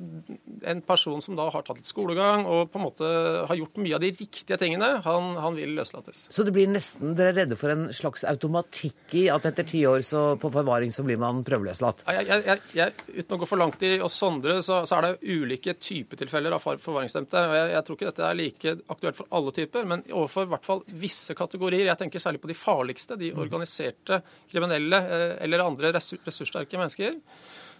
en 0.71 0.81
person 0.85 1.19
som 1.23 1.35
da 1.35 1.49
har 1.51 1.65
tatt 1.65 1.81
litt 1.81 1.89
skolegang 1.89 2.45
og 2.45 2.69
på 2.71 2.79
en 2.79 2.85
måte 2.85 3.07
har 3.49 3.57
gjort 3.57 3.79
mye 3.81 3.95
av 3.97 4.03
de 4.03 4.11
riktige 4.13 4.57
tingene, 4.61 5.01
han, 5.03 5.35
han 5.41 5.57
vil 5.57 5.73
løslates. 5.75 6.27
Så 6.31 6.45
det 6.47 6.53
blir 6.55 6.69
nesten, 6.71 7.15
dere 7.17 7.33
er 7.33 7.39
redde 7.41 7.57
for 7.59 7.73
en 7.73 7.89
slags 7.95 8.23
automatikk 8.29 9.15
i 9.19 9.25
at 9.33 9.47
etter 9.49 9.67
ti 9.67 9.83
år 9.89 10.05
så, 10.05 10.23
på 10.39 10.51
forvaring 10.53 10.93
så 10.95 11.03
blir 11.07 11.19
man 11.19 11.43
prøveløslatt? 11.47 12.05
Jeg, 12.07 12.29
jeg, 12.29 12.61
jeg, 12.77 12.95
uten 13.17 13.35
å 13.35 13.41
gå 13.41 13.49
for 13.49 13.59
langt 13.59 13.83
i 13.83 13.97
å 13.99 14.09
sondre, 14.11 14.59
så, 14.63 14.83
så, 14.87 14.99
er 14.99 15.09
det 15.09 15.33
ulike 15.33 15.75
typetilfeller 15.75 16.55
av 16.55 16.63
forvaringsstemte. 16.63 17.43
Jeg, 17.57 17.73
jeg 17.75 17.87
tror 17.87 17.99
ikke 17.99 18.11
dette 18.11 18.27
er 18.29 18.39
like 18.39 18.75
aktuelt 18.95 19.19
for 19.19 19.35
alle 19.35 19.55
typer, 19.59 19.89
men 19.91 20.05
overfor 20.11 20.47
i 20.47 20.53
hvert 20.53 20.69
fall 20.71 20.85
visse 21.03 21.35
kategorier. 21.35 21.89
Jeg 21.89 21.99
tenker 22.05 22.23
særlig 22.23 22.43
på 22.45 22.53
de 22.53 22.59
farligste, 22.61 23.19
de 23.19 23.33
organiserte 23.33 24.20
kriminelle 24.51 25.01
eh, 25.01 25.35
eller 25.45 25.65
andre 25.65 25.93
ressurssterke 25.97 26.79
mennesker, 26.79 27.17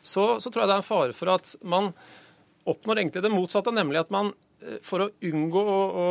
så, 0.02 0.26
så, 0.42 0.50
tror 0.50 0.64
jeg 0.64 0.72
det 0.72 0.78
er 0.78 0.82
en 0.82 0.88
fare 0.88 1.16
for 1.16 1.34
at 1.34 1.56
man 1.62 1.92
oppnår 2.70 3.02
egentlig 3.02 3.24
det 3.26 3.34
motsatte, 3.34 3.74
nemlig 3.74 4.02
at 4.02 4.14
man 4.14 4.34
eh, 4.64 4.80
for 4.86 5.06
å 5.06 5.10
unngå, 5.32 5.62
å, 5.62 5.80
å, 6.04 6.08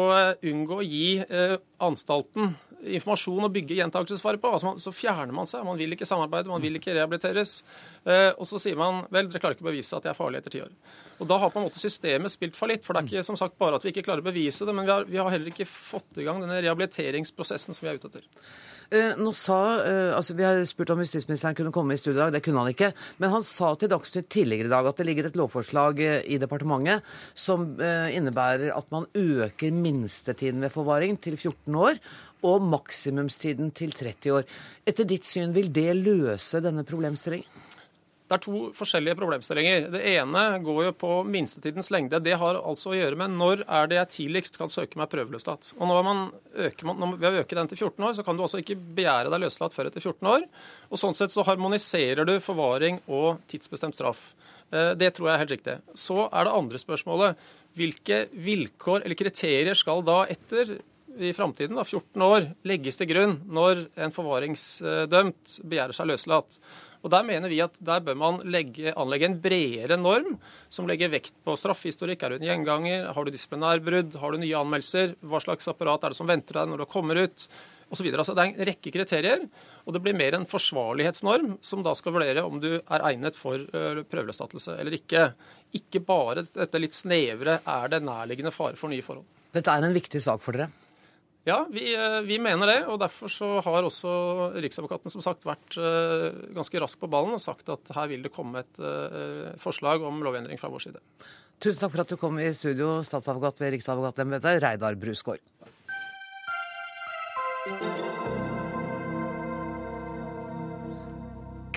unngå 0.50 0.80
å 0.80 0.86
gi 0.86 1.06
eh, 1.26 1.56
anstalten 1.82 2.54
informasjon 2.80 3.44
og 3.44 3.52
bygge 3.54 3.76
gjentakelsesfare 3.78 4.40
på. 4.40 4.52
Altså 4.54 4.70
man, 4.70 4.80
så 4.80 4.92
fjerner 4.94 5.34
man 5.36 5.48
seg. 5.48 5.64
Man 5.66 5.78
vil 5.80 5.94
ikke 5.94 6.08
samarbeide, 6.08 6.50
man 6.50 6.62
vil 6.64 6.78
ikke 6.78 6.94
rehabiliteres. 6.96 7.60
Eh, 8.04 8.30
og 8.32 8.48
så 8.48 8.60
sier 8.62 8.78
man 8.80 9.04
vel, 9.12 9.28
dere 9.30 9.42
klarer 9.42 9.58
ikke 9.58 9.66
å 9.66 9.70
bevise 9.70 9.98
at 9.98 10.08
jeg 10.08 10.14
er 10.14 10.18
farlig 10.18 10.40
etter 10.40 10.56
ti 10.56 10.62
år. 10.64 10.72
Og 11.20 11.28
Da 11.28 11.38
har 11.42 11.52
på 11.52 11.60
en 11.60 11.68
måte 11.68 11.82
systemet 11.82 12.32
spilt 12.32 12.58
fallitt. 12.58 12.86
For 12.86 12.96
det 12.96 13.02
er 13.02 13.10
ikke 13.10 13.28
som 13.30 13.38
sagt 13.40 13.58
bare 13.60 13.78
at 13.78 13.86
vi 13.86 13.92
ikke 13.94 14.06
klarer 14.08 14.24
å 14.24 14.30
bevise 14.30 14.68
det, 14.68 14.74
men 14.76 14.88
vi 14.88 14.94
har, 14.94 15.06
vi 15.08 15.20
har 15.20 15.30
heller 15.32 15.52
ikke 15.52 15.68
fått 15.68 16.20
i 16.20 16.26
gang 16.26 16.40
denne 16.42 16.60
rehabiliteringsprosessen 16.64 17.76
som 17.76 17.86
vi 17.86 17.92
er 17.92 18.00
ute 18.00 18.12
etter. 18.12 18.26
Eh, 18.90 19.12
nå 19.22 19.30
sa, 19.38 19.56
eh, 19.86 20.10
altså 20.16 20.34
Vi 20.34 20.42
har 20.42 20.58
spurt 20.66 20.90
om 20.90 20.98
justisministeren 20.98 21.54
kunne 21.54 21.70
komme 21.70 21.94
i 21.94 22.00
studio 22.00 22.18
i 22.18 22.24
dag. 22.24 22.32
Det 22.32 22.42
kunne 22.42 22.58
han 22.58 22.72
ikke. 22.72 22.92
Men 23.22 23.30
han 23.30 23.44
sa 23.46 23.74
til 23.78 23.88
Dagsnytt 23.88 24.28
tidligere 24.28 24.66
i 24.66 24.72
dag 24.72 24.86
at 24.86 24.96
det 24.98 25.06
ligger 25.06 25.28
et 25.28 25.38
lovforslag 25.38 26.00
eh, 26.02 26.22
i 26.26 26.38
departementet 26.42 27.06
som 27.34 27.78
innebærer 27.78 28.74
at 28.74 28.90
man 28.90 29.06
øker 29.14 29.70
minstetiden 29.70 30.60
ved 30.60 30.74
forvaring 30.74 31.20
til 31.22 31.36
14 31.36 31.74
år 31.74 32.00
og 32.42 32.62
maksimumstiden 32.66 33.70
til 33.70 33.92
30 33.92 34.32
år. 34.40 34.44
Etter 34.86 35.06
ditt 35.06 35.24
syn, 35.24 35.54
vil 35.54 35.70
det 35.70 35.94
løse 35.94 36.60
denne 36.60 36.82
problemstillingen? 36.84 37.69
Det 38.30 38.36
er 38.36 38.42
to 38.44 38.58
forskjellige 38.78 39.16
problemstillinger. 39.18 39.88
Det 39.90 40.00
ene 40.12 40.42
går 40.62 40.84
jo 40.84 40.90
på 40.94 41.08
minstetidens 41.26 41.88
lengde. 41.90 42.20
Det 42.22 42.36
har 42.38 42.60
altså 42.60 42.92
å 42.92 42.94
gjøre 42.94 43.16
med 43.18 43.34
når 43.34 43.64
er 43.66 43.88
det 43.90 43.96
jeg 43.96 44.10
tidligst 44.14 44.58
kan 44.60 44.70
søke 44.70 45.00
meg 45.00 45.08
prøveløslatt. 45.10 45.72
Og 45.74 45.90
når 45.90 46.04
man 46.06 46.20
øker, 46.54 46.92
når, 46.92 47.16
Ved 47.16 47.26
å 47.26 47.40
øke 47.42 47.58
den 47.58 47.70
til 47.72 47.80
14 47.88 48.06
år, 48.06 48.12
så 48.14 48.22
kan 48.22 48.38
du 48.38 48.44
altså 48.44 48.60
ikke 48.62 48.76
begjære 48.78 49.32
deg 49.34 49.42
løslatt 49.42 49.74
før 49.74 49.90
etter 49.90 50.04
14 50.04 50.30
år. 50.30 50.44
Og 50.94 51.00
Sånn 51.02 51.18
sett 51.18 51.34
så 51.34 51.42
harmoniserer 51.48 52.28
du 52.28 52.36
forvaring 52.44 53.00
og 53.10 53.42
tidsbestemt 53.50 53.98
straff. 53.98 54.20
Eh, 54.70 54.92
det 54.94 55.10
tror 55.16 55.26
jeg 55.26 55.34
er 55.34 55.42
helt 55.42 55.56
riktig. 55.56 55.74
Så 55.98 56.28
er 56.28 56.46
det 56.46 56.54
andre 56.54 56.78
spørsmålet. 56.78 57.48
Hvilke 57.74 58.20
vilkår 58.46 59.02
eller 59.02 59.18
kriterier 59.18 59.74
skal 59.78 60.06
da 60.06 60.20
etter 60.30 60.76
i 61.18 61.32
framtiden, 61.34 61.74
14 61.82 62.22
år, 62.22 62.46
legges 62.70 63.00
til 63.00 63.10
grunn 63.10 63.34
når 63.50 63.82
en 63.98 64.14
forvaringsdømt 64.14 65.58
begjærer 65.66 65.98
seg 65.98 66.08
løslatt. 66.12 66.60
Og 67.00 67.10
Der 67.10 67.24
mener 67.24 67.48
vi 67.48 67.62
at 67.64 67.76
der 67.80 68.02
bør 68.04 68.16
man 68.18 68.40
legge, 68.44 68.92
anlegge 68.92 69.28
en 69.30 69.38
bredere 69.40 69.96
norm 69.96 70.36
som 70.68 70.88
legger 70.88 71.12
vekt 71.12 71.32
på 71.44 71.56
straffehistorikk. 71.56 72.22
Er 72.22 72.34
du 72.34 72.40
en 72.40 72.48
gjenganger? 72.48 73.08
Har 73.14 73.24
du 73.24 73.32
disiplinærbrudd? 73.32 74.18
Har 74.20 74.32
du 74.32 74.42
nye 74.42 74.58
anmeldelser? 74.58 75.14
Hva 75.24 75.40
slags 75.40 75.70
apparat 75.72 76.04
er 76.04 76.12
det 76.12 76.20
som 76.20 76.28
venter 76.28 76.60
deg 76.60 76.68
når 76.68 76.84
du 76.84 76.90
kommer 76.92 77.22
ut? 77.24 77.46
Og 77.90 77.98
så 77.98 78.06
altså, 78.06 78.36
det 78.38 78.42
er 78.42 78.50
en 78.52 78.66
rekke 78.68 78.92
kriterier, 78.94 79.40
og 79.82 79.94
det 79.96 80.00
blir 80.04 80.14
mer 80.14 80.36
en 80.36 80.46
forsvarlighetsnorm 80.46 81.56
som 81.64 81.80
da 81.82 81.90
skal 81.98 82.14
vurdere 82.14 82.44
om 82.46 82.60
du 82.62 82.68
er 82.78 83.06
egnet 83.08 83.34
for 83.38 83.64
prøveløslatelse 83.66 84.76
eller 84.78 84.94
ikke. 84.94 85.32
Ikke 85.74 86.04
bare 86.06 86.44
dette 86.46 86.82
litt 86.82 86.94
snevre 86.94 87.58
er 87.66 87.90
det 87.90 88.04
nærliggende 88.06 88.54
fare 88.54 88.78
for 88.78 88.92
nye 88.92 89.02
forhold. 89.02 89.26
Dette 89.50 89.74
er 89.74 89.88
en 89.88 89.96
viktig 89.96 90.22
sak 90.22 90.44
for 90.44 90.54
dere? 90.54 90.70
Ja, 91.48 91.66
vi, 91.72 91.94
eh, 91.94 92.20
vi, 92.26 92.36
mener 92.42 92.68
det. 92.68 92.78
og 92.86 92.98
Derfor 93.00 93.32
så 93.32 93.48
har 93.64 93.86
også 93.86 94.10
Riksadvokaten 94.60 95.12
som 95.12 95.24
sagt 95.24 95.46
vært 95.48 95.78
uh, 95.80 96.28
ganske 96.52 96.82
rask 96.82 97.00
på 97.00 97.08
ballen 97.10 97.36
og 97.36 97.40
sagt 97.42 97.72
at 97.72 97.92
her 97.96 98.10
vil 98.12 98.26
det 98.26 98.32
komme 98.34 98.60
et 98.60 98.82
uh, 98.82 99.56
forslag 99.60 100.04
om 100.04 100.20
lovendring 100.24 100.60
fra 100.60 100.68
vår 100.72 100.84
side. 100.88 101.00
Tusen 101.60 101.80
takk 101.80 101.94
for 101.96 102.04
at 102.04 102.12
du 102.12 102.20
kom 102.20 102.38
i 102.40 102.50
studio, 102.56 103.00
statsadvokat 103.04 103.64
ved 103.64 103.76
Riksadvokatembetet, 103.78 104.60
Reidar 104.64 105.00
Brusgaard. 105.00 105.44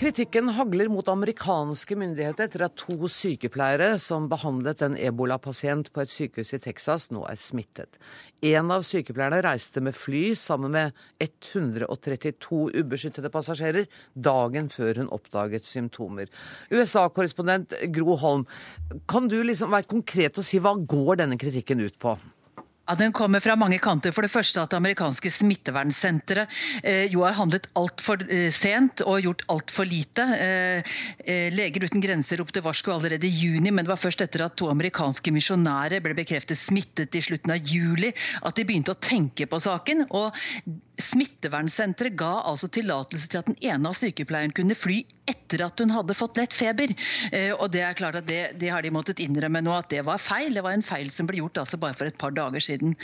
Kritikken 0.03 0.49
hagler 0.51 0.89
mot 0.91 1.07
amerikanske 1.07 1.95
myndigheter 1.95 2.49
etter 2.49 2.65
at 2.65 2.73
to 2.75 3.07
sykepleiere 3.07 3.93
som 4.03 4.25
behandlet 4.27 4.81
en 4.83 4.97
ebolapasient 4.99 5.87
på 5.95 6.03
et 6.03 6.11
sykehus 6.11 6.51
i 6.57 6.59
Texas, 6.65 7.05
nå 7.15 7.21
er 7.29 7.39
smittet. 7.39 7.95
En 8.43 8.73
av 8.75 8.83
sykepleierne 8.83 9.39
reiste 9.45 9.79
med 9.79 9.95
fly 9.95 10.33
sammen 10.35 10.75
med 10.75 10.99
132 11.23 12.61
ubeskyttede 12.81 13.31
passasjerer 13.31 13.87
dagen 14.27 14.67
før 14.75 15.05
hun 15.05 15.15
oppdaget 15.15 15.71
symptomer. 15.71 16.27
USA-korrespondent 16.67 17.79
Gro 17.95 18.19
Holm, 18.19 18.43
kan 19.07 19.31
du 19.31 19.39
liksom 19.39 19.71
være 19.71 19.87
konkret 19.95 20.35
og 20.35 20.43
si 20.43 20.59
hva 20.59 20.75
går 20.83 21.23
denne 21.23 21.39
kritikken 21.39 21.79
ut 21.79 21.95
på? 21.95 22.17
Ja, 22.83 22.95
Den 22.95 23.13
kommer 23.15 23.39
fra 23.39 23.55
mange 23.55 23.77
kanter. 23.79 24.11
For 24.11 24.25
det 24.25 24.31
første 24.33 24.59
at 24.59 24.73
det 24.73 24.79
amerikanske 24.81 25.31
smittevernsenteret 25.31 26.51
eh, 26.83 27.05
jo 27.13 27.23
har 27.23 27.37
handlet 27.37 27.69
altfor 27.79 28.25
eh, 28.27 28.49
sent 28.51 28.99
og 29.07 29.23
gjort 29.23 29.45
altfor 29.53 29.87
lite. 29.87 30.25
Eh, 30.35 30.95
eh, 31.23 31.47
Leger 31.55 31.87
uten 31.87 32.03
grenser 32.03 32.41
ropte 32.41 32.63
varsko 32.65 32.91
allerede 32.91 33.29
i 33.29 33.31
juni, 33.31 33.71
men 33.71 33.87
det 33.87 33.93
var 33.93 34.01
først 34.03 34.25
etter 34.25 34.43
at 34.43 34.57
to 34.59 34.67
amerikanske 34.73 35.31
misjonærer 35.31 36.03
ble 36.03 36.17
bekreftet 36.17 36.59
smittet 36.59 37.15
i 37.15 37.23
slutten 37.23 37.55
av 37.55 37.63
juli, 37.71 38.11
at 38.43 38.59
de 38.59 38.67
begynte 38.67 38.91
å 38.91 38.99
tenke 38.99 39.47
på 39.47 39.63
saken. 39.63 40.09
og 40.11 40.35
Smittevernsenteret 41.01 42.13
ga 42.17 42.33
altså 42.45 42.69
tillatelse 42.69 43.29
til 43.31 43.41
at 43.41 43.49
den 43.49 43.57
ene 43.65 43.89
av 43.89 43.97
sykepleierne 43.97 44.53
kunne 44.53 44.77
fly 44.77 45.01
etter 45.29 45.63
at 45.65 45.79
hun 45.79 45.93
hadde 45.93 46.15
fått 46.17 46.37
lett 46.37 46.53
feber. 46.53 46.91
Eh, 47.31 47.51
og 47.53 47.71
Det 47.73 47.81
er 47.85 47.97
klart 47.97 48.17
at 48.19 48.27
det, 48.27 48.41
det, 48.59 48.69
har 48.73 48.83
de 48.83 48.91
måttet 48.93 49.21
innrømme 49.23 49.61
nå 49.63 49.73
at 49.75 49.89
det 49.93 50.03
var 50.05 50.21
feil. 50.21 50.53
Det 50.53 50.63
var 50.65 50.75
en 50.75 50.85
feil 50.85 51.09
som 51.13 51.29
ble 51.29 51.39
gjort 51.39 51.61
altså 51.63 51.79
bare 51.81 51.97
for 51.97 52.09
et 52.09 52.19
par 52.19 52.35
dager 52.35 52.63
siden. 52.63 52.95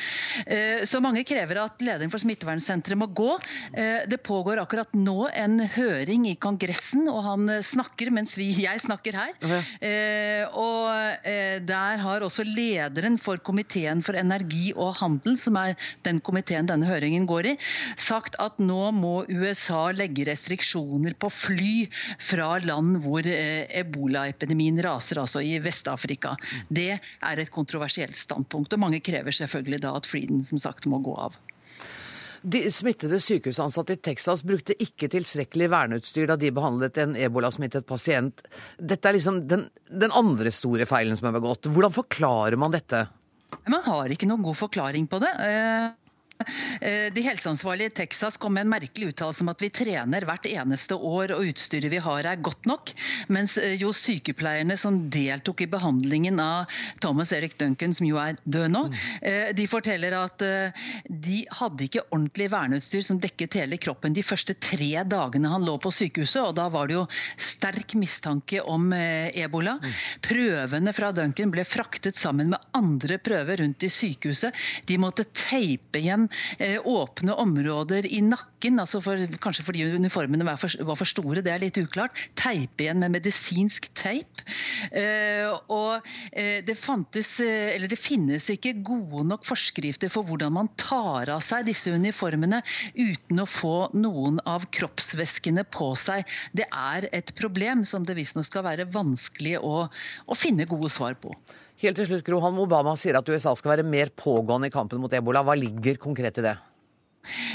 Eh, 0.46 0.84
så 0.90 1.02
mange 1.04 1.24
krever 1.28 1.62
at 1.64 1.82
lederen 1.84 2.12
for 2.12 2.22
Smittevernsenteret 2.22 3.00
må 3.00 3.10
gå. 3.16 3.32
Eh, 3.74 4.06
det 4.10 4.22
pågår 4.26 4.62
akkurat 4.62 4.94
nå 4.98 5.30
en 5.32 5.60
høring 5.78 6.28
i 6.30 6.36
Kongressen, 6.42 7.08
og 7.10 7.24
han 7.26 7.50
snakker 7.66 8.12
mens 8.14 8.36
vi, 8.40 8.52
jeg 8.68 8.84
snakker 8.84 9.18
her. 9.20 9.34
Okay. 9.40 10.46
Og 10.60 11.66
der 11.66 12.02
har 12.02 12.24
også 12.26 12.44
lederen 12.46 13.18
for 13.22 13.40
komiteen 13.44 14.02
for 14.06 14.18
energi 14.20 14.72
og 14.76 14.98
handel, 15.00 15.38
som 15.40 15.58
er 15.60 15.76
den 16.06 16.20
komiteen 16.24 16.68
denne 16.70 16.88
høringen 16.90 17.28
går 17.30 17.54
i, 17.54 17.56
sagt 18.00 18.38
at 18.42 18.60
nå 18.62 18.90
må 18.96 19.14
USA 19.30 19.90
legge 19.96 20.28
restriksjoner 20.30 21.16
på 21.20 21.32
fly 21.34 21.74
fra 22.30 22.52
land 22.64 23.02
hvor 23.06 23.28
eh, 23.28 23.68
ebolaepidemien 23.82 24.82
raser, 24.86 25.22
altså 25.22 25.44
i 25.46 25.58
Vest-Afrika. 25.64 26.36
Det 26.68 26.92
er 27.00 27.44
et 27.44 27.54
kontroversielt 27.54 28.18
standpunkt, 28.18 28.74
og 28.74 28.84
mange 28.86 29.04
krever 29.06 29.36
selvfølgelig 29.36 29.84
da 29.86 29.96
at 29.98 30.10
flyene 30.10 30.46
som 30.46 30.62
sagt 30.62 30.90
må 30.90 31.02
gå 31.06 31.16
av. 31.20 31.38
De 32.42 32.62
smittede 32.72 33.20
sykehusansatte 33.20 33.98
i 33.98 34.00
Texas 34.00 34.44
brukte 34.48 34.76
ikke 34.80 35.10
tilstrekkelig 35.12 35.68
verneutstyr 35.74 36.30
da 36.30 36.38
de 36.40 36.52
behandlet 36.56 36.98
en 37.04 37.16
ebolasmittet 37.20 37.88
pasient. 37.88 38.46
Dette 38.80 39.10
er 39.10 39.18
liksom 39.18 39.42
den, 39.50 39.66
den 39.92 40.14
andre 40.16 40.54
store 40.56 40.88
feilen 40.88 41.20
som 41.20 41.28
er 41.30 41.36
begått. 41.36 41.68
Hvordan 41.68 41.96
forklarer 41.96 42.60
man 42.60 42.76
dette? 42.76 43.08
Man 43.68 43.84
har 43.84 44.14
ikke 44.14 44.30
noen 44.30 44.46
god 44.46 44.60
forklaring 44.62 45.10
på 45.12 45.20
det. 45.24 45.34
Eh, 46.82 47.14
de 47.14 47.22
helseansvarlige 47.22 47.88
i 47.88 47.90
Texas 47.90 48.38
kom 48.38 48.54
med 48.54 48.62
en 48.62 48.72
merkelig 48.72 49.12
uttalelse 49.12 49.44
om 49.44 49.52
at 49.52 49.62
vi 49.62 49.70
trener 49.76 50.24
hvert 50.24 50.46
eneste 50.48 50.96
år 50.96 51.34
og 51.36 51.50
utstyret 51.52 51.92
vi 51.92 52.00
har 52.00 52.30
er 52.32 52.40
godt 52.44 52.70
nok. 52.70 52.94
Mens 53.28 53.58
eh, 53.60 53.76
jo 53.82 53.92
sykepleierne 53.96 54.78
som 54.80 55.02
deltok 55.12 55.66
i 55.66 55.70
behandlingen 55.70 56.40
av 56.40 56.72
Thomas 57.04 57.34
Erik 57.36 57.58
Duncan, 57.60 57.94
som 57.96 58.08
jo 58.08 58.22
er 58.22 58.40
død 58.46 58.72
nå, 58.72 58.86
eh, 59.20 59.52
de 59.56 59.66
forteller 59.68 60.16
at 60.16 60.40
de 60.40 61.42
hadde 61.60 61.86
ikke 61.86 62.06
ordentlig 62.08 62.48
verneutstyr 62.54 63.04
som 63.04 63.20
dekket 63.20 63.58
hele 63.60 63.80
kroppen 63.82 64.16
de 64.16 64.24
første 64.24 64.56
tre 64.56 65.04
dagene 65.04 65.52
han 65.52 65.66
lå 65.68 65.76
på 65.82 65.92
sykehuset. 65.92 66.42
Og 66.46 66.56
da 66.56 66.70
var 66.72 66.88
det 66.88 66.96
jo 66.96 67.06
sterk 67.36 67.98
mistanke 68.00 68.64
om 68.64 68.94
ebola. 68.94 69.76
Prøvene 70.24 70.94
fra 70.96 71.12
Duncan 71.16 71.52
ble 71.52 71.66
fraktet 71.68 72.20
sammen 72.20 72.54
med 72.54 72.72
andre 72.78 73.20
prøver 73.22 73.60
rundt 73.64 73.84
i 73.84 73.92
sykehuset. 73.92 74.56
De 74.88 75.00
måtte 75.02 75.28
teipe 75.36 76.00
igjen 76.00 76.29
åpne 76.90 77.36
områder 77.40 78.06
i 78.10 78.22
nakken, 78.26 78.80
altså 78.82 79.02
for, 79.04 79.20
kanskje 79.42 79.66
fordi 79.68 79.86
uniformene 79.96 80.46
var 80.48 80.60
for, 80.62 80.74
var 80.86 81.00
for, 81.00 81.10
store, 81.10 81.44
det 81.46 81.54
er 81.54 81.62
litt 81.64 81.80
uklart. 81.82 82.18
Teipe 82.40 82.86
igjen 82.86 83.02
med 83.04 83.16
medisinsk 83.18 83.90
teip. 83.98 84.44
Eh, 84.92 85.48
og 85.72 86.06
eh, 86.32 86.60
det 86.66 86.78
fantes, 86.80 87.36
det 87.40 88.00
finnes 88.00 88.50
ikke 88.54 88.76
gode 88.86 89.26
nok 89.30 89.48
forskrifter 89.48 90.12
for 90.14 90.28
hvordan 90.28 90.56
man 90.56 90.72
tar 90.80 91.32
av 91.34 91.44
seg 91.46 91.68
disse 91.70 91.92
uniformene 91.94 92.62
uten 92.98 93.44
å 93.44 93.48
få 93.50 93.78
noen 93.98 94.42
av 94.50 94.68
kroppsvæskene 94.76 95.66
på 95.74 95.92
seg. 96.00 96.28
Det 96.56 96.68
er 96.70 97.10
et 97.16 97.34
problem 97.40 97.86
som 97.88 98.06
det 98.06 98.18
visstnok 98.20 98.48
skal 98.48 98.68
være 98.68 98.90
vanskelig 98.94 99.58
å, 99.64 99.88
å 99.90 100.38
finne 100.38 100.70
gode 100.70 100.92
svar 100.94 101.18
på. 101.20 101.34
Helt 101.80 101.96
til 101.96 102.10
slutt, 102.10 102.26
Gro 102.28 102.42
Obama 102.44 102.92
sier 103.00 103.16
at 103.16 103.30
USA 103.32 103.54
skal 103.56 103.78
være 103.78 103.88
mer 103.88 104.10
pågående 104.12 104.68
i 104.68 104.74
kampen 104.74 105.00
mot 105.00 105.14
ebola. 105.16 105.46
Hva 105.48 105.56
ligger 105.56 105.96
konkret 105.96 106.42
i 106.42 106.44
det? 106.44 106.58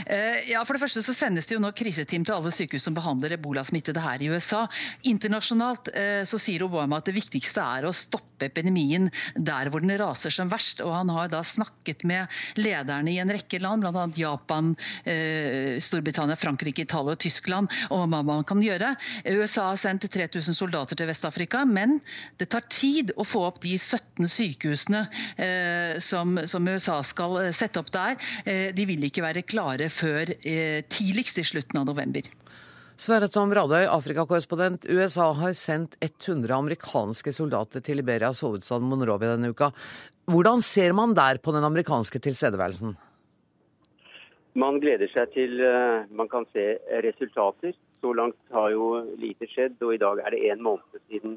Eh, 0.06 0.50
ja, 0.50 0.62
For 0.64 0.76
det 0.76 0.84
første 0.84 1.02
så 1.04 1.14
sendes 1.16 1.48
det 1.48 1.56
jo 1.56 1.62
nå 1.62 1.70
kriseteam 1.76 2.24
til 2.26 2.36
alle 2.36 2.52
sykehus 2.54 2.84
som 2.86 2.96
behandler 2.96 3.36
ebolasmittede 3.36 4.02
her 4.02 4.22
i 4.22 4.30
USA. 4.32 4.64
Internasjonalt 5.08 5.90
eh, 5.94 6.22
så 6.28 6.40
sier 6.40 6.66
Obama 6.66 7.00
at 7.00 7.08
det 7.08 7.16
viktigste 7.16 7.64
er 7.64 7.88
å 7.88 7.94
stoppe 7.96 8.48
epidemien 8.48 9.08
der 9.34 9.70
hvor 9.72 9.84
den 9.84 9.94
raser 10.00 10.34
som 10.34 10.52
verst. 10.52 10.82
Og 10.84 10.92
han 10.94 11.12
har 11.14 11.30
da 11.32 11.42
snakket 11.46 12.04
med 12.08 12.32
lederne 12.60 13.14
i 13.14 13.18
en 13.22 13.32
rekke 13.32 13.60
land, 13.62 13.84
bl.a. 13.84 14.06
Japan, 14.18 14.74
eh, 15.08 15.80
Storbritannia, 15.82 16.38
Frankrike, 16.40 16.84
Italia 16.84 17.16
og 17.16 17.22
Tyskland, 17.24 17.72
om 17.94 18.04
hva 18.12 18.22
man 18.26 18.46
kan 18.46 18.62
gjøre. 18.62 18.94
USA 19.32 19.70
har 19.72 19.80
sendt 19.80 20.06
3000 20.12 20.56
soldater 20.56 20.98
til 20.98 21.08
Vest-Afrika, 21.08 21.64
men 21.64 21.98
det 22.40 22.50
tar 22.52 22.66
tid 22.70 23.14
å 23.16 23.26
få 23.26 23.46
opp 23.48 23.62
de 23.64 23.74
17 23.78 24.28
sykehusene 24.30 25.06
eh, 25.40 25.96
som, 26.04 26.36
USA 26.64 27.00
skal 27.04 27.36
sette 27.56 27.80
opp 27.80 27.90
der. 27.92 28.16
De 28.74 28.84
vil 28.88 29.02
ikke 29.04 29.22
være 29.24 29.42
klare 29.44 29.53
før 29.90 30.30
eh, 30.44 30.82
tidligst 30.88 31.38
i 31.38 31.44
slutten 31.44 31.80
av 31.80 31.86
november. 31.86 32.22
Sverre 32.96 33.28
Tom 33.28 33.50
Radøy, 33.50 33.86
Afrikakorrespondent. 33.90 34.84
USA 34.86 35.32
har 35.34 35.52
sendt 35.52 35.96
100 36.00 36.54
amerikanske 36.54 37.32
soldater 37.32 37.80
til 37.80 37.96
Liberias 37.96 38.40
hovedstad 38.40 38.80
Monrovia 38.80 39.34
denne 39.34 39.50
uka. 39.50 39.72
Hvordan 40.30 40.62
ser 40.62 40.92
man 40.92 41.14
der 41.14 41.38
på 41.38 41.52
den 41.52 41.64
amerikanske 41.64 42.18
tilstedeværelsen? 42.22 42.94
Man 44.54 44.78
gleder 44.78 45.10
seg 45.10 45.32
til 45.34 45.58
uh, 45.58 46.06
man 46.14 46.28
kan 46.28 46.46
se 46.52 46.78
resultater. 47.02 47.74
Så 48.00 48.12
langt 48.12 48.38
har 48.52 48.70
jo 48.70 49.02
lite 49.18 49.48
skjedd, 49.50 49.74
og 49.82 49.94
i 49.94 49.98
dag 49.98 50.22
er 50.22 50.30
det 50.30 50.44
én 50.52 50.62
måned 50.62 51.02
siden 51.08 51.34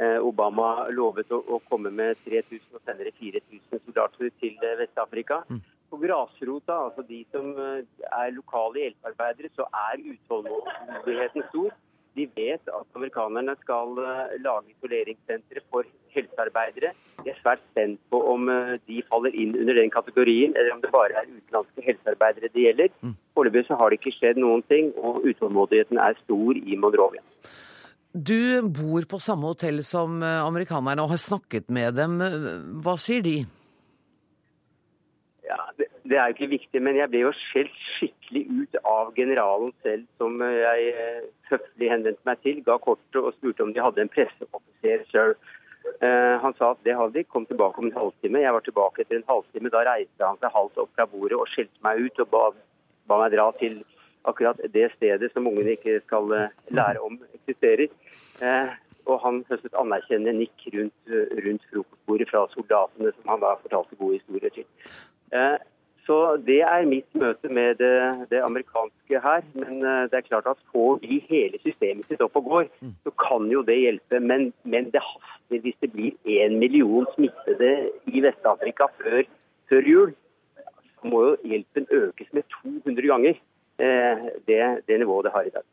uh, 0.00 0.18
Obama 0.26 0.88
lovet 0.90 1.30
å, 1.30 1.60
komme 1.70 1.92
med 1.94 2.18
3000 2.26 2.58
og 2.74 2.82
senere 2.82 3.14
4000 3.14 3.84
soldater 3.86 4.34
til 4.42 4.58
Vest-Afrika. 4.82 5.44
Mm 5.46 5.62
på 5.96 6.04
grasrota, 6.04 6.76
altså 6.86 7.04
de 7.08 7.24
som 7.32 7.56
eh, 7.56 7.82
er 8.12 8.36
lokale 8.36 8.84
hjelpearbeidere, 8.84 9.50
så 9.56 9.66
er 9.88 10.04
utålmodigheten 10.12 11.48
stor. 11.50 11.74
De 12.16 12.24
vet 12.36 12.70
at 12.72 12.96
amerikanerne 12.96 13.56
skal 13.62 13.98
eh, 14.00 14.36
lage 14.44 14.72
isoleringssentre 14.74 15.64
for 15.70 15.88
helsearbeidere. 16.16 16.92
De 17.22 17.32
er 17.32 17.40
svært 17.40 17.64
spent 17.72 18.00
på 18.12 18.20
om 18.32 18.48
eh, 18.52 18.76
de 18.88 19.02
faller 19.10 19.36
inn 19.36 19.56
under 19.56 19.80
den 19.80 19.92
kategorien, 19.92 20.56
eller 20.56 20.76
om 20.76 20.82
det 20.84 20.92
bare 20.94 21.22
er 21.22 21.30
utenlandske 21.32 21.86
helsearbeidere 21.88 22.52
det 22.52 22.66
gjelder. 22.68 22.96
Mm. 23.02 23.16
Foreløpig 23.36 23.66
så 23.68 23.80
har 23.80 23.92
det 23.92 24.00
ikke 24.00 24.16
skjedd 24.18 24.40
noen 24.42 24.64
ting, 24.68 24.92
og 24.96 25.24
utålmodigheten 25.24 26.00
er 26.02 26.18
stor 26.24 26.60
i 26.60 26.80
Monrovia. 26.80 27.24
Du 28.16 28.64
bor 28.72 29.04
på 29.04 29.18
samme 29.20 29.44
hotell 29.50 29.82
som 29.84 30.22
amerikanerne 30.24 31.04
og 31.04 31.10
har 31.12 31.20
snakket 31.20 31.66
med 31.68 31.98
dem. 31.98 32.14
Hva 32.80 32.94
sier 32.96 33.20
de? 33.20 33.42
det 35.78 35.85
er 36.14 36.30
jo 36.30 36.34
ikke 36.36 36.54
viktig, 36.54 36.80
men 36.82 36.98
jeg 37.00 37.10
ble 37.10 37.24
jo 37.24 37.32
skjelt 37.34 37.76
skikkelig 37.96 38.42
ut 38.62 38.78
av 38.86 39.12
generalen 39.16 39.72
selv, 39.82 40.06
som 40.20 40.38
jeg 40.44 40.88
eh, 40.92 41.26
høflig 41.50 41.90
henvendte 41.90 42.28
meg 42.28 42.42
til, 42.46 42.62
ga 42.66 42.76
kortet 42.82 43.18
og 43.20 43.34
spurte 43.34 43.64
om 43.64 43.72
de 43.74 43.82
hadde 43.82 44.04
en 44.04 44.12
presseoffiser 44.12 45.02
sjøl. 45.10 45.34
Uh, 46.02 46.36
han 46.42 46.54
sa 46.58 46.72
at 46.74 46.80
det 46.82 46.96
hadde 46.98 47.14
de, 47.14 47.22
kom 47.30 47.44
tilbake 47.46 47.78
om 47.78 47.86
en 47.88 47.94
halvtime. 47.98 48.40
Jeg 48.42 48.54
var 48.56 48.64
tilbake 48.66 49.04
etter 49.04 49.20
en 49.20 49.28
halvtime. 49.28 49.70
Da 49.70 49.84
reiste 49.86 50.26
han 50.26 50.40
seg 50.42 50.54
halvt 50.54 50.80
opp 50.82 50.90
fra 50.96 51.06
bordet 51.10 51.38
og 51.38 51.46
skjelte 51.52 51.84
meg 51.86 52.00
ut 52.02 52.18
og 52.24 52.32
ba, 52.32 52.40
ba, 53.06 53.20
meg 53.22 53.36
dra 53.36 53.44
til 53.60 53.78
akkurat 54.26 54.58
det 54.74 54.88
stedet 54.96 55.30
som 55.30 55.46
ungene 55.46 55.76
ikke 55.76 56.00
skal 56.02 56.26
uh, 56.34 56.50
lære 56.74 57.04
om 57.06 57.20
eksisterer. 57.38 57.94
Uh, 58.42 58.74
og 59.06 59.22
han 59.22 59.40
høstet 59.46 59.78
anerkjennende 59.78 60.42
nikk 60.42 60.66
rundt, 60.74 61.14
rundt 61.46 61.66
frokostbordet 61.70 62.26
fra 62.32 62.42
soldatene, 62.50 63.14
som 63.14 63.30
han 63.30 63.44
da 63.44 63.54
fortalte 63.62 63.98
gode 64.00 64.18
historier 64.18 64.50
til. 64.56 64.66
Så 66.06 66.36
Det 66.46 66.60
er 66.62 66.86
mitt 66.86 67.08
møte 67.18 67.48
med 67.50 67.80
det, 67.82 68.28
det, 68.30 68.38
amerikanske 68.46 69.20
her. 69.22 69.42
Men 69.58 69.82
eh, 69.82 70.04
det 70.10 70.20
er 70.20 70.28
klart 70.28 70.46
at 70.46 70.60
får 70.72 71.00
de 71.02 71.18
hele 71.26 71.58
systemet 71.64 72.06
sitt 72.06 72.22
opp 72.22 72.36
og 72.38 72.50
går, 72.50 72.68
mm. 72.80 72.92
så 73.02 73.12
kan 73.26 73.48
jo 73.50 73.64
det 73.66 73.78
hjelpe. 73.80 74.20
Men, 74.22 74.52
men 74.62 74.90
det 74.94 75.02
haster 75.02 75.62
hvis 75.64 75.78
det 75.82 75.90
blir 75.94 76.14
én 76.38 76.58
million 76.60 77.08
smittede 77.16 77.72
i 78.06 78.22
Vest-Afrika 78.22 78.86
før, 79.00 79.24
før, 79.70 79.88
jul. 79.90 80.12
Så 81.00 81.10
må 81.10 81.24
jo 81.24 81.32
hjelpen 81.50 81.90
økes 81.90 82.30
med 82.36 82.46
200 82.62 83.10
ganger 83.10 83.34
eh, 83.34 84.28
det, 84.46 84.60
det 84.86 85.00
nivået 85.02 85.26
det 85.26 85.34
har 85.34 85.48
i 85.48 85.54
dag. 85.56 85.66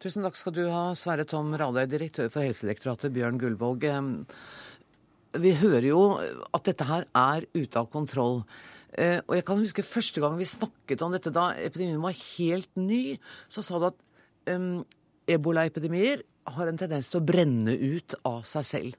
Tusen 0.00 0.24
takk 0.24 0.36
skal 0.36 0.54
du 0.56 0.62
ha, 0.72 0.90
Sverre 0.96 1.26
Tom 1.28 1.52
Radøy, 1.60 1.84
direktør 1.88 2.28
for 2.32 2.44
Helsedirektoratet, 2.44 3.12
Bjørn 3.12 3.40
Gullvåg. 3.40 3.84
Vi 5.40 5.52
hører 5.60 5.88
jo 5.90 6.04
at 6.16 6.68
dette 6.68 6.86
her 6.88 7.04
er 7.16 7.44
ute 7.52 7.80
av 7.80 7.88
kontroll. 7.92 8.40
Eh, 8.98 9.20
og 9.28 9.36
jeg 9.38 9.46
kan 9.46 9.60
huske 9.60 9.86
første 9.86 10.22
gang 10.22 10.34
vi 10.38 10.48
snakket 10.48 11.04
om 11.06 11.14
dette, 11.14 11.30
da 11.34 11.52
epidemien 11.62 12.02
var 12.02 12.16
helt 12.16 12.70
ny, 12.78 13.18
så 13.50 13.62
sa 13.62 13.78
du 13.78 13.86
at 13.90 14.00
um, 14.50 14.82
ebolaepidemier 15.30 16.24
har 16.56 16.70
en 16.70 16.80
tendens 16.80 17.10
til 17.12 17.20
å 17.20 17.26
brenne 17.26 17.76
ut 17.76 18.16
av 18.26 18.42
seg 18.48 18.66
selv. 18.66 18.98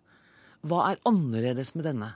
Hva 0.64 0.92
er 0.92 1.02
annerledes 1.10 1.74
med 1.76 1.90
denne? 1.90 2.14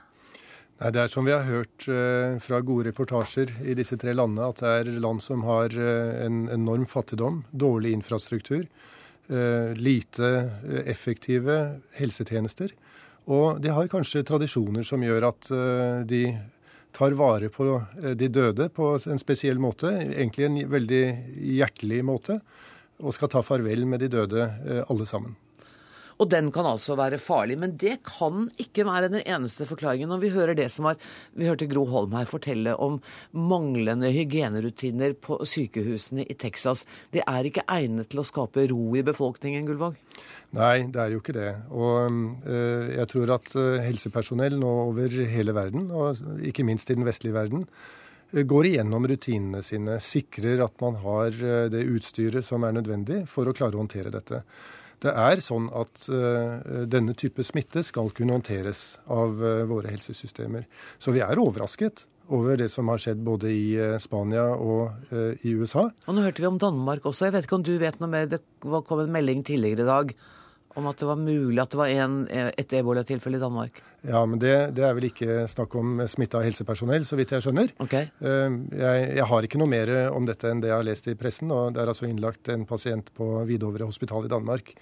Nei, 0.80 0.90
Det 0.92 1.02
er 1.02 1.12
som 1.12 1.24
vi 1.26 1.34
har 1.34 1.44
hørt 1.48 1.88
uh, 1.88 2.36
fra 2.40 2.62
gode 2.64 2.88
reportasjer 2.90 3.52
i 3.68 3.76
disse 3.76 3.98
tre 4.00 4.16
landene, 4.16 4.48
at 4.48 4.62
det 4.62 4.72
er 4.80 4.92
land 5.02 5.20
som 5.24 5.44
har 5.48 5.72
uh, 5.76 6.16
en 6.24 6.46
enorm 6.52 6.88
fattigdom, 6.88 7.42
dårlig 7.52 7.92
infrastruktur, 7.96 8.64
uh, 9.28 9.72
lite 9.76 10.32
effektive 10.84 11.60
helsetjenester. 11.98 12.72
Og 13.26 13.60
de 13.60 13.72
har 13.74 13.88
kanskje 13.90 14.22
tradisjoner 14.22 14.86
som 14.86 15.02
gjør 15.02 15.24
at 15.32 15.48
de 16.06 16.20
tar 16.96 17.16
vare 17.16 17.50
på 17.52 17.68
eh, 17.76 18.14
de 18.16 18.28
døde 18.32 18.70
på 18.72 18.94
en 18.96 19.20
spesiell 19.20 19.60
måte, 19.62 19.92
egentlig 20.06 20.48
en 20.48 20.60
veldig 20.72 21.02
hjertelig 21.58 22.02
måte, 22.06 22.40
og 23.04 23.12
skal 23.12 23.30
ta 23.32 23.42
farvel 23.44 23.84
med 23.88 24.00
de 24.04 24.12
døde 24.16 24.46
eh, 24.46 24.82
alle 24.88 25.08
sammen. 25.08 25.36
Og 26.16 26.30
den 26.32 26.48
kan 26.54 26.66
altså 26.68 26.96
være 26.96 27.20
farlig. 27.20 27.58
Men 27.60 27.76
det 27.80 27.98
kan 28.06 28.48
ikke 28.62 28.86
være 28.88 29.10
den 29.12 29.22
eneste 29.24 29.66
forklaringen. 29.68 30.08
Når 30.08 30.22
vi 30.22 30.32
hører 30.32 30.56
det 30.56 30.70
som 30.72 30.88
har 30.88 30.96
Vi 31.36 31.46
hørte 31.46 31.68
Gro 31.68 31.84
Holm 31.90 32.14
her 32.16 32.24
fortelle 32.24 32.76
om 32.76 33.00
manglende 33.32 34.10
hygienerutiner 34.12 35.12
på 35.12 35.38
sykehusene 35.44 36.24
i 36.24 36.34
Texas. 36.34 36.84
Det 37.12 37.22
er 37.26 37.44
ikke 37.44 37.66
egnet 37.68 38.08
til 38.10 38.22
å 38.22 38.26
skape 38.26 38.66
ro 38.70 38.96
i 38.96 39.04
befolkningen, 39.04 39.66
Gullvåg? 39.68 39.98
Nei, 40.56 40.86
det 40.88 41.02
er 41.02 41.12
jo 41.12 41.20
ikke 41.20 41.36
det. 41.36 41.50
Og 41.74 42.08
øh, 42.46 42.88
jeg 42.94 43.08
tror 43.12 43.34
at 43.36 43.52
øh, 43.58 43.82
helsepersonell 43.84 44.56
nå 44.60 44.72
over 44.86 45.20
hele 45.28 45.54
verden, 45.56 45.90
og 45.90 46.16
ikke 46.40 46.64
minst 46.64 46.90
i 46.90 46.96
den 46.96 47.06
vestlige 47.06 47.36
verden, 47.36 47.66
øh, 48.32 48.46
går 48.46 48.70
igjennom 48.70 49.08
rutinene 49.10 49.62
sine, 49.66 49.98
sikrer 50.00 50.64
at 50.64 50.80
man 50.80 50.96
har 51.02 51.36
det 51.72 51.84
utstyret 51.90 52.46
som 52.46 52.64
er 52.64 52.78
nødvendig 52.78 53.24
for 53.28 53.48
å 53.48 53.56
klare 53.56 53.76
å 53.76 53.84
håndtere 53.84 54.14
dette. 54.14 54.44
Det 55.06 55.14
er 55.14 55.42
sånn 55.44 55.70
at 55.76 56.04
denne 56.90 57.14
type 57.18 57.44
smitte 57.46 57.84
skal 57.86 58.10
kunne 58.16 58.34
håndteres 58.34 58.96
av 59.06 59.38
våre 59.70 59.92
helsesystemer. 59.92 60.66
Så 60.98 61.14
vi 61.14 61.22
er 61.22 61.38
overrasket 61.38 62.06
over 62.34 62.58
det 62.58 62.66
som 62.72 62.88
har 62.90 62.98
skjedd 62.98 63.20
både 63.22 63.52
i 63.54 63.98
Spania 64.02 64.48
og 64.58 65.12
i 65.46 65.52
USA. 65.54 65.86
Og 66.06 66.16
Nå 66.16 66.24
hørte 66.26 66.42
vi 66.42 66.48
om 66.50 66.58
Danmark 66.58 67.06
også. 67.06 67.28
Jeg 67.28 67.36
vet 67.36 67.46
ikke 67.46 67.60
om 67.60 67.66
du 67.68 67.76
vet 67.78 68.00
noe 68.02 68.10
mer. 68.10 68.26
Det 68.30 68.42
kom 68.64 69.04
en 69.04 69.14
melding 69.14 69.46
tidligere 69.46 69.86
i 69.86 69.90
dag 69.92 70.16
om 70.76 70.88
at 70.90 71.00
det 71.00 71.08
var 71.08 71.20
mulig 71.20 71.60
at 71.62 71.72
det 71.72 71.80
var 71.80 71.92
en, 72.04 72.16
et 72.30 72.74
ebolatilfelle 72.78 73.40
i 73.40 73.42
Danmark? 73.42 73.80
Ja, 74.06 74.20
men 74.28 74.38
det, 74.42 74.52
det, 74.76 74.84
er 74.86 74.94
vel 74.96 75.08
ikke 75.08 75.46
snakk 75.50 75.74
om 75.80 76.02
smitta 76.06 76.42
helsepersonell, 76.44 77.06
så 77.08 77.18
vidt 77.18 77.32
jeg 77.34 77.46
skjønner. 77.46 77.72
Okay. 77.82 78.10
Eh, 78.20 78.60
jeg, 78.76 79.08
jeg, 79.16 79.26
har 79.32 79.48
ikke 79.48 79.60
noe 79.62 79.72
mer 79.72 79.92
om 80.12 80.28
dette 80.28 80.52
enn 80.52 80.62
det 80.62 80.70
jeg 80.70 80.78
har 80.78 80.86
lest 80.86 81.10
i 81.10 81.16
pressen. 81.18 81.50
og 81.54 81.74
Det 81.74 81.82
er 81.82 81.92
altså 81.92 82.08
innlagt 82.10 82.52
en 82.52 82.68
pasient 82.68 83.10
på 83.16 83.32
Vidovre 83.48 83.88
hospital 83.88 84.28
i 84.28 84.32
Danmark 84.32 84.76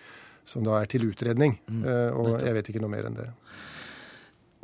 som 0.49 0.65
da 0.65 0.81
er 0.81 0.91
til 0.91 1.07
utredning. 1.09 1.57
Mm. 1.69 1.87
Eh, 1.89 2.11
og 2.19 2.35
jeg 2.45 2.57
vet 2.59 2.71
ikke 2.71 2.83
noe 2.85 2.93
mer 2.93 3.09
enn 3.09 3.17
det. 3.19 3.31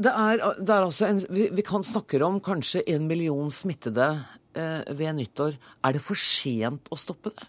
Det 0.00 0.12
er, 0.12 0.42
det 0.56 0.72
er 0.72 0.86
altså 0.86 1.08
en, 1.10 1.20
vi, 1.28 1.48
vi, 1.52 1.64
kan 1.66 1.84
snakke 1.84 2.20
om 2.24 2.38
kanskje 2.44 2.84
en 2.88 3.08
million 3.08 3.50
smittede 3.52 4.08
eh, 4.56 4.92
ved 4.96 5.16
nyttår. 5.18 5.58
Er 5.84 5.96
det 5.96 6.04
for 6.04 6.20
sent 6.20 6.88
å 6.88 6.98
stoppe 7.00 7.34
det? 7.34 7.48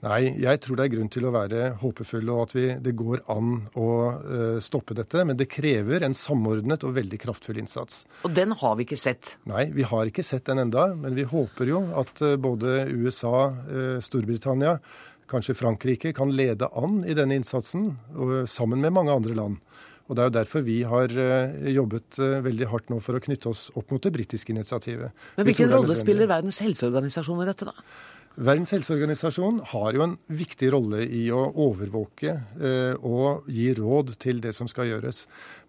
Nei, 0.00 0.30
jeg 0.40 0.62
tror 0.64 0.78
det 0.78 0.86
er 0.86 0.92
grunn 0.94 1.10
til 1.12 1.26
å 1.28 1.32
være 1.34 1.64
håpefull, 1.82 2.30
og 2.32 2.46
at 2.46 2.54
vi, 2.56 2.62
det 2.80 2.94
går 2.96 3.20
an 3.32 3.50
å 3.76 3.88
uh, 4.16 4.60
stoppe 4.64 4.96
dette. 4.96 5.26
Men 5.28 5.36
det 5.36 5.50
krever 5.52 6.06
en 6.06 6.16
samordnet 6.16 6.86
og 6.88 6.94
veldig 6.96 7.18
kraftfull 7.20 7.60
innsats. 7.60 8.06
Og 8.24 8.32
den 8.36 8.54
har 8.56 8.78
vi 8.78 8.86
ikke 8.88 8.96
sett? 8.96 9.34
Nei, 9.50 9.66
vi 9.74 9.84
har 9.84 10.08
ikke 10.08 10.24
sett 10.24 10.46
den 10.48 10.62
enda, 10.64 10.88
Men 10.96 11.18
vi 11.18 11.26
håper 11.28 11.68
jo 11.68 11.82
at 12.00 12.22
uh, 12.24 12.38
både 12.40 12.86
USA, 12.96 13.50
uh, 13.52 13.98
Storbritannia, 14.00 14.78
kanskje 15.28 15.58
Frankrike 15.58 16.14
kan 16.16 16.32
lede 16.32 16.70
an 16.80 17.02
i 17.04 17.14
denne 17.14 17.36
innsatsen, 17.38 17.92
sammen 18.50 18.80
med 18.82 18.96
mange 18.96 19.12
andre 19.14 19.36
land. 19.36 19.60
Og 20.08 20.16
Det 20.16 20.24
er 20.24 20.26
jo 20.26 20.34
derfor 20.40 20.64
vi 20.66 20.80
har 20.82 21.12
jobbet 21.70 22.18
veldig 22.42 22.66
hardt 22.66 22.88
nå 22.90 22.96
for 22.98 23.14
å 23.14 23.20
knytte 23.22 23.52
oss 23.52 23.68
opp 23.78 23.92
mot 23.94 24.02
det 24.02 24.10
britiske 24.10 24.50
initiativet. 24.50 25.14
Men 25.36 25.46
Hvilken 25.46 25.70
rolle 25.70 25.94
spiller 25.94 26.26
Verdens 26.26 26.58
helseorganisasjon 26.64 27.44
i 27.44 27.46
dette, 27.46 27.70
da? 27.70 27.86
Verdens 28.40 28.70
helseorganisasjon 28.72 29.58
har 29.68 29.92
jo 29.92 30.00
en 30.00 30.14
viktig 30.32 30.70
rolle 30.72 31.02
i 31.04 31.26
å 31.28 31.42
overvåke 31.60 32.30
eh, 32.56 32.94
og 33.04 33.50
gi 33.52 33.66
råd 33.76 34.14
til 34.22 34.40
det 34.40 34.54
som 34.56 34.68
skal 34.70 34.88
gjøres. 34.88 35.26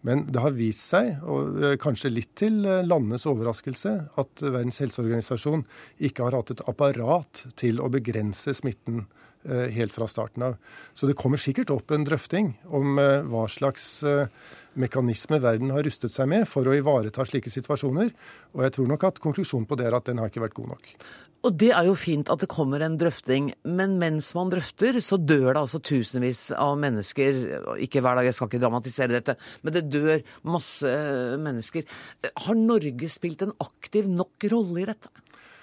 Men 0.08 0.24
det 0.32 0.40
har 0.40 0.56
vist 0.56 0.86
seg, 0.94 1.18
og 1.28 1.60
eh, 1.60 1.76
kanskje 1.82 2.14
litt 2.14 2.32
til 2.40 2.62
eh, 2.64 2.80
landenes 2.88 3.28
overraskelse, 3.28 3.96
at 4.24 4.46
Verdens 4.46 4.80
helseorganisasjon 4.86 5.66
ikke 6.00 6.24
har 6.30 6.40
hatt 6.40 6.54
et 6.56 6.64
apparat 6.72 7.44
til 7.60 7.84
å 7.84 7.92
begrense 7.92 8.56
smitten 8.56 9.04
eh, 9.04 9.68
helt 9.76 9.92
fra 9.92 10.08
starten 10.08 10.48
av. 10.48 10.56
Så 10.96 11.12
det 11.12 11.20
kommer 11.20 11.44
sikkert 11.44 11.76
opp 11.76 11.92
en 11.92 12.08
drøfting 12.08 12.54
om 12.72 12.96
eh, 13.04 13.20
hva 13.28 13.50
slags 13.52 13.98
eh, 14.08 14.32
mekanisme 14.80 15.42
verden 15.44 15.74
har 15.74 15.84
rustet 15.86 16.14
seg 16.14 16.30
med 16.32 16.48
for 16.50 16.68
å 16.68 16.76
ivareta 16.78 17.26
slike 17.28 17.52
situasjoner. 17.52 18.14
Og 18.56 18.64
jeg 18.66 18.76
tror 18.78 18.88
nok 18.92 19.10
at 19.10 19.20
konklusjonen 19.24 19.68
på 19.68 19.78
det 19.80 19.90
er 19.90 19.98
at 19.98 20.08
den 20.08 20.22
har 20.22 20.32
ikke 20.32 20.46
vært 20.46 20.58
god 20.58 20.74
nok. 20.76 20.94
Og 21.42 21.56
det 21.58 21.72
er 21.74 21.88
jo 21.88 21.96
fint 21.98 22.30
at 22.30 22.44
det 22.44 22.52
kommer 22.52 22.84
en 22.86 23.00
drøfting, 23.02 23.48
men 23.66 23.96
mens 24.02 24.28
man 24.38 24.52
drøfter, 24.54 25.00
så 25.02 25.18
dør 25.18 25.48
det 25.56 25.64
altså 25.64 25.80
tusenvis 25.82 26.52
av 26.54 26.76
mennesker. 26.82 27.40
Ikke 27.82 28.04
hver 28.06 28.20
dag, 28.20 28.30
jeg 28.30 28.38
skal 28.38 28.52
ikke 28.52 28.62
dramatisere 28.62 29.16
dette, 29.16 29.36
men 29.66 29.74
det 29.74 29.88
dør 29.90 30.22
masse 30.46 30.92
mennesker. 31.42 31.88
Har 32.46 32.60
Norge 32.60 33.10
spilt 33.10 33.42
en 33.42 33.56
aktiv 33.64 34.10
nok 34.12 34.50
rolle 34.54 34.84
i 34.84 34.88
dette? 34.92 35.10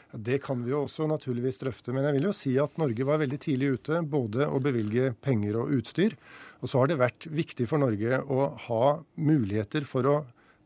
Det 0.08 0.38
kan 0.40 0.62
vi 0.64 0.72
jo 0.72 0.82
også 0.86 1.06
naturligvis 1.06 1.60
drøfte. 1.60 1.92
Men 1.92 2.08
jeg 2.08 2.16
vil 2.16 2.26
jo 2.30 2.34
si 2.34 2.56
at 2.58 2.78
Norge 2.80 3.06
var 3.06 3.20
veldig 3.22 3.38
tidlig 3.44 3.74
ute, 3.76 4.02
både 4.02 4.48
å 4.48 4.58
bevilge 4.64 5.12
penger 5.22 5.60
og 5.62 5.74
utstyr. 5.78 6.16
Og 6.58 6.70
så 6.70 6.80
har 6.80 6.90
det 6.90 6.98
vært 7.00 7.28
viktig 7.30 7.68
for 7.70 7.82
Norge 7.82 8.20
å 8.24 8.50
ha 8.68 8.84
muligheter 9.14 9.86
for 9.86 10.08
å 10.10 10.16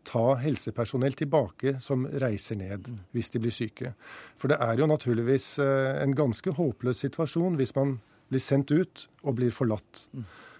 ta 0.09 0.35
helsepersonell 0.43 1.15
tilbake 1.15 1.77
som 1.83 2.07
reiser 2.23 2.59
ned 2.59 2.89
hvis 3.15 3.31
de 3.35 3.43
blir 3.43 3.55
syke. 3.55 3.93
For 4.41 4.51
det 4.51 4.59
er 4.65 4.81
jo 4.81 4.89
naturligvis 4.91 5.55
eh, 5.63 6.01
en 6.03 6.17
ganske 6.19 6.57
håpløs 6.57 7.05
situasjon 7.05 7.59
hvis 7.61 7.75
man 7.79 8.01
blir 8.33 8.43
sendt 8.43 8.73
ut 8.73 9.07
og 9.23 9.37
blir 9.39 9.53
forlatt. 9.55 10.07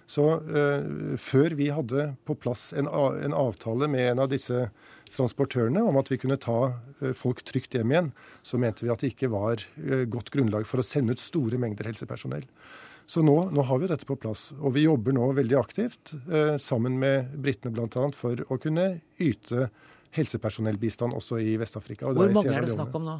Så 0.05 0.23
uh, 0.35 1.15
før 1.17 1.55
vi 1.57 1.69
hadde 1.73 2.09
på 2.27 2.35
plass 2.37 2.71
en, 2.77 2.89
en, 2.91 3.33
avtale 3.33 3.87
med 3.89 4.11
en 4.11 4.23
av 4.25 4.31
disse 4.33 4.67
transportørene 5.13 5.81
om 5.87 5.97
at 5.97 6.11
vi 6.11 6.19
kunne 6.21 6.37
ta 6.43 6.73
uh, 6.75 7.13
folk 7.17 7.41
trygt 7.47 7.77
hjem 7.77 7.93
igjen, 7.93 8.09
så 8.45 8.59
mente 8.61 8.85
vi 8.85 8.91
at 8.93 9.01
det 9.01 9.13
ikke 9.13 9.31
var 9.33 9.63
uh, 9.63 10.03
godt 10.11 10.33
grunnlag 10.35 10.67
for 10.69 10.83
å 10.83 10.85
sende 10.85 11.15
ut 11.15 11.23
store 11.23 11.57
mengder 11.61 11.89
helsepersonell. 11.89 12.45
Så 13.09 13.23
nå, 13.25 13.35
nå, 13.51 13.63
har 13.67 13.81
vi 13.81 13.89
dette 13.91 14.07
på 14.07 14.17
plass. 14.19 14.51
Og 14.59 14.75
vi 14.77 14.85
jobber 14.85 15.15
nå 15.15 15.31
veldig 15.37 15.57
aktivt 15.59 16.13
eh, 16.31 16.55
sammen 16.61 16.95
med 17.01 17.33
britene 17.43 17.73
bl.a. 17.75 18.05
for 18.15 18.45
å 18.47 18.59
kunne 18.61 18.93
yte 19.21 19.67
helsepersonellbistand 20.13 21.15
også 21.17 21.41
i 21.41 21.57
Vest-Afrika. 21.59 22.11
Hvor 22.13 22.31
mange 22.33 22.53
er 22.53 22.65
det 22.65 22.75
snakk 22.75 22.95
om 22.97 23.07
nå? 23.07 23.17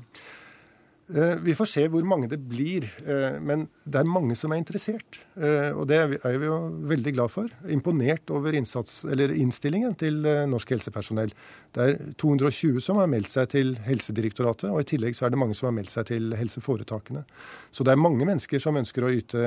Eh, 1.12 1.36
vi 1.43 1.51
får 1.56 1.68
se 1.68 1.84
hvor 1.91 2.06
mange 2.08 2.30
det 2.32 2.38
blir, 2.39 2.86
eh, 3.04 3.36
men 3.43 3.66
det 3.84 3.99
er 3.99 4.08
mange 4.08 4.38
som 4.39 4.54
er 4.54 4.62
interessert. 4.62 5.20
Eh, 5.36 5.76
og 5.76 5.88
det 5.89 5.97
er 5.99 6.38
vi 6.39 6.47
jo 6.47 6.60
veldig 6.88 7.14
glad 7.18 7.32
for. 7.32 7.51
Imponert 7.68 8.32
over 8.32 8.56
innsats, 8.56 9.04
innstillingen 9.12 9.97
til 9.99 10.22
norsk 10.47 10.72
helsepersonell. 10.72 11.34
Det 11.76 11.84
er 11.84 12.14
220 12.16 12.80
som 12.80 13.01
har 13.01 13.12
meldt 13.12 13.34
seg 13.34 13.51
til 13.51 13.76
Helsedirektoratet, 13.84 14.70
og 14.72 14.80
i 14.80 14.88
tillegg 14.93 15.18
så 15.18 15.28
er 15.28 15.36
det 15.36 15.41
mange 15.41 15.58
som 15.60 15.68
har 15.68 15.76
meldt 15.76 15.91
seg 15.91 16.08
til 16.08 16.32
helseforetakene. 16.39 17.26
Så 17.72 17.84
det 17.84 17.91
er 17.91 17.99
mange 17.99 18.24
mennesker 18.24 18.64
som 18.64 18.80
ønsker 18.80 19.04
å 19.04 19.12
yte 19.12 19.43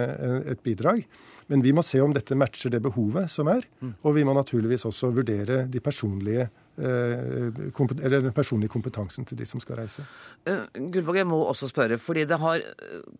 et 0.53 0.63
bidrag. 0.63 1.07
Men 1.49 1.63
vi 1.63 1.73
må 1.73 1.83
se 1.87 2.03
om 2.03 2.13
dette 2.13 2.37
matcher 2.37 2.75
det 2.75 2.83
behovet 2.83 3.31
som 3.31 3.49
er. 3.49 3.65
Og 4.03 4.17
vi 4.19 4.25
må 4.27 4.35
naturligvis 4.35 4.85
også 4.85 5.13
vurdere 5.15 5.65
de 5.71 5.81
personlige 5.81 6.51
eller 6.79 8.21
den 8.21 8.35
personlige 8.37 8.73
kompetansen 8.75 9.25
til 9.29 9.39
de 9.39 9.47
som 9.49 9.63
skal 9.63 9.81
reise. 9.81 10.05
Uh, 10.49 10.67
Gullvåg, 10.77 11.21
jeg 11.23 11.29
må 11.29 11.41
også 11.47 11.71
spørre, 11.71 11.99
fordi 12.01 12.27
det 12.29 12.39
har 12.43 12.65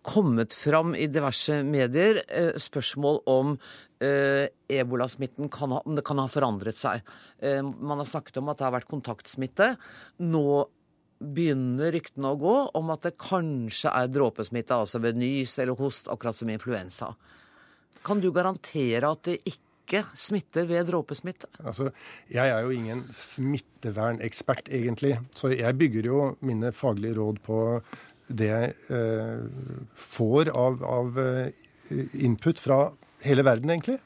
kommet 0.07 0.55
fram 0.57 0.95
i 0.95 1.09
diverse 1.09 1.63
medier 1.65 2.21
spørsmål 2.61 3.23
om 3.33 3.59
ebolasmitten 3.97 5.49
kan 5.49 5.73
ha, 5.73 5.79
det 5.89 6.03
kan 6.05 6.19
ha 6.21 6.27
forandret 6.29 6.77
seg. 6.77 7.01
man 7.81 7.97
har 7.97 8.05
snakket 8.05 8.37
om 8.43 8.51
at 8.53 8.59
det 8.59 8.67
har 8.67 8.75
vært 8.75 8.91
kontaktsmitte. 8.91 9.71
Nå 10.21 10.67
begynner 11.17 11.95
ryktene 11.95 12.33
å 12.33 12.41
gå 12.41 12.55
om 12.77 12.93
at 12.93 13.07
det 13.07 13.17
kanskje 13.21 13.93
er 13.93 14.11
dråpesmitte, 14.13 14.77
altså 14.77 15.01
ved 15.05 15.19
nys 15.21 15.57
eller 15.63 15.79
host, 15.79 16.11
akkurat 16.13 16.37
som 16.37 16.51
influensa. 16.53 17.13
Kan 18.07 18.21
du 18.23 18.31
garantere 18.35 19.09
at 19.09 19.25
det 19.27 19.41
ikke 19.43 19.66
ikke 19.87 20.03
smitter 20.19 20.67
ved 20.67 20.91
dråpesmitte? 20.91 21.49
Altså, 21.63 21.93
jeg 22.33 22.51
er 22.51 22.67
jo 22.67 22.75
ingen 22.75 23.05
smittevernekspert, 23.15 24.69
egentlig. 24.69 25.15
Så 25.31 25.55
jeg 25.55 25.79
bygger 25.79 26.11
jo 26.11 26.21
mine 26.45 26.75
faglige 26.75 27.17
råd 27.21 27.41
på 27.47 27.61
det 28.27 28.51
jeg 28.51 28.73
eh, 28.91 29.45
får 29.95 30.51
av, 30.51 30.83
av, 30.83 31.19
eh, 31.23 31.55
input 32.27 32.59
fra 32.59 32.81
hele 33.23 33.47
verden, 33.47 33.71
egentlig. 33.71 34.01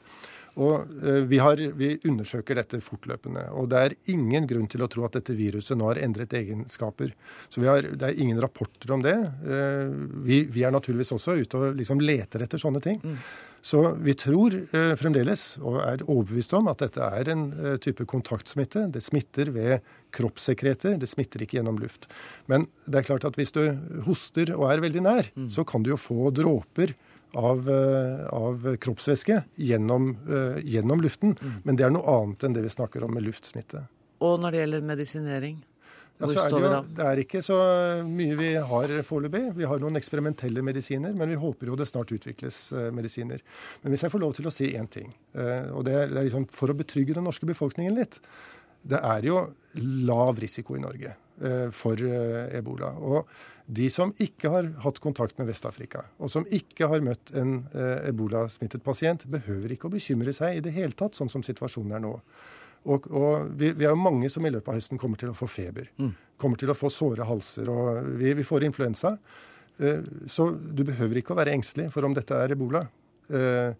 Og 0.59 0.89
eh, 1.05 1.21
vi, 1.29 1.39
har, 1.39 1.61
vi, 1.77 1.93
undersøker 2.07 2.57
dette 2.59 2.81
fortløpende. 2.83 3.45
Og 3.55 3.69
det 3.71 3.79
er 3.79 3.95
ingen 4.11 4.47
grunn 4.49 4.67
til 4.71 4.83
å 4.83 4.89
tro 4.91 5.05
at 5.07 5.15
dette 5.15 5.35
viruset 5.37 5.77
nå 5.79 5.87
har 5.87 6.01
endret 6.03 6.33
egenskaper. 6.35 7.13
Så 7.47 7.63
har, 7.63 7.87
det 7.87 8.09
er 8.09 8.19
ingen 8.19 8.41
rapporter 8.43 8.91
om 8.91 9.05
det. 9.05 9.15
Eh, 9.45 9.93
vi, 10.27 10.43
vi, 10.51 10.65
er 10.67 10.75
naturligvis 10.75 11.13
også 11.15 11.37
ute 11.39 11.61
og 11.61 11.79
liksom 11.79 12.03
leter 12.03 12.43
etter 12.43 12.59
sånne 12.61 12.83
ting. 12.83 12.99
Mm. 12.99 13.15
Så 13.61 13.83
vi 14.01 14.15
tror 14.17 14.57
eh, 14.57 14.95
fremdeles, 14.99 15.45
og 15.61 15.79
er 15.85 16.03
overbevist 16.07 16.55
om, 16.57 16.67
at 16.71 16.81
dette 16.83 17.07
er 17.21 17.31
en 17.31 17.45
type 17.83 18.07
kontaktsmitte. 18.09 18.87
Det 18.91 19.03
smitter 19.05 19.53
ved 19.55 19.93
kroppssekreter, 20.11 20.97
det 20.99 21.07
smitter 21.07 21.45
ikke 21.45 21.61
gjennom 21.61 21.79
luft. 21.79 22.09
Men 22.51 22.67
det 22.89 22.99
er 22.99 23.07
klart 23.07 23.29
at 23.29 23.39
hvis 23.39 23.55
du 23.55 23.63
hoster 24.07 24.51
og 24.57 24.67
er 24.73 24.83
veldig 24.83 25.05
nær, 25.07 25.31
mm. 25.37 25.47
så 25.53 25.63
kan 25.63 25.85
du 25.85 25.93
jo 25.93 26.01
få 26.01 26.33
dråper 26.35 26.91
av, 27.33 27.69
eh, 27.69 28.27
av 28.27 28.77
kroppsvæske 28.77 29.43
gjennom, 29.55 30.17
uh, 30.29 30.59
gjennom 30.59 31.01
luften. 31.01 31.35
Mm. 31.39 31.57
Men 31.63 31.75
det 31.75 31.85
er 31.85 31.93
noe 31.93 32.15
annet 32.19 32.43
enn 32.43 32.55
det 32.55 32.63
vi 32.65 32.71
snakker 32.73 33.03
om 33.05 33.13
med 33.15 33.25
luftsmitte. 33.25 33.85
Og 34.21 34.39
når 34.41 34.51
det 34.51 34.63
gjelder 34.63 34.87
medisinering? 34.89 35.61
Ja, 36.21 36.27
er 36.27 36.51
det, 36.53 36.59
jo, 36.61 36.81
det, 36.93 37.05
er 37.07 37.19
ikke 37.23 37.39
så 37.41 37.55
mye 38.05 38.35
vi 38.37 38.51
har 38.53 38.91
foreløpig. 39.07 39.55
Vi 39.57 39.65
har 39.65 39.79
noen 39.81 39.97
eksperimentelle 39.97 40.61
medisiner, 40.61 41.15
men 41.17 41.31
vi 41.31 41.39
håper 41.41 41.71
jo 41.71 41.77
det 41.79 41.87
snart 41.89 42.13
utvikles 42.13 42.59
uh, 42.77 42.91
medisiner. 42.93 43.41
Men 43.81 43.95
hvis 43.95 44.05
jeg 44.05 44.13
får 44.13 44.21
lov 44.21 44.35
til 44.37 44.49
å 44.51 44.53
si 44.53 44.69
én 44.77 44.89
ting, 44.91 45.09
og 45.73 45.81
det 45.87 45.95
er, 45.97 46.13
liksom 46.19 46.45
for 46.51 46.69
å 46.69 46.77
betrygge 46.77 47.15
den 47.17 47.25
norske 47.25 47.49
befolkningen 47.49 47.97
litt. 47.97 48.19
Det 48.81 48.99
er 49.01 49.25
jo 49.25 49.41
lav 50.05 50.37
risiko 50.41 50.75
i 50.77 50.81
Norge 50.81 51.15
for 51.73 51.97
ebola. 51.97 52.91
Og 53.01 53.29
de 53.71 53.87
som 53.93 54.09
ikke 54.19 54.49
har 54.51 54.67
hatt 54.83 54.99
kontakt 55.03 55.37
med 55.39 55.47
Vest-Afrika, 55.47 56.03
og 56.19 56.31
som 56.33 56.43
ikke 56.51 56.89
har 56.91 57.03
møtt 57.05 57.31
en 57.39 57.61
eh, 57.71 58.09
ebolasmittet 58.09 58.83
pasient, 58.83 59.23
behøver 59.31 59.75
ikke 59.75 59.87
å 59.87 59.93
bekymre 59.93 60.33
seg 60.35 60.57
i 60.57 60.63
det 60.65 60.73
hele 60.75 60.97
tatt, 60.97 61.15
sånn 61.15 61.31
som 61.31 61.45
situasjonen 61.45 61.95
er 61.95 62.03
nå. 62.03 62.11
Og, 62.91 63.07
og 63.13 63.53
vi, 63.55 63.69
vi, 63.77 63.85
er 63.85 63.93
jo 63.93 64.01
mange 64.01 64.27
som 64.33 64.43
i 64.43 64.51
løpet 64.51 64.73
av 64.73 64.79
høsten 64.79 64.99
kommer 64.99 65.21
til 65.21 65.31
å 65.31 65.37
få 65.37 65.47
feber. 65.47 65.87
Mm. 66.01 66.11
Kommer 66.41 66.59
til 66.59 66.73
å 66.73 66.75
få 66.75 66.89
såre 66.91 67.27
halser. 67.29 67.69
Og 67.69 68.15
vi, 68.19 68.33
vi 68.39 68.45
får 68.47 68.65
influensa. 68.67 69.13
Eh, 69.79 70.01
så 70.25 70.49
du 70.51 70.83
behøver 70.87 71.21
ikke 71.21 71.35
å 71.35 71.39
være 71.39 71.53
engstelig 71.55 71.91
for 71.93 72.07
om 72.07 72.17
dette 72.17 72.35
er 72.35 72.57
ebola. 72.57 72.87
Eh, 73.31 73.71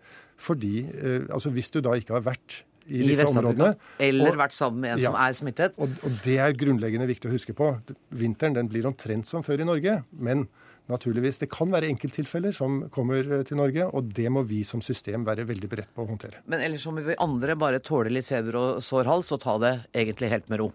fordi 0.41 0.85
altså 1.29 1.51
Hvis 1.53 1.73
du 1.73 1.81
da 1.83 1.97
ikke 1.97 2.15
har 2.15 2.23
vært 2.25 2.61
i, 2.87 3.03
disse 3.05 3.27
områdene. 3.29 3.75
Eller 4.01 4.33
og, 4.33 4.39
vært 4.41 4.55
sammen 4.55 4.83
med 4.83 4.95
en 4.95 5.03
ja, 5.03 5.11
som 5.11 5.19
er 5.21 5.37
smittet. 5.37 5.77
Og, 5.81 5.93
og, 6.01 6.17
det 6.25 6.37
er 6.43 6.57
grunnleggende 6.57 7.07
viktig 7.09 7.29
å 7.29 7.35
huske 7.35 7.55
på. 7.57 7.69
Vinteren 8.17 8.57
den 8.57 8.71
blir 8.71 8.87
omtrent 8.89 9.29
som 9.29 9.45
før 9.45 9.63
i 9.63 9.67
Norge. 9.67 10.01
Men 10.11 10.47
naturligvis, 10.91 11.39
det 11.43 11.51
kan 11.53 11.71
være 11.71 11.89
enkelttilfeller 11.91 12.55
som 12.55 12.81
kommer 12.93 13.23
eh, 13.23 13.43
til 13.47 13.59
Norge, 13.61 13.87
og 13.87 14.11
det 14.17 14.27
må 14.33 14.43
vi 14.47 14.61
som 14.67 14.83
system 14.83 15.25
være 15.27 15.45
veldig 15.49 15.69
beredt 15.71 15.93
på 15.95 16.03
å 16.03 16.09
håndtere. 16.09 16.41
Men 16.51 16.63
ellers 16.65 16.87
må 16.89 17.03
vi 17.05 17.17
andre 17.21 17.55
bare 17.59 17.81
tåle 17.85 18.11
litt 18.13 18.27
feber 18.27 18.57
og 18.59 18.83
sår 18.85 19.09
hals 19.11 19.31
og 19.35 19.43
ta 19.45 19.57
det 19.61 19.75
egentlig 20.03 20.31
helt 20.33 20.51
med 20.51 20.63
ro? 20.63 20.71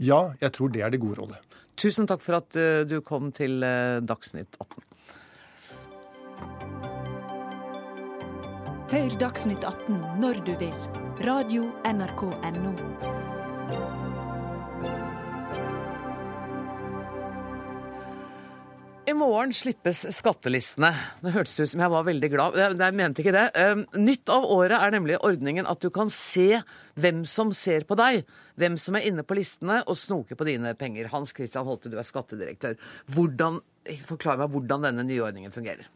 Ja, 0.00 0.34
jeg 0.42 0.56
tror 0.56 0.72
det 0.74 0.82
er 0.82 0.92
det 0.92 1.00
gode 1.02 1.22
rådet. 1.22 1.40
Tusen 1.80 2.06
takk 2.10 2.22
for 2.22 2.38
at 2.38 2.54
uh, 2.58 2.82
du 2.86 3.00
kom 3.06 3.30
til 3.34 3.62
uh, 3.62 4.02
Dagsnytt 4.04 4.58
18. 4.60 4.84
Hør 8.94 9.10
Dagsnytt 9.18 9.64
18 9.66 9.96
når 10.22 10.36
du 10.46 10.52
vil. 10.60 10.74
Radio 11.26 11.64
NRK 11.82 12.20
Radio.nrk.no. 12.30 12.74
I 19.10 19.16
morgen 19.18 19.50
slippes 19.50 20.04
skattelistene. 20.14 20.92
Det 21.24 21.34
hørtes 21.34 21.58
ut 21.58 21.72
som 21.72 21.82
jeg 21.82 21.92
var 21.96 22.06
veldig 22.06 22.30
glad. 22.36 22.60
Jeg 22.60 22.96
mente 23.00 23.24
ikke 23.24 23.34
det. 23.34 23.44
Ehm, 23.58 23.82
nytt 23.98 24.30
av 24.30 24.46
året 24.46 24.78
er 24.78 24.94
nemlig 24.94 25.18
ordningen 25.26 25.66
at 25.66 25.82
du 25.82 25.90
kan 25.90 26.12
se 26.14 26.62
hvem 26.94 27.26
som 27.26 27.50
ser 27.50 27.88
på 27.90 27.98
deg. 27.98 28.22
Hvem 28.62 28.78
som 28.78 28.94
er 28.94 29.10
inne 29.10 29.26
på 29.26 29.40
listene 29.40 29.82
og 29.88 29.98
snoker 29.98 30.38
på 30.38 30.46
dine 30.46 30.76
penger. 30.78 31.10
Hans 31.10 31.34
Christian 31.34 31.66
Holte, 31.66 31.90
du 31.90 31.98
er 31.98 32.06
skattedirektør. 32.06 32.78
Hvordan, 33.10 33.58
forklar 34.06 34.38
meg 34.38 34.54
hvordan 34.54 34.86
denne 34.86 35.10
nye 35.10 35.26
ordningen 35.26 35.50
fungerer. 35.50 35.90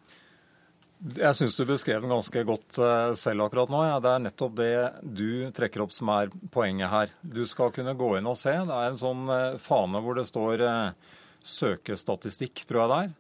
Jeg 0.99 1.37
syns 1.39 1.55
du 1.55 1.63
beskrev 1.69 2.03
den 2.03 2.11
ganske 2.11 2.43
godt 2.47 2.79
eh, 2.83 3.13
selv 3.19 3.45
akkurat 3.45 3.71
nå. 3.71 3.85
Ja. 3.87 4.01
Det 4.03 4.11
er 4.11 4.25
nettopp 4.25 4.57
det 4.59 4.73
du 5.03 5.29
trekker 5.55 5.85
opp 5.85 5.95
som 5.95 6.11
er 6.11 6.33
poenget 6.55 6.91
her. 6.91 7.15
Du 7.23 7.45
skal 7.47 7.71
kunne 7.75 7.95
gå 7.99 8.17
inn 8.19 8.27
og 8.27 8.39
se. 8.41 8.55
Det 8.67 8.75
er 8.75 8.91
en 8.91 9.01
sånn 9.01 9.31
eh, 9.31 9.59
fane 9.63 10.03
hvor 10.03 10.19
det 10.19 10.27
står 10.31 10.65
eh, 10.67 11.15
søkestatistikk, 11.55 12.65
tror 12.67 12.83
jeg 12.83 12.91
det 12.91 13.01
er. 13.05 13.13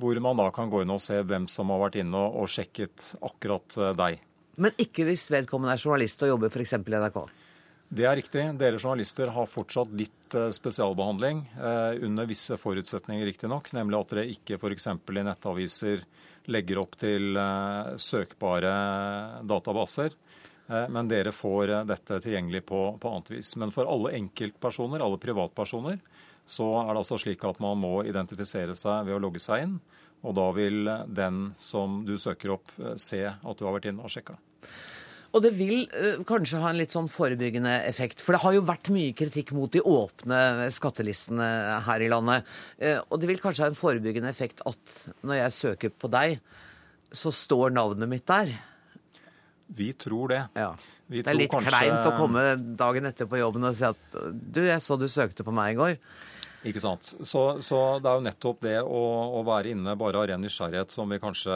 hvor 0.00 0.22
man 0.24 0.40
da 0.40 0.50
kan 0.52 0.72
gå 0.72 0.82
inn 0.82 0.94
og 0.96 1.02
se 1.04 1.20
hvem 1.20 1.48
som 1.52 1.74
har 1.74 1.84
vært 1.86 2.00
inne 2.00 2.16
og, 2.24 2.40
og 2.42 2.52
sjekket 2.52 3.12
akkurat 3.20 3.80
deg. 4.00 4.22
Men 4.56 4.72
ikke 4.80 5.04
hvis 5.04 5.28
vedkommende 5.32 5.76
er 5.76 5.82
journalist 5.82 6.24
og 6.24 6.32
jobber 6.32 6.48
f.eks. 6.48 6.78
i 6.80 6.96
NRK? 6.96 7.20
Det 7.88 8.06
er 8.08 8.16
riktig. 8.18 8.42
Dere 8.58 8.80
journalister 8.80 9.30
har 9.30 9.46
fortsatt 9.50 9.92
litt 9.94 10.34
eh, 10.34 10.48
spesialbehandling, 10.54 11.44
eh, 11.54 12.04
under 12.06 12.26
visse 12.26 12.56
forutsetninger 12.58 13.28
riktignok, 13.28 13.70
nemlig 13.76 14.00
at 14.00 14.14
dere 14.14 14.30
ikke 14.32 14.58
f.eks. 14.58 14.88
i 14.90 15.22
nettaviser 15.22 16.02
legger 16.52 16.80
opp 16.82 16.96
til 17.00 17.36
eh, 17.36 17.96
søkbare 18.00 18.72
databaser. 19.46 20.14
Eh, 20.68 20.86
Men 20.92 21.10
dere 21.10 21.34
får 21.34 21.72
eh, 21.72 21.84
dette 21.88 22.20
tilgjengelig 22.24 22.64
på, 22.68 22.80
på 23.00 23.12
annet 23.12 23.34
vis. 23.36 23.54
Men 23.60 23.74
for 23.74 23.88
alle 23.90 24.14
enkeltpersoner, 24.18 25.04
alle 25.04 25.20
privatpersoner, 25.22 26.00
så 26.46 26.70
er 26.84 26.92
det 26.92 27.02
altså 27.02 27.18
slik 27.18 27.44
at 27.44 27.62
man 27.62 27.78
må 27.82 27.94
identifisere 28.06 28.76
seg 28.78 29.08
ved 29.08 29.16
å 29.16 29.22
logge 29.22 29.42
seg 29.42 29.66
inn. 29.66 29.78
Og 30.26 30.34
da 30.38 30.46
vil 30.56 30.88
den 31.12 31.50
som 31.62 32.00
du 32.06 32.16
søker 32.18 32.54
opp, 32.56 32.70
se 32.98 33.20
at 33.26 33.58
du 33.58 33.66
har 33.66 33.74
vært 33.76 33.90
inne 33.90 34.06
og 34.06 34.10
sjekka. 34.10 34.38
Og 35.36 35.42
det 35.44 35.50
vil 35.58 35.82
uh, 35.92 36.22
kanskje 36.24 36.60
ha 36.62 36.70
en 36.72 36.78
litt 36.80 36.94
sånn 36.94 37.10
forebyggende 37.12 37.74
effekt. 37.84 38.22
For 38.24 38.32
det 38.32 38.40
har 38.40 38.54
jo 38.56 38.62
vært 38.64 38.88
mye 38.94 39.12
kritikk 39.18 39.50
mot 39.56 39.68
de 39.74 39.82
åpne 39.84 40.38
skattelistene 40.72 41.48
her 41.84 42.04
i 42.06 42.08
landet. 42.08 42.46
Uh, 42.80 43.02
og 43.10 43.20
det 43.20 43.28
vil 43.34 43.42
kanskje 43.42 43.66
ha 43.66 43.70
en 43.72 43.76
forebyggende 43.76 44.32
effekt 44.32 44.62
at 44.64 44.94
når 45.26 45.42
jeg 45.42 45.56
søker 45.58 45.92
på 45.92 46.08
deg, 46.14 46.38
så 47.12 47.30
står 47.34 47.74
navnet 47.76 48.08
mitt 48.10 48.24
der. 48.28 48.54
Vi 49.76 49.90
tror 49.98 50.32
det. 50.32 50.40
Vi 51.06 51.20
Det 51.20 51.26
er 51.28 51.34
tror 51.34 51.40
litt 51.42 51.52
kanskje- 51.52 51.74
kleint 51.74 52.08
å 52.08 52.14
komme 52.16 52.46
dagen 52.78 53.06
etter 53.06 53.28
på 53.30 53.38
jobben 53.38 53.66
og 53.68 53.76
si 53.78 53.84
at 53.86 54.16
du, 54.32 54.62
jeg 54.66 54.80
så 54.82 54.96
du 54.98 55.06
søkte 55.10 55.44
på 55.46 55.52
meg 55.54 55.74
i 55.74 55.78
går. 55.78 55.98
Ikke 56.66 56.80
sant. 56.82 57.12
Så, 57.22 57.42
så 57.62 57.78
det 58.02 58.10
er 58.10 58.16
jo 58.18 58.24
nettopp 58.26 58.62
det 58.64 58.78
å, 58.82 59.02
å 59.38 59.42
være 59.46 59.70
inne 59.76 59.92
bare 60.00 60.18
av 60.18 60.26
ren 60.32 60.42
nysgjerrighet 60.42 60.90
som 60.90 61.12
vi 61.12 61.20
kanskje 61.22 61.54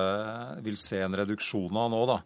vil 0.62 0.76
se 0.78 1.00
en 1.02 1.16
reduksjon 1.18 1.80
av 1.82 1.88
nå, 1.90 2.04
da. 2.12 2.20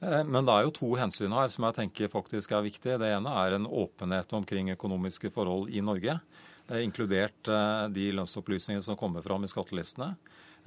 Eh, 0.00 0.24
Men 0.24 0.46
det 0.46 0.54
er 0.54 0.66
jo 0.66 0.74
to 0.74 0.90
hensyn 0.98 1.34
her 1.34 1.50
som 1.52 1.66
jeg 1.68 1.78
tenker 1.82 2.12
faktisk 2.12 2.52
er 2.54 2.66
viktige. 2.66 2.98
Det 3.00 3.12
ene 3.16 3.34
er 3.44 3.56
en 3.56 3.66
åpenhet 3.66 4.32
omkring 4.36 4.72
økonomiske 4.74 5.32
forhold 5.34 5.70
i 5.70 5.82
Norge, 5.84 6.20
eh, 6.68 6.82
inkludert 6.84 7.48
eh, 7.48 7.86
de 7.94 8.10
lønnsopplysningene 8.12 8.84
som 8.84 8.98
kommer 8.98 9.22
fram 9.22 9.44
i 9.44 9.50
skattelistene. 9.50 10.14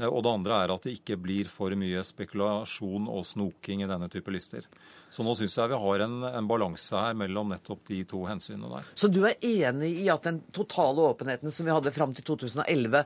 Og 0.02 0.24
det 0.24 0.32
andre 0.32 0.56
er 0.64 0.72
at 0.74 0.86
det 0.88 0.94
ikke 0.96 1.18
blir 1.20 1.50
for 1.52 1.76
mye 1.78 2.00
spekulasjon 2.02 3.10
og 3.12 3.26
snoking 3.28 3.84
i 3.84 3.90
denne 3.90 4.08
type 4.10 4.32
lister. 4.34 4.64
Så 5.12 5.22
nå 5.22 5.36
syns 5.38 5.58
jeg 5.60 5.70
vi 5.70 5.78
har 5.84 6.04
en, 6.08 6.16
en 6.26 6.48
balanse 6.48 6.96
her 6.96 7.14
mellom 7.20 7.52
nettopp 7.52 7.84
de 7.92 8.00
to 8.10 8.24
hensynene 8.26 8.72
der. 8.72 8.88
Så 8.96 9.12
du 9.12 9.20
er 9.28 9.36
enig 9.44 9.92
i 10.02 10.08
at 10.10 10.24
den 10.26 10.40
totale 10.56 11.04
åpenheten 11.12 11.54
som 11.54 11.68
vi 11.68 11.76
hadde 11.76 11.94
fram 11.94 12.16
til 12.18 12.26
2011, 12.32 13.04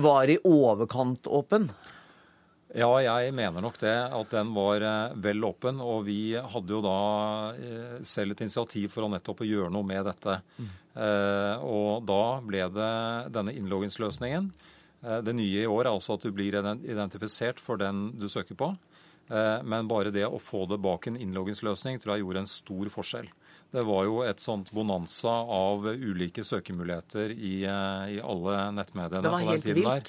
var 0.00 0.30
i 0.30 0.38
overkant 0.46 1.26
åpen? 1.26 1.66
Ja, 2.76 2.90
jeg 3.02 3.34
mener 3.34 3.64
nok 3.64 3.78
det. 3.82 3.96
At 4.14 4.34
den 4.34 4.52
var 4.54 4.84
eh, 4.86 5.14
vel 5.18 5.44
åpen. 5.48 5.80
Og 5.82 6.04
vi 6.06 6.34
hadde 6.38 6.76
jo 6.76 6.82
da 6.84 6.98
eh, 7.54 7.96
selv 8.06 8.36
et 8.36 8.44
initiativ 8.46 8.92
for 8.94 9.06
å 9.06 9.12
nettopp 9.12 9.42
å 9.42 9.48
gjøre 9.48 9.72
noe 9.74 9.86
med 9.86 10.06
dette. 10.10 10.40
Mm. 10.60 10.76
og 11.70 12.02
da 12.02 12.22
ble 12.42 12.64
det 12.74 12.92
denne 13.30 13.52
innloggingsløsningen. 13.54 14.48
Eh, 15.02 15.20
det 15.24 15.34
nye 15.36 15.64
i 15.64 15.68
år 15.70 15.86
er 15.86 15.92
altså 15.94 16.16
at 16.18 16.26
du 16.26 16.32
blir 16.34 16.56
identifisert 16.58 17.60
for 17.62 17.80
den 17.80 18.10
du 18.20 18.28
søker 18.28 18.58
på. 18.58 18.72
Eh, 19.30 19.60
men 19.62 19.88
bare 19.90 20.12
det 20.14 20.26
å 20.26 20.40
få 20.42 20.66
det 20.70 20.80
bak 20.82 21.06
en 21.08 21.18
innloggingsløsning 21.20 22.00
tror 22.02 22.16
jeg 22.16 22.24
gjorde 22.24 22.44
en 22.44 22.50
stor 22.50 22.92
forskjell. 22.96 23.30
Det 23.70 23.84
var 23.86 24.04
jo 24.08 24.18
et 24.26 24.42
sånt 24.42 24.72
bonanza 24.74 25.30
av 25.54 25.86
ulike 25.86 26.42
søkemuligheter 26.46 27.30
i, 27.36 27.62
eh, 27.62 28.16
i 28.16 28.20
alle 28.20 28.66
nettmediene 28.74 29.30
på 29.30 29.38
den 29.38 29.62
tiden 29.62 29.82
vilt. 29.82 29.86
der. 29.86 30.00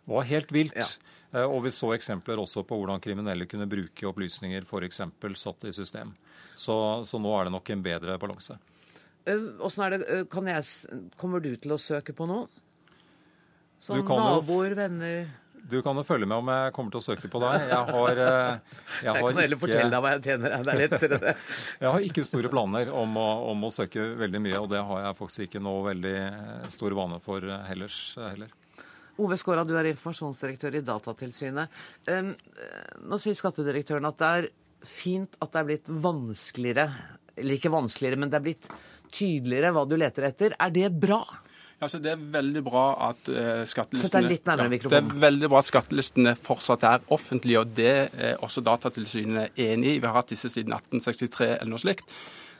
Det 0.00 0.14
var 0.14 0.22
helt 0.24 0.52
vilt. 0.52 0.76
Eh, 0.76 1.18
Og 1.30 1.60
vi 1.62 1.70
så 1.70 1.92
eksempler 1.94 2.40
også 2.42 2.64
på 2.66 2.74
hvordan 2.80 3.02
kriminelle 3.02 3.46
kunne 3.46 3.68
bruke 3.70 4.08
opplysninger 4.08 4.64
f.eks. 4.66 5.00
satt 5.38 5.68
i 5.70 5.72
system. 5.72 6.10
Så, 6.58 6.74
så 7.06 7.20
nå 7.22 7.30
er 7.38 7.46
det 7.46 7.54
nok 7.54 7.70
en 7.70 7.84
bedre 7.84 8.16
balanse. 8.18 8.56
Eh, 9.28 9.44
Åssen 9.60 9.84
er 9.84 9.94
det, 9.94 10.08
eh, 10.08 10.24
kan 10.30 10.48
jeg, 10.48 10.64
Kommer 11.20 11.42
du 11.44 11.52
til 11.60 11.76
å 11.76 11.78
søke 11.80 12.14
på 12.16 12.26
noen? 12.28 12.48
Jo 13.80 14.02
naboer, 14.04 14.74
venner 14.76 15.30
Du 15.70 15.78
kan 15.84 15.96
jo 15.96 16.02
følge 16.04 16.26
med 16.28 16.36
om 16.40 16.48
jeg 16.52 16.72
kommer 16.76 16.92
til 16.92 17.00
å 17.00 17.04
søke 17.04 17.28
på 17.32 17.40
deg. 17.40 17.66
Jeg 17.70 17.94
har, 17.94 18.20
eh, 18.24 18.78
jeg 19.04 19.12
har 19.12 19.20
kan 19.20 19.40
heller 19.44 19.60
fortelle 19.60 19.90
deg 19.92 20.04
hva 20.04 20.12
jeg 20.16 20.24
tjener. 20.26 20.56
Det 20.64 20.72
er 20.74 20.80
lettere, 20.82 21.18
det. 21.24 21.34
Jeg 21.84 21.94
har 21.94 22.06
ikke 22.08 22.24
store 22.28 22.52
planer 22.52 22.92
om 22.96 23.16
å, 23.20 23.28
om 23.52 23.68
å 23.68 23.72
søke 23.74 24.08
veldig 24.20 24.42
mye, 24.48 24.60
og 24.60 24.70
det 24.72 24.82
har 24.88 25.04
jeg 25.06 25.18
faktisk 25.20 25.46
ikke 25.46 25.62
noe 25.64 25.84
veldig 25.92 26.16
eh, 26.24 26.70
stor 26.74 26.96
vane 26.98 27.20
for 27.24 27.44
heller. 27.68 28.00
eh, 28.18 28.32
heller. 28.34 28.56
Ove 29.20 29.36
Skåra, 29.40 29.66
du 29.68 29.74
er 29.78 29.90
informasjonsdirektør 29.90 30.78
i 30.78 30.84
Datatilsynet. 30.86 31.80
Um, 32.08 32.32
eh, 32.32 32.96
Nå 33.10 33.20
sier 33.20 33.36
skattedirektøren 33.38 34.08
at 34.08 34.18
det 34.20 34.30
er 34.38 34.48
fint 34.86 35.36
at 35.42 35.52
det 35.52 35.60
er 35.60 35.68
blitt 35.68 35.92
vanskeligere, 35.92 36.88
eller 37.36 37.58
ikke 37.58 37.72
vanskeligere, 37.72 38.20
men 38.20 38.32
det 38.32 38.40
er 38.40 38.46
blitt 38.48 38.70
tydeligere 39.12 39.74
hva 39.76 39.84
du 39.88 39.96
leter 40.00 40.30
etter. 40.30 40.56
Er 40.56 40.72
det 40.74 40.88
bra? 41.02 41.20
Altså, 41.80 41.96
det 42.02 42.10
er 42.12 42.24
veldig 42.34 42.60
bra 42.64 42.84
at 43.08 43.28
uh, 43.32 43.62
skattelistene 43.68 44.28
nærmere 44.44 44.80
Det 44.84 44.98
er 44.98 45.14
veldig 45.22 45.48
bra 45.48 45.62
at 45.62 45.68
skattelistene 45.70 46.34
fortsatt 46.36 46.84
er 46.84 47.06
offentlige, 47.12 47.62
og 47.62 47.72
det 47.76 47.94
er 48.12 48.44
også 48.44 48.60
Datatilsynet 48.64 49.56
enig 49.56 49.94
i. 49.94 50.00
Vi 50.02 50.06
har 50.06 50.18
hatt 50.18 50.32
disse 50.32 50.52
siden 50.52 50.76
1863 50.76 51.54
eller 51.54 51.72
noe 51.72 51.80
slikt. 51.80 52.04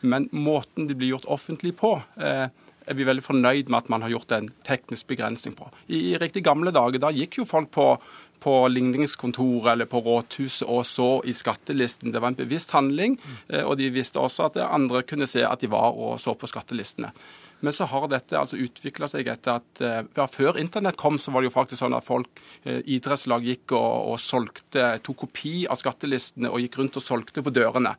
Men 0.00 0.30
måten 0.32 0.88
de 0.88 0.96
blir 0.96 1.12
gjort 1.12 1.28
offentlig 1.28 1.74
på, 1.76 1.98
eh, 2.16 2.48
er 2.86 2.96
vi 2.98 3.06
veldig 3.08 3.24
fornøyd 3.26 3.68
med 3.68 3.82
at 3.82 3.92
man 3.92 4.02
har 4.04 4.14
gjort 4.14 4.34
en 4.36 4.50
teknisk 4.66 5.10
begrensning 5.10 5.54
på. 5.58 5.68
I, 5.88 6.12
i 6.12 6.18
riktig 6.20 6.44
gamle 6.46 6.72
dager, 6.74 7.02
da 7.02 7.12
gikk 7.14 7.40
jo 7.40 7.48
folk 7.48 7.72
på 7.76 7.92
på 8.40 8.68
ligningskontoret 8.68 9.72
eller 9.72 9.84
på 9.84 10.00
rådhuset 10.00 10.68
og 10.68 10.86
så 10.88 11.10
i 11.28 11.34
skattelisten. 11.36 12.12
Det 12.12 12.22
var 12.22 12.32
en 12.32 12.38
bevisst 12.38 12.72
handling, 12.72 13.18
eh, 13.48 13.64
og 13.64 13.76
de 13.76 13.90
visste 13.92 14.20
også 14.20 14.48
at 14.48 14.56
andre 14.64 15.02
kunne 15.04 15.28
se 15.28 15.44
at 15.44 15.60
de 15.60 15.70
var 15.70 15.92
og 15.92 16.20
så 16.20 16.34
på 16.34 16.48
skattelistene. 16.48 17.12
Men 17.60 17.76
så 17.76 17.84
har 17.84 18.06
dette 18.08 18.38
altså 18.38 18.56
utvikla 18.56 19.08
seg 19.12 19.28
etter 19.28 19.60
at 19.60 19.82
eh, 19.84 20.00
ja, 20.16 20.26
Før 20.32 20.56
internett 20.60 20.96
kom, 20.96 21.18
så 21.20 21.32
var 21.32 21.42
det 21.42 21.50
jo 21.50 21.56
faktisk 21.58 21.82
sånn 21.82 21.96
at 21.96 22.06
folk, 22.06 22.40
eh, 22.64 22.80
idrettslag 22.96 23.44
gikk 23.44 23.76
og, 23.76 24.14
og 24.14 24.20
solgte, 24.24 24.94
tok 25.04 25.26
kopi 25.26 25.54
av 25.68 25.76
skattelistene 25.80 26.48
og 26.48 26.64
gikk 26.64 26.80
rundt 26.80 26.96
og 26.96 27.04
solgte 27.04 27.44
på 27.44 27.52
dørene. 27.52 27.94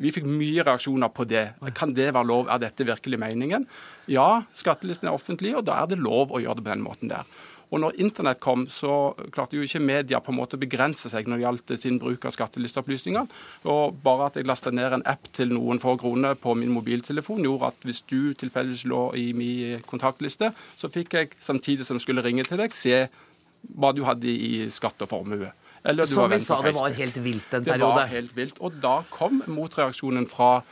Vi 0.00 0.12
fikk 0.14 0.24
mye 0.24 0.64
reaksjoner 0.64 1.10
på 1.12 1.26
det. 1.28 1.44
Kan 1.76 1.92
det 1.96 2.12
være 2.14 2.28
lov? 2.28 2.48
Er 2.48 2.62
dette 2.62 2.86
virkelig 2.88 3.18
meningen? 3.20 3.66
Ja, 4.10 4.44
skattelisten 4.56 5.10
er 5.10 5.16
offentlig, 5.16 5.52
og 5.58 5.66
da 5.68 5.82
er 5.82 5.90
det 5.90 6.00
lov 6.00 6.32
å 6.32 6.40
gjøre 6.40 6.60
det 6.60 6.64
på 6.64 6.72
den 6.72 6.86
måten 6.86 7.12
der. 7.12 7.28
Og 7.72 7.80
når 7.80 7.96
internett 8.04 8.40
kom, 8.44 8.66
så 8.68 9.14
klarte 9.32 9.56
jo 9.56 9.64
ikke 9.64 9.80
media 9.80 10.20
på 10.20 10.32
en 10.32 10.36
måte 10.36 10.58
å 10.58 10.60
begrense 10.60 11.08
seg 11.08 11.28
når 11.28 11.38
det 11.38 11.44
gjaldt 11.46 11.72
sin 11.80 11.96
bruk 12.00 12.26
av 12.28 12.34
skattelisteopplysninger. 12.34 13.30
Og 13.72 13.96
bare 14.04 14.28
at 14.28 14.36
jeg 14.36 14.48
lasta 14.48 14.72
ned 14.74 14.98
en 14.98 15.06
app 15.08 15.30
til 15.32 15.54
noen 15.56 15.80
få 15.80 15.94
kroner 16.00 16.36
på 16.40 16.52
min 16.60 16.72
mobiltelefon, 16.74 17.44
gjorde 17.48 17.72
at 17.72 17.88
hvis 17.88 18.02
du 18.12 18.34
tilfeldigvis 18.36 18.84
lå 18.92 19.06
i 19.16 19.30
min 19.36 19.80
kontaktliste, 19.88 20.52
så 20.76 20.92
fikk 20.92 21.16
jeg 21.16 21.32
samtidig 21.40 21.88
som 21.88 21.96
jeg 21.96 22.04
skulle 22.04 22.24
ringe 22.24 22.44
til 22.48 22.60
deg, 22.60 22.76
se 22.76 23.06
hva 23.72 23.92
du 23.96 24.04
hadde 24.04 24.28
i 24.28 24.68
skatt 24.72 25.00
og 25.04 25.08
formue. 25.14 25.48
Eller 25.84 26.06
Som 26.06 26.30
vi 26.30 26.38
sa, 26.40 26.60
det 26.62 26.74
var 26.76 26.94
helt 26.94 27.16
vilt 27.24 27.54
en 27.54 27.64
Det 27.64 27.78
var 27.80 28.06
helt 28.06 28.36
vilt. 28.36 28.58
Og 28.62 28.76
da 28.82 29.02
kom 29.10 29.42
motreaksjonen 29.50 30.28
fra, 30.30 30.62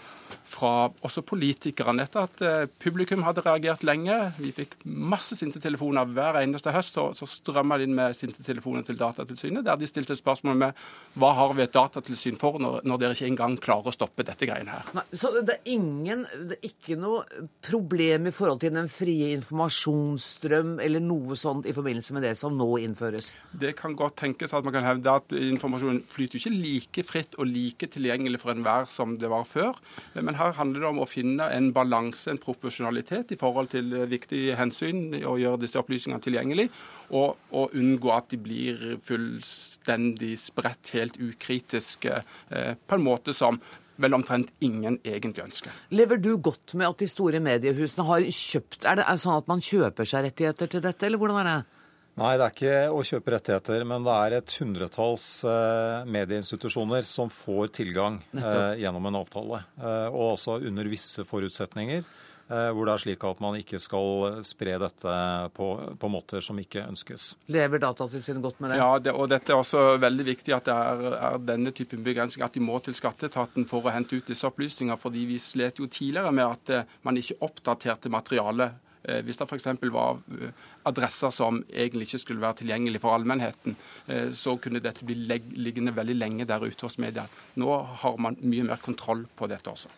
fra 0.51 0.91
også 1.07 1.23
politikerne 1.27 2.05
etter 2.07 2.27
at 2.27 2.45
eh, 2.45 2.67
publikum 2.83 3.25
hadde 3.27 3.45
reagert 3.47 3.85
lenge. 3.87 4.17
Vi 4.41 4.53
fikk 4.55 4.77
masse 4.85 5.37
sinte 5.39 5.63
telefoner 5.63 6.09
hver 6.11 6.41
eneste 6.43 6.75
høst. 6.75 6.97
Så, 6.97 7.11
så 7.15 7.29
strømma 7.29 7.79
det 7.79 7.87
inn 7.87 7.97
med 7.97 8.17
sinte 8.19 8.45
telefoner 8.47 8.85
til 8.87 8.99
Datatilsynet, 9.01 9.65
der 9.67 9.79
de 9.79 9.89
stilte 9.89 10.17
spørsmål 10.19 10.59
med 10.65 10.85
hva 11.21 11.33
har 11.39 11.55
vi 11.57 11.65
et 11.65 11.75
datatilsyn 11.75 12.39
for 12.41 12.59
når, 12.63 12.81
når 12.87 13.01
dere 13.03 13.17
ikke 13.17 13.29
engang 13.31 13.57
klarer 13.63 13.91
å 13.91 13.95
stoppe 13.95 14.27
dette 14.27 14.47
greiene 14.49 14.75
her. 14.75 14.91
Nei, 14.97 15.05
så 15.17 15.33
det 15.39 15.57
er 15.57 15.73
ingen 15.75 16.25
Det 16.51 16.59
er 16.59 16.69
ikke 16.71 16.97
noe 17.01 17.23
problem 17.65 18.29
i 18.29 18.35
forhold 18.35 18.61
til 18.63 18.75
den 18.75 18.91
frie 18.91 19.31
informasjonsstrøm 19.37 20.77
eller 20.83 21.03
noe 21.05 21.39
sånt 21.39 21.69
i 21.69 21.75
forbindelse 21.77 22.17
med 22.17 22.27
det 22.27 22.35
som 22.39 22.57
nå 22.59 22.69
innføres? 22.83 23.33
Det 23.51 23.73
kan 23.79 23.97
godt 23.99 24.19
tenkes 24.23 24.55
at 24.57 24.67
man 24.67 24.75
kan 24.77 24.87
hevde 24.87 25.17
at 25.23 25.35
informasjonen 25.37 26.03
flyter 26.11 26.41
ikke 26.41 26.55
like 26.55 27.07
fritt 27.07 27.39
og 27.39 27.49
like 27.51 27.91
tilgjengelig 27.93 28.43
for 28.43 28.55
enhver 28.55 28.89
som 28.91 29.17
det 29.21 29.31
var 29.31 29.47
før. 29.49 29.79
Men 30.23 30.39
her 30.39 30.55
handler 30.57 30.85
det 30.85 30.89
om 30.91 31.03
å 31.03 31.09
finne 31.09 31.49
en 31.55 31.71
balanse, 31.77 32.31
en 32.31 32.41
proporsjonalitet 32.41 33.35
i 33.35 33.39
forhold 33.41 33.73
til 33.75 33.93
viktige 34.11 34.57
hensyn, 34.59 35.09
og 35.21 35.41
gjøre 35.43 35.63
disse 35.65 35.81
opplysningene 35.81 36.25
tilgjengelig, 36.25 36.69
og, 37.11 37.37
og 37.51 37.77
unngå 37.77 38.13
at 38.15 38.31
de 38.33 38.41
blir 38.41 38.83
fullstendig 39.07 40.35
spredt, 40.41 40.95
helt 40.97 41.21
ukritiske, 41.21 42.23
eh, 42.51 42.75
på 42.75 42.99
en 42.99 43.07
måte 43.07 43.37
som 43.37 43.61
vel 44.01 44.17
omtrent 44.17 44.49
ingen 44.65 44.99
egentlig 45.05 45.45
ønsker. 45.45 45.75
Lever 45.93 46.21
du 46.23 46.33
godt 46.41 46.75
med 46.79 46.89
at 46.89 47.03
de 47.03 47.09
store 47.11 47.41
mediehusene 47.45 48.07
har 48.09 48.25
kjøpt 48.25 48.87
er 48.89 49.01
det 49.01 49.19
sånn 49.21 49.43
at 49.43 49.51
man 49.51 49.61
kjøper 49.65 50.09
seg 50.09 50.25
rettigheter 50.29 50.71
til 50.73 50.85
dette, 50.85 51.07
eller 51.07 51.21
hvordan 51.21 51.43
er 51.43 51.51
det? 51.51 51.80
Nei, 52.19 52.33
det 52.37 52.45
er 52.45 52.55
ikke 52.55 52.79
å 52.93 53.03
kjøpe 53.07 53.33
rettigheter, 53.37 53.85
men 53.89 54.05
det 54.05 54.15
er 54.15 54.35
et 54.41 54.55
hundretalls 54.61 55.27
eh, 55.47 56.09
medieinstitusjoner 56.11 57.07
som 57.09 57.31
får 57.33 57.71
tilgang 57.79 58.19
eh, 58.35 58.81
gjennom 58.83 59.07
en 59.09 59.21
avtale. 59.23 59.63
Eh, 59.79 60.09
og 60.11 60.35
også 60.35 60.59
under 60.69 60.91
visse 60.91 61.25
forutsetninger, 61.25 62.03
eh, 62.03 62.67
hvor 62.75 62.89
det 62.89 62.97
er 62.97 63.05
slik 63.07 63.25
at 63.25 63.41
man 63.41 63.57
ikke 63.57 63.81
skal 63.81 64.43
spre 64.45 64.75
dette 64.83 65.15
på, 65.57 65.71
på 66.03 66.11
måter 66.13 66.45
som 66.45 66.59
ikke 66.61 66.83
ønskes. 66.91 67.31
Lever 67.55 67.81
Datatilsynet 67.87 68.45
godt 68.45 68.61
med 68.61 68.75
det? 68.75 68.83
Ja, 68.83 68.91
det, 69.01 69.15
og 69.15 69.31
dette 69.33 69.55
er 69.55 69.63
også 69.63 69.87
veldig 70.03 70.29
viktig 70.29 70.59
at 70.59 70.69
det 70.69 70.77
er, 70.77 71.17
er 71.31 71.41
denne 71.55 71.73
typen 71.77 72.05
begrensning, 72.05 72.45
at 72.45 72.59
de 72.59 72.67
må 72.67 72.83
til 72.85 72.99
skatteetaten 72.99 73.71
for 73.71 73.87
å 73.87 73.95
hente 73.95 74.19
ut 74.19 74.29
disse 74.35 74.51
opplysningene. 74.51 75.01
fordi 75.01 75.25
vi 75.31 75.41
slet 75.41 75.81
jo 75.81 75.89
tidligere 75.89 76.35
med 76.37 76.47
at 76.51 76.77
eh, 76.77 76.95
man 77.07 77.17
ikke 77.23 77.41
oppdaterte 77.49 78.13
materialet. 78.13 78.90
Eh, 79.03 79.23
Hvis 79.25 79.39
det 79.41 79.47
f.eks. 79.49 79.67
var 79.93 80.21
eh, 80.37 80.53
adresser 80.89 81.33
som 81.33 81.63
egentlig 81.71 82.09
ikke 82.09 82.23
skulle 82.25 82.45
være 82.45 82.61
tilgjengelig 82.61 83.01
for 83.03 83.17
allmennheten, 83.17 83.77
eh, 84.07 84.29
så 84.37 84.59
kunne 84.61 84.83
dette 84.85 85.07
bli 85.09 85.17
liggende 85.17 85.95
veldig 85.97 86.19
lenge 86.19 86.49
der 86.49 86.67
ute 86.67 86.87
hos 86.87 86.99
media. 87.01 87.25
Nå 87.61 87.73
har 88.05 88.21
man 88.21 88.39
mye 88.43 88.69
mer 88.69 88.83
kontroll 88.85 89.25
på 89.37 89.51
dette 89.51 89.73
også. 89.73 89.93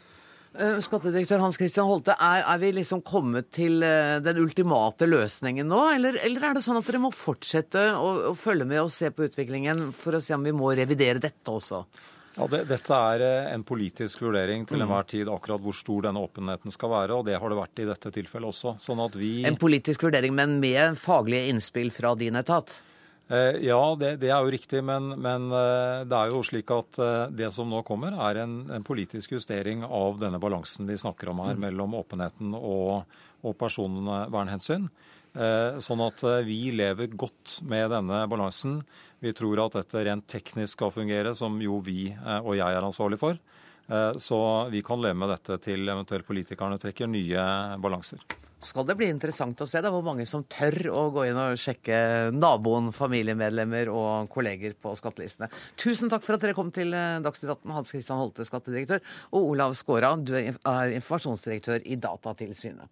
Skattedirektør 0.52 1.40
Hans 1.40 1.56
Christian 1.56 1.86
Holte, 1.88 2.12
er, 2.20 2.42
er 2.44 2.58
vi 2.60 2.74
liksom 2.76 3.00
kommet 3.08 3.46
til 3.56 3.80
den 3.80 4.40
ultimate 4.42 5.06
løsningen 5.08 5.64
nå? 5.64 5.78
Eller, 5.94 6.18
eller 6.20 6.44
er 6.44 6.58
det 6.58 6.62
sånn 6.66 6.76
at 6.76 6.90
dere 6.90 7.00
må 7.00 7.08
fortsette 7.16 7.86
å, 7.96 8.10
å 8.28 8.32
følge 8.36 8.66
med 8.68 8.82
og 8.82 8.92
se 8.92 9.08
på 9.16 9.24
utviklingen 9.30 9.86
for 9.96 10.18
å 10.18 10.20
se 10.20 10.36
om 10.36 10.44
vi 10.44 10.52
må 10.52 10.74
revidere 10.76 11.24
dette 11.24 11.54
også? 11.56 11.80
Ja, 12.36 12.46
det, 12.48 12.62
Dette 12.70 12.96
er 13.12 13.22
eh, 13.26 13.48
en 13.52 13.64
politisk 13.68 14.22
vurdering 14.24 14.62
til 14.66 14.78
Mm. 14.80 14.86
enhver 14.86 15.04
tid 15.06 15.28
akkurat 15.28 15.60
hvor 15.60 15.74
stor 15.76 16.06
denne 16.06 16.22
åpenheten 16.22 16.72
skal 16.72 16.90
være, 16.90 17.18
og 17.18 17.26
det 17.26 17.36
har 17.38 17.48
det 17.52 17.58
vært 17.58 17.82
i 17.82 17.88
dette 17.90 18.12
tilfellet 18.14 18.48
også. 18.48 18.72
Sånn 18.80 19.02
at 19.04 19.18
vi... 19.20 19.42
En 19.44 19.58
politisk 19.60 20.02
vurdering, 20.06 20.32
men 20.34 20.58
med 20.62 20.96
faglige 20.96 21.50
innspill 21.52 21.90
fra 21.92 22.14
din 22.16 22.36
etat? 22.40 22.78
Eh, 23.28 23.60
Ja, 23.66 23.94
det, 24.00 24.14
det 24.24 24.30
er 24.32 24.40
jo 24.40 24.50
riktig, 24.54 24.80
men, 24.82 25.12
men 25.20 25.52
eh, 25.52 26.04
det 26.08 26.16
er 26.22 26.32
jo 26.32 26.40
slik 26.42 26.72
at 26.72 27.02
det 27.36 27.52
som 27.52 27.68
nå 27.68 27.82
kommer, 27.84 28.16
er 28.30 28.40
en, 28.46 28.56
en 28.72 28.82
politisk 28.82 29.36
justering 29.36 29.84
av 29.84 30.16
denne 30.18 30.40
balansen 30.40 30.88
vi 30.88 30.96
snakker 30.96 31.28
om 31.34 31.44
her, 31.44 31.60
mellom 31.60 31.94
åpenheten 32.00 32.56
og, 32.56 33.04
og 33.44 33.58
personvernhensyn. 33.60 34.88
Sånn 35.32 36.00
at 36.04 36.20
vi 36.44 36.58
lever 36.76 37.08
godt 37.16 37.62
med 37.64 37.88
denne 37.88 38.18
balansen. 38.28 38.82
Vi 39.22 39.32
tror 39.38 39.60
at 39.62 39.76
dette 39.78 40.02
rent 40.02 40.26
teknisk 40.26 40.74
skal 40.80 40.90
fungere, 40.94 41.34
som 41.38 41.60
jo 41.62 41.78
vi 41.84 42.08
eh, 42.10 42.40
og 42.40 42.56
jeg 42.58 42.74
er 42.74 42.82
ansvarlig 42.88 43.20
for. 43.22 43.38
Eh, 43.86 44.12
Så 44.18 44.38
vi 44.70 44.82
kan 44.82 45.00
leve 45.02 45.18
med 45.18 45.30
dette 45.30 45.58
til 45.62 45.86
eventuelt 45.86 46.26
politikerne 46.26 46.80
trekker 46.82 47.10
nye 47.10 47.44
balanser. 47.82 48.22
Skal 48.62 48.86
det 48.86 48.94
bli 48.94 49.08
interessant 49.10 49.58
å 49.58 49.66
se 49.66 49.80
da, 49.82 49.90
hvor 49.90 50.04
mange 50.06 50.22
som 50.26 50.44
tør 50.46 50.76
å 50.94 51.08
gå 51.10 51.24
inn 51.26 51.38
og 51.38 51.58
sjekke 51.58 52.30
naboen, 52.30 52.92
familiemedlemmer 52.94 53.90
og 53.90 54.30
kolleger 54.30 54.76
på 54.78 54.94
skattelistene. 54.98 55.48
Tusen 55.74 56.10
takk 56.10 56.22
for 56.22 56.38
at 56.38 56.46
dere 56.46 56.54
kom 56.58 56.70
til 56.74 56.94
eh, 56.94 57.18
Dagsnytt 57.22 57.56
18, 57.56 57.74
Hans 57.78 57.94
Christian 57.94 58.22
Holte, 58.22 58.46
skattedirektør, 58.46 59.02
og 59.34 59.54
Olav 59.54 59.74
Skåra, 59.78 60.14
du 60.18 60.34
er 60.38 60.94
informasjonsdirektør 60.98 61.82
i 61.90 61.98
Datatilsynet. 61.98 62.90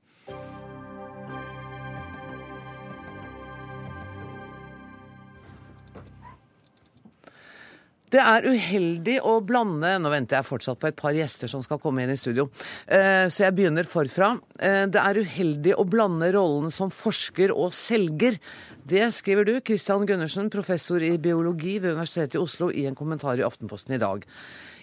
Det 8.11 8.19
er 8.19 8.43
uheldig 8.43 9.21
å 9.23 9.37
blande 9.47 9.93
Nå 10.03 10.11
venter 10.11 10.41
jeg 10.41 10.49
fortsatt 10.49 10.81
på 10.83 10.89
et 10.91 10.99
par 10.99 11.15
gjester 11.15 11.51
som 11.51 11.63
skal 11.63 11.79
komme 11.83 12.03
inn 12.03 12.11
i 12.11 12.19
studio, 12.19 12.49
Eh, 12.91 13.29
så 13.31 13.45
jeg 13.45 13.55
begynner 13.55 13.87
forfra. 13.87 14.41
Eh, 14.59 14.87
Det 14.87 14.99
er 14.99 15.21
uheldig 15.23 15.75
å 15.79 15.85
blande 15.89 16.33
rollen 16.33 16.71
som 16.71 16.91
forsker 16.91 17.51
og 17.55 17.73
selger. 17.73 18.39
Det 18.85 19.13
skriver 19.15 19.45
du, 19.45 19.61
Christian 19.61 20.07
Gundersen, 20.07 20.51
professor 20.51 21.01
i 21.01 21.17
biologi 21.19 21.79
ved 21.79 21.95
Universitetet 21.95 22.35
i 22.35 22.39
Oslo, 22.43 22.71
i 22.71 22.87
en 22.87 22.95
kommentar 22.95 23.39
i 23.39 23.47
Aftenposten 23.47 23.95
i 23.95 23.99
dag. 23.99 24.25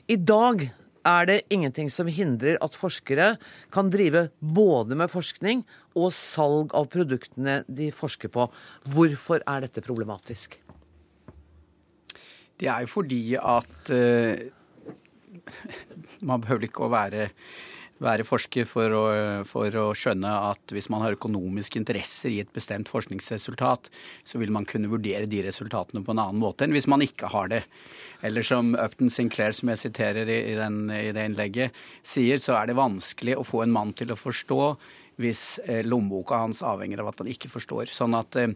I 0.08 0.16
dag 0.16 0.72
er 1.06 1.26
det 1.26 1.44
ingenting 1.50 1.90
som 1.90 2.08
hindrer 2.08 2.58
at 2.62 2.76
forskere 2.76 3.38
kan 3.72 3.90
drive 3.90 4.30
både 4.40 4.96
med 4.96 5.12
forskning 5.12 5.66
og 5.96 6.14
salg 6.14 6.74
av 6.74 6.88
produktene 6.88 7.64
de 7.68 7.92
forsker 7.92 8.30
på. 8.30 8.50
Hvorfor 8.88 9.44
er 9.46 9.62
dette 9.62 9.82
problematisk? 9.82 10.60
Det 12.58 12.70
er 12.72 12.86
jo 12.86 12.92
fordi 12.92 13.22
at 13.38 13.92
eh, 13.94 14.48
man 16.30 16.44
behøver 16.44 16.68
ikke 16.68 16.86
å 16.88 16.92
være, 16.92 17.30
være 18.04 18.26
forsker 18.28 18.66
for 18.70 18.94
å, 18.98 19.04
for 19.50 19.74
å 19.82 19.86
skjønne 19.98 20.32
at 20.50 20.74
hvis 20.74 20.90
man 20.94 21.04
har 21.06 21.18
økonomiske 21.18 21.80
interesser 21.80 22.34
i 22.34 22.42
et 22.44 22.52
bestemt 22.54 22.90
forskningsresultat, 22.92 23.90
så 24.28 24.42
vil 24.42 24.54
man 24.54 24.68
kunne 24.70 24.90
vurdere 24.92 25.30
de 25.30 25.44
resultatene 25.46 26.04
på 26.06 26.16
en 26.16 26.24
annen 26.24 26.42
måte 26.42 26.66
enn 26.66 26.76
hvis 26.76 26.90
man 26.90 27.06
ikke 27.06 27.32
har 27.34 27.52
det. 27.54 27.64
Eller 28.26 28.46
som 28.46 28.74
Upton 28.74 29.14
Sinclair, 29.14 29.54
som 29.54 29.70
jeg 29.74 29.84
siterer 29.86 30.30
i, 30.30 30.56
den, 30.58 30.86
i 30.94 31.12
det 31.14 31.28
innlegget, 31.30 31.84
sier, 32.06 32.42
så 32.42 32.58
er 32.58 32.70
det 32.70 32.80
vanskelig 32.80 33.38
å 33.38 33.46
få 33.46 33.64
en 33.66 33.76
mann 33.76 33.94
til 33.98 34.14
å 34.14 34.20
forstå 34.20 34.62
hvis 35.22 35.44
eh, 35.66 35.84
lommeboka 35.86 36.42
hans 36.44 36.64
avhenger 36.66 37.02
av 37.02 37.12
at 37.12 37.22
han 37.24 37.30
ikke 37.32 37.50
forstår. 37.50 37.90
Sånn 37.94 38.18
at 38.18 38.38
eh, 38.38 38.54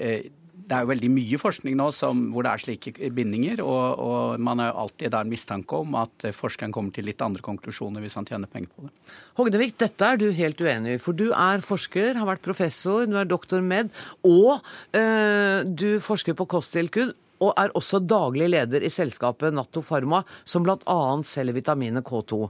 eh, 0.00 0.26
det 0.64 0.76
er 0.76 0.84
jo 0.84 0.90
veldig 0.92 1.10
mye 1.12 1.38
forskning 1.40 1.76
nå 1.76 1.86
som, 1.92 2.20
hvor 2.32 2.46
det 2.46 2.52
er 2.52 2.62
slike 2.62 3.08
bindinger, 3.14 3.60
og, 3.64 4.00
og 4.00 4.42
man 4.42 4.62
har 4.62 4.76
alltid 4.80 5.12
da 5.12 5.20
en 5.24 5.32
mistanke 5.32 5.80
om 5.84 5.96
at 6.00 6.28
eh, 6.28 6.34
forskeren 6.34 6.72
kommer 6.74 6.94
til 6.94 7.08
litt 7.08 7.20
andre 7.24 7.44
konklusjoner 7.44 8.04
hvis 8.04 8.16
han 8.18 8.28
tjener 8.28 8.50
penger 8.50 8.70
på 8.72 8.86
det. 8.86 9.14
Hognevik, 9.40 9.76
dette 9.82 10.08
er 10.08 10.20
du 10.20 10.28
helt 10.36 10.62
uenig 10.64 10.96
i, 10.96 11.02
for 11.02 11.16
du 11.16 11.26
er 11.32 11.64
forsker, 11.64 12.16
har 12.16 12.30
vært 12.30 12.44
professor, 12.46 13.04
du 13.08 13.18
er 13.20 13.28
doktor 13.28 13.64
med, 13.64 13.92
og 14.24 14.64
øh, 14.96 15.66
du 15.68 15.88
forsker 16.04 16.38
på 16.38 16.48
kosttilskudd, 16.56 17.12
og 17.44 17.52
er 17.60 17.74
også 17.76 18.00
daglig 18.00 18.46
leder 18.54 18.86
i 18.86 18.92
selskapet 18.92 19.52
Natto 19.52 19.82
Pharma, 19.84 20.22
som 20.48 20.64
bl.a. 20.64 21.00
selger 21.26 21.58
vitaminet 21.58 22.06
K2. 22.06 22.46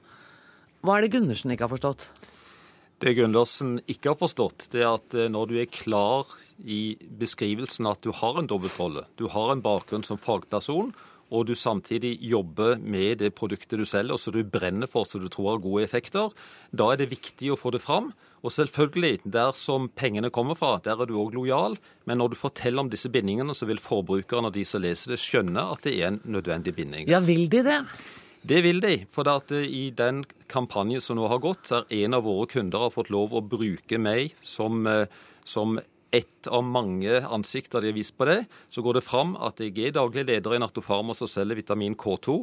Hva 0.84 0.98
er 0.98 1.07
det 1.07 1.14
Gundersen 1.16 1.55
ikke 1.55 1.66
har 1.66 1.72
forstått? 1.72 2.07
Det 3.02 3.16
Gundersen 3.18 3.78
ikke 3.90 4.12
har 4.12 4.20
forstått, 4.20 4.68
det 4.72 4.84
er 4.84 4.92
at 4.92 5.16
eh, 5.18 5.30
når 5.32 5.50
du 5.50 5.59
er 5.64 5.72
klar 5.72 6.28
i 6.62 6.96
beskrivelsen 7.18 7.88
at 7.90 8.05
du 8.05 8.12
har 8.14 8.38
en 8.38 8.48
dobbeltrolle, 8.50 9.07
du 9.18 9.26
har 9.32 9.52
en 9.52 9.64
bakgrunn 9.64 10.07
som 10.07 10.20
fagperson, 10.20 10.92
og 11.34 11.48
du 11.48 11.55
samtidig 11.57 12.18
jobber 12.22 12.76
med 12.78 13.18
det 13.22 13.32
produktet 13.34 13.80
du 13.80 13.86
selger, 13.88 14.20
så 14.20 14.30
du 14.30 14.42
brenner 14.44 14.86
for 14.90 15.09
så 15.09 15.18
du 15.18 15.26
tror 15.32 15.55
har 15.55 15.64
gode 15.64 15.86
effekter, 15.86 16.30
da 16.70 16.92
er 16.92 17.00
det 17.00 17.11
viktig 17.11 17.50
å 17.55 17.59
få 17.59 17.72
det 17.74 17.82
fram. 17.82 18.12
Og 18.44 18.52
selvfølgelig, 18.52 19.22
der 19.24 19.55
som 19.57 19.88
pengene 19.88 20.28
kommer 20.30 20.59
fra, 20.59 20.76
der 20.84 21.00
er 21.00 21.09
du 21.09 21.16
òg 21.16 21.32
lojal. 21.32 21.78
Men 22.05 22.20
når 22.20 22.34
du 22.34 22.36
forteller 22.36 22.84
om 22.84 22.90
disse 22.92 23.09
bindingene, 23.09 23.57
så 23.57 23.64
vil 23.64 23.80
forbrukerne 23.80 24.50
og 24.50 24.57
de 24.57 24.66
som 24.68 24.84
leser 24.84 25.14
det, 25.14 25.20
skjønne 25.22 25.64
at 25.72 25.86
det 25.86 25.94
er 25.96 26.11
en 26.11 26.20
nødvendig 26.28 26.74
binding. 26.76 27.09
Ja, 27.09 27.22
vil 27.24 27.48
de 27.48 27.62
det? 27.64 27.78
Det 28.44 28.61
vil 28.66 28.82
de. 28.84 28.98
For 29.09 29.28
at 29.32 29.48
i 29.57 29.86
den 29.96 30.26
kampanjen 30.52 31.00
som 31.00 31.16
nå 31.16 31.30
har 31.32 31.40
gått, 31.40 31.70
så 31.70 31.80
er 31.80 32.05
en 32.05 32.18
av 32.20 32.28
våre 32.28 32.50
kunder 32.52 32.84
har 32.84 32.92
fått 32.92 33.09
lov 33.14 33.32
å 33.32 33.40
bruke 33.40 33.96
meg 33.96 34.36
som, 34.44 34.84
eh, 34.86 35.09
som 35.42 35.78
ett 36.15 36.47
av 36.47 36.65
mange 36.67 37.21
ansikter 37.23 37.83
de 37.83 37.91
har 37.91 37.97
vist 37.97 38.17
på 38.19 38.29
det. 38.29 38.45
Så 38.71 38.85
går 38.85 38.99
det 38.99 39.07
fram 39.07 39.35
at 39.37 39.61
jeg 39.62 39.75
er 39.89 39.97
daglig 39.97 40.27
leder 40.29 40.57
i 40.57 40.61
Nattofarma 40.62 41.17
som 41.17 41.31
selger 41.31 41.59
vitamin 41.59 41.97
K2. 41.99 42.39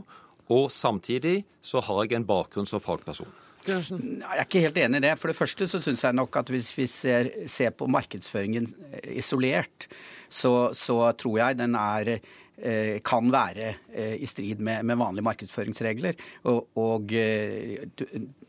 Og 0.52 0.68
samtidig 0.74 1.44
så 1.64 1.84
har 1.86 2.04
jeg 2.06 2.20
en 2.20 2.28
bakgrunn 2.28 2.68
som 2.70 2.84
fagperson. 2.84 3.30
Jeg 3.68 3.84
er 4.26 4.42
ikke 4.42 4.64
helt 4.64 4.80
enig 4.82 5.00
i 5.02 5.06
det. 5.06 5.14
For 5.22 5.30
det 5.30 5.38
første 5.38 5.68
så 5.70 5.80
syns 5.84 6.02
jeg 6.04 6.18
nok 6.18 6.40
at 6.42 6.50
hvis 6.50 6.72
vi 6.74 6.88
ser, 6.90 7.30
ser 7.52 7.76
på 7.78 7.88
markedsføringen 7.92 8.66
eh, 8.90 9.12
isolert, 9.22 9.86
så, 10.32 10.72
så 10.74 11.04
tror 11.14 11.38
jeg 11.44 11.60
den 11.60 11.78
er 11.78 12.16
kan 13.04 13.32
være 13.34 13.72
eh, 13.94 14.16
i 14.22 14.28
strid 14.30 14.62
med, 14.62 14.86
med 14.86 15.00
vanlige 15.02 15.26
markedsføringsregler. 15.26 16.20
Og, 16.52 16.68
og 16.78 17.14
eh, 17.18 17.82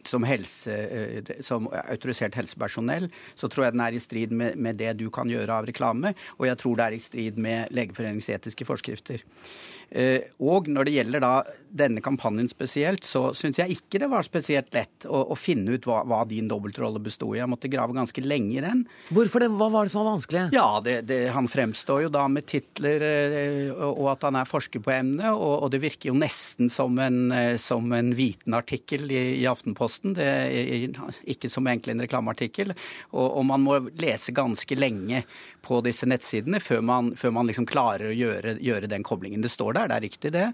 som, 0.04 0.26
helse, 0.26 0.72
eh, 0.72 1.32
som 1.44 1.68
autorisert 1.72 2.36
helsepersonell 2.38 3.08
så 3.34 3.48
tror 3.48 3.66
jeg 3.66 3.76
den 3.76 3.84
er 3.84 3.96
i 3.96 4.02
strid 4.02 4.34
med, 4.34 4.56
med 4.56 4.80
det 4.80 4.96
du 5.00 5.08
kan 5.14 5.30
gjøre 5.30 5.60
av 5.62 5.68
reklame, 5.68 6.14
og 6.38 6.48
jeg 6.48 6.60
tror 6.60 6.78
det 6.78 6.86
er 6.86 6.96
i 6.96 7.02
strid 7.02 7.38
med 7.40 7.72
Legeforeningens 7.74 8.30
etiske 8.34 8.66
forskrifter. 8.68 9.22
Eh, 9.92 10.30
Og 10.40 10.68
når 10.72 10.88
det 10.88 10.94
gjelder 10.96 11.20
da 11.22 11.32
denne 11.72 12.00
kampanjen 12.04 12.48
spesielt, 12.48 13.04
så 13.04 13.30
syns 13.36 13.58
jeg 13.60 13.76
ikke 13.76 14.00
det 14.00 14.08
var 14.12 14.24
spesielt 14.24 14.72
lett 14.72 15.04
å, 15.04 15.20
å 15.32 15.36
finne 15.36 15.76
ut 15.76 15.86
hva, 15.88 16.00
hva 16.08 16.22
din 16.28 16.48
dobbeltrolle 16.48 17.00
bestod 17.02 17.36
i. 17.36 17.40
Jeg 17.42 17.50
måtte 17.52 17.70
grave 17.72 17.92
ganske 17.96 18.24
lenge 18.24 18.56
i 18.58 18.64
den. 18.64 18.84
Hvorfor 19.12 19.44
det? 19.44 19.50
Hva 19.52 19.68
var 19.72 19.88
det 19.88 19.92
som 19.94 20.02
var 20.02 20.14
vanskelig? 20.14 20.46
Ja, 20.56 20.80
det, 20.84 21.02
det, 21.10 21.20
Han 21.36 21.48
fremstår 21.52 22.06
jo 22.06 22.12
da 22.12 22.24
med 22.32 22.48
titler 22.48 23.04
eh, 23.04 23.72
og 23.72 24.08
at 24.14 24.24
han 24.28 24.38
er 24.40 24.48
forsker 24.48 24.82
på 24.84 24.94
emnet, 24.94 25.28
og, 25.32 25.66
og 25.66 25.72
det 25.74 25.82
virker 25.84 26.10
jo 26.12 26.16
nesten 26.18 26.72
som 26.72 26.96
en, 27.02 27.20
eh, 27.36 27.56
som 27.60 27.92
en 27.96 28.12
vitenartikkel 28.16 29.06
i, 29.12 29.22
i 29.42 29.46
Aftenposten. 29.50 30.16
Det 30.16 30.28
er 30.28 30.88
ikke 31.36 31.50
som 31.52 31.68
egentlig 31.68 31.96
en 31.96 32.04
reklameartikkel. 32.06 32.72
Og, 33.12 33.26
og 33.26 33.44
man 33.48 33.64
må 33.64 33.78
lese 34.00 34.32
ganske 34.36 34.76
lenge 34.78 35.24
på 35.62 35.78
disse 35.86 36.08
nettsidene 36.08 36.60
før 36.62 36.80
man, 36.84 37.12
før 37.18 37.34
man 37.36 37.48
liksom 37.48 37.68
klarer 37.70 38.10
å 38.10 38.16
gjøre, 38.16 38.56
gjøre 38.62 38.90
den 38.90 39.04
koblingen. 39.06 39.44
Det 39.44 39.52
står 39.52 39.76
der, 39.78 39.81
det 39.90 39.98
er 39.98 40.06
riktig 40.06 40.32
det, 40.34 40.46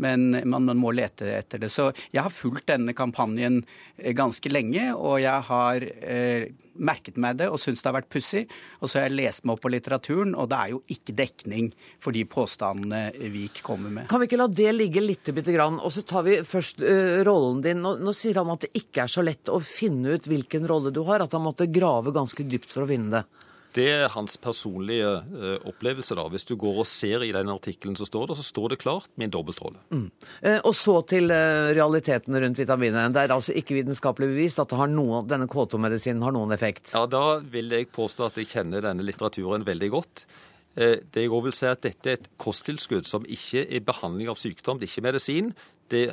men 0.00 0.30
man, 0.48 0.66
man 0.70 0.80
må 0.80 0.94
lete 0.96 1.28
etter 1.36 1.62
det. 1.62 1.70
Så 1.72 1.90
jeg 2.10 2.24
har 2.24 2.34
fulgt 2.34 2.68
denne 2.70 2.94
kampanjen 2.96 3.62
eh, 3.98 4.14
ganske 4.16 4.52
lenge, 4.52 4.90
og 4.96 5.20
jeg 5.22 5.48
har 5.50 5.86
eh, 5.86 6.50
merket 6.80 7.18
meg 7.20 7.38
det 7.40 7.48
og 7.50 7.60
syns 7.60 7.82
det 7.82 7.90
har 7.90 7.96
vært 7.98 8.10
pussig. 8.12 8.44
Og 8.80 8.90
så 8.90 9.00
har 9.00 9.08
jeg 9.08 9.18
lest 9.18 9.44
meg 9.44 9.56
opp 9.56 9.64
på 9.64 9.72
litteraturen, 9.72 10.34
og 10.34 10.48
det 10.50 10.60
er 10.60 10.72
jo 10.74 10.80
ikke 10.94 11.16
dekning 11.18 11.70
for 12.02 12.16
de 12.16 12.24
påstandene 12.28 13.02
Vik 13.32 13.62
kommer 13.66 13.92
med. 13.92 14.08
Kan 14.10 14.22
vi 14.22 14.30
ikke 14.30 14.40
la 14.40 14.48
det 14.48 14.70
ligge 14.76 15.04
litt 15.04 15.28
bitte 15.34 15.54
grann? 15.54 15.80
Og 15.82 15.92
så 15.94 16.04
tar 16.06 16.24
vi 16.26 16.40
først 16.46 16.80
uh, 16.82 17.20
rollen 17.26 17.60
din. 17.64 17.82
Nå, 17.84 17.96
nå, 18.00 18.14
sier 18.16 18.40
han 18.40 18.52
at 18.54 18.66
det 18.66 18.72
ikke 18.80 19.04
er 19.04 19.12
så 19.12 19.24
lett 19.26 19.52
å 19.52 19.60
finne 19.64 20.16
ut 20.16 20.30
hvilken 20.30 20.66
rolle 20.70 20.94
du 20.94 21.02
har, 21.08 21.22
at 21.24 21.36
han 21.36 21.44
måtte 21.44 21.68
grave 21.70 22.14
ganske 22.16 22.46
dypt 22.48 22.72
for 22.72 22.86
å 22.86 22.90
vinne 22.90 23.20
det. 23.20 23.46
Det 23.76 23.86
er 23.86 24.10
hans 24.10 24.34
personlige 24.42 25.10
uh, 25.30 25.56
opplevelse. 25.68 26.16
da. 26.18 26.26
Hvis 26.32 26.46
du 26.48 26.56
går 26.58 26.82
og 26.82 26.88
ser 26.88 27.22
i 27.22 27.30
den 27.34 27.52
artikkelen 27.52 27.96
som 27.98 28.08
står 28.08 28.30
der, 28.30 28.40
så 28.40 28.46
står 28.46 28.74
det 28.74 28.80
klart 28.82 29.10
min 29.20 29.30
dobbeltrolle. 29.30 29.78
Mm. 29.94 30.08
Eh, 30.42 30.58
og 30.66 30.74
så 30.74 30.96
til 31.06 31.30
uh, 31.30 31.70
realiteten 31.76 32.34
rundt 32.34 32.58
vitaminet. 32.58 33.14
Det 33.14 33.22
er 33.22 33.34
altså 33.34 33.54
ikke 33.54 33.78
vitenskapelig 33.78 34.32
bevist 34.32 34.62
at 34.62 34.74
noe, 34.90 35.22
denne 35.30 35.46
K2-medisinen 35.50 36.22
har 36.26 36.34
noen 36.34 36.54
effekt? 36.56 36.92
Ja, 36.94 37.06
Da 37.10 37.38
vil 37.38 37.70
jeg 37.70 37.92
påstå 37.94 38.26
at 38.26 38.38
jeg 38.40 38.50
kjenner 38.50 38.82
denne 38.82 39.06
litteraturen 39.06 39.66
veldig 39.66 39.90
godt. 39.90 40.26
Det 40.74 41.18
jeg 41.18 41.30
også 41.30 41.44
vil 41.44 41.54
si 41.54 41.66
at 41.66 41.80
Dette 41.82 42.08
er 42.08 42.18
et 42.20 42.28
kosttilskudd 42.38 43.06
som 43.06 43.24
ikke 43.26 43.64
er 43.66 43.82
behandling 43.82 44.30
av 44.30 44.38
sykdom, 44.38 44.78
det 44.78 44.86
er 44.86 44.92
ikke 44.92 45.06
medisin. 45.08 45.50
Det 45.90 46.04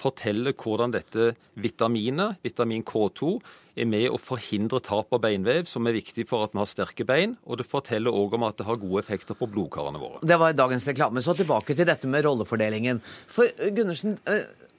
forteller 0.00 0.52
hvordan 0.52 0.92
dette 0.92 1.32
vitaminet, 1.60 2.38
vitamin 2.44 2.84
K2, 2.84 3.36
er 3.72 3.88
med 3.88 4.10
å 4.12 4.18
forhindre 4.20 4.82
tap 4.84 5.14
av 5.16 5.22
beinvev, 5.24 5.64
som 5.70 5.86
er 5.88 5.96
viktig 5.96 6.26
for 6.28 6.44
at 6.44 6.52
vi 6.52 6.60
har 6.60 6.68
sterke 6.68 7.06
bein. 7.08 7.38
Og 7.48 7.60
det 7.60 7.68
forteller 7.68 8.12
òg 8.12 8.36
om 8.36 8.44
at 8.48 8.58
det 8.60 8.66
har 8.68 8.80
gode 8.80 9.00
effekter 9.00 9.38
på 9.38 9.48
blodkarene 9.48 10.00
våre. 10.02 10.20
Det 10.28 10.38
var 10.40 10.56
dagens 10.56 10.86
reklame. 10.90 11.24
Så 11.24 11.36
tilbake 11.38 11.76
til 11.78 11.88
dette 11.88 12.10
med 12.10 12.26
rollefordelingen. 12.26 13.00
For 13.30 13.48
Gundersen, 13.72 14.18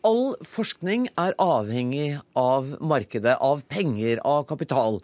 all 0.06 0.36
forskning 0.46 1.10
er 1.18 1.34
avhengig 1.42 2.20
av 2.38 2.76
markedet, 2.84 3.40
av 3.42 3.66
penger, 3.72 4.22
av 4.22 4.46
kapital. 4.52 5.02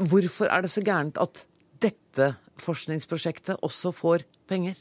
Hvorfor 0.00 0.48
er 0.52 0.64
det 0.64 0.72
så 0.72 0.84
gærent 0.86 1.20
at 1.20 1.44
dette 1.84 2.32
forskningsprosjektet 2.62 3.60
også 3.66 3.92
får 3.92 4.24
penger? 4.48 4.80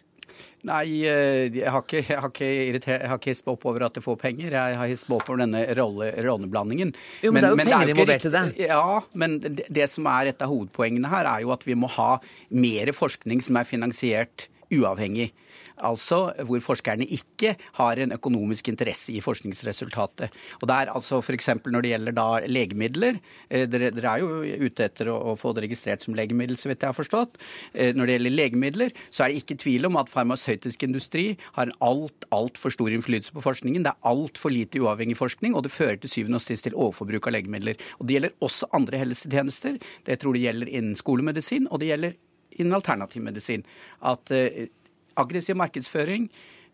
Nei, 0.66 0.84
jeg 1.06 1.70
har 1.70 1.84
ikke, 1.84 2.00
jeg 2.02 2.18
har 2.18 2.32
ikke, 2.32 2.48
irritert, 2.66 3.04
jeg 3.04 3.10
har 3.12 3.20
ikke 3.20 3.30
hisset 3.30 3.46
meg 3.46 3.54
opp 3.54 3.68
over 3.70 3.86
at 3.86 3.98
det 3.98 4.02
får 4.02 4.18
penger. 4.24 4.56
Jeg 4.58 4.78
har 4.80 4.90
hisset 4.90 5.12
meg 5.12 5.20
opp 5.20 5.30
over 5.30 5.44
denne 5.44 5.62
rolle, 5.78 6.10
rolleblandingen. 6.26 6.94
Jo, 7.22 7.34
men, 7.36 7.46
men 7.46 7.46
det 7.46 7.50
er 7.50 7.54
jo 7.54 7.70
penger 7.70 7.94
involvert 7.94 8.26
i 8.26 8.34
det. 8.34 8.44
Ja, 8.66 8.86
men 9.14 9.38
det, 9.44 9.68
det 9.70 9.88
som 9.92 10.10
er 10.10 10.32
et 10.32 10.42
av 10.42 10.50
hovedpoengene 10.50 11.12
her, 11.12 11.30
er 11.36 11.46
jo 11.46 11.54
at 11.54 11.66
vi 11.68 11.78
må 11.78 11.92
ha 12.00 12.16
mer 12.50 12.94
forskning 12.98 13.46
som 13.46 13.62
er 13.62 13.70
finansiert 13.70 14.48
uavhengig. 14.74 15.30
Altså 15.84 16.30
hvor 16.48 16.62
forskerne 16.64 17.08
ikke 17.12 17.56
har 17.80 18.00
en 18.00 18.16
økonomisk 18.16 18.70
interesse 18.72 19.14
i 19.16 19.22
forskningsresultatet. 19.24 20.34
Og 20.62 20.68
det 20.70 20.76
er 20.76 20.92
altså 20.94 21.20
F.eks. 21.22 21.50
når 21.66 21.84
det 21.84 21.92
gjelder 21.92 22.16
da 22.16 22.28
legemidler. 22.48 23.20
Dere, 23.50 23.92
dere, 23.92 24.14
er 24.14 24.24
jo 24.24 24.66
ute 24.66 24.88
etter 24.88 25.10
å, 25.12 25.36
få 25.40 25.52
det 25.56 25.66
registrert 25.66 26.06
som 26.06 26.16
legemiddel, 26.16 26.58
så 26.60 26.70
vidt 26.72 26.86
jeg 26.86 26.92
har 26.92 26.98
forstått. 26.98 27.40
Når 27.98 28.08
det 28.08 28.18
gjelder 28.18 28.36
legemidler, 28.36 28.96
så 29.10 29.26
er 29.26 29.34
det 29.34 29.42
ikke 29.44 29.60
tvil 29.66 29.90
om 29.90 30.00
at 30.00 30.12
farmasøytisk 30.12 30.86
industri 30.88 31.26
har 31.58 31.68
en 31.68 31.76
alt, 31.84 32.28
altfor 32.36 32.74
stor 32.74 32.94
innflytelse 32.96 33.36
på 33.36 33.44
forskningen. 33.44 33.84
Det 33.86 33.92
er 33.92 34.12
altfor 34.12 34.54
lite 34.54 34.80
uavhengig 34.84 35.18
forskning, 35.20 35.58
og 35.58 35.66
det 35.66 35.74
fører 35.76 36.00
til 36.00 36.14
syvende 36.14 36.40
og 36.40 36.46
sist 36.46 36.70
til 36.70 36.78
overforbruk 36.78 37.28
av 37.28 37.36
legemidler. 37.36 37.82
Og 38.00 38.08
Det 38.08 38.18
gjelder 38.18 38.48
også 38.48 38.72
andre 38.76 39.02
helsetjenester. 39.04 39.80
Det 40.08 40.20
tror 40.22 40.38
det 40.38 40.46
gjelder 40.46 40.72
innen 40.72 40.96
skolemedisin, 41.00 41.68
og 41.70 41.84
det 41.84 41.92
gjelder 41.92 42.18
innen 42.56 42.78
alternativmedisin. 42.78 43.66
At 44.06 44.32
aggressiv 45.22 45.58
markedsføring 45.60 46.28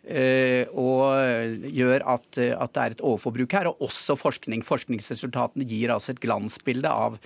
eh, 0.04 0.66
og 0.78 1.62
gjør 1.68 2.06
at, 2.16 2.28
at, 2.38 2.74
det 2.74 2.84
er 2.84 2.96
et 2.96 3.04
overforbruk 3.06 3.56
her. 3.58 3.70
Og 3.72 3.86
også 3.88 4.18
forskning. 4.20 4.64
Forskningsresultatene 4.66 5.68
gir 5.70 5.94
altså 5.94 6.16
et 6.16 6.24
glansbilde 6.24 6.90
av 6.90 7.20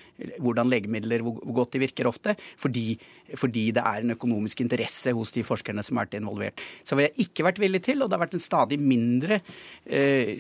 hvordan 0.43 0.71
legemidler, 0.71 1.23
hvor 1.25 1.39
godt 1.61 1.77
de 1.77 1.85
virker 1.85 2.09
ofte, 2.11 2.35
fordi, 2.61 2.97
fordi 3.33 3.69
det 3.75 3.85
er 3.85 4.03
en 4.03 4.17
økonomisk 4.17 4.65
interesse 4.65 5.15
hos 5.15 5.33
de 5.35 5.45
forskerne 5.47 5.85
som 5.85 5.99
har 5.99 6.09
vært 6.09 6.19
involvert. 6.21 6.67
Så 6.83 6.97
har 6.97 7.07
jeg 7.07 7.29
ikke 7.29 7.47
vært 7.49 7.63
villig 7.63 7.85
til, 7.87 8.03
og 8.03 8.11
det 8.11 8.19
har 8.19 8.27
vært 8.27 8.37
en 8.39 8.47
stadig 8.49 8.81
mindre 8.81 9.41
eh, 9.85 10.37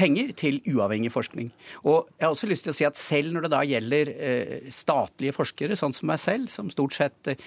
penger 0.00 0.32
til 0.38 0.60
uavhengig 0.70 1.12
forskning. 1.12 1.50
Og 1.84 2.08
jeg 2.16 2.24
har 2.24 2.32
også 2.32 2.48
lyst 2.48 2.66
til 2.66 2.72
å 2.72 2.76
si 2.76 2.86
at 2.88 2.98
selv 3.00 3.34
når 3.34 3.46
det 3.46 3.52
da 3.52 3.60
gjelder 3.66 4.10
eh, 4.14 4.70
statlige 4.72 5.36
forskere, 5.36 5.76
sånn 5.78 5.94
som 5.96 6.08
meg 6.10 6.20
selv, 6.22 6.48
som 6.52 6.70
stort 6.72 6.96
sett 6.96 7.30
eh, 7.30 7.40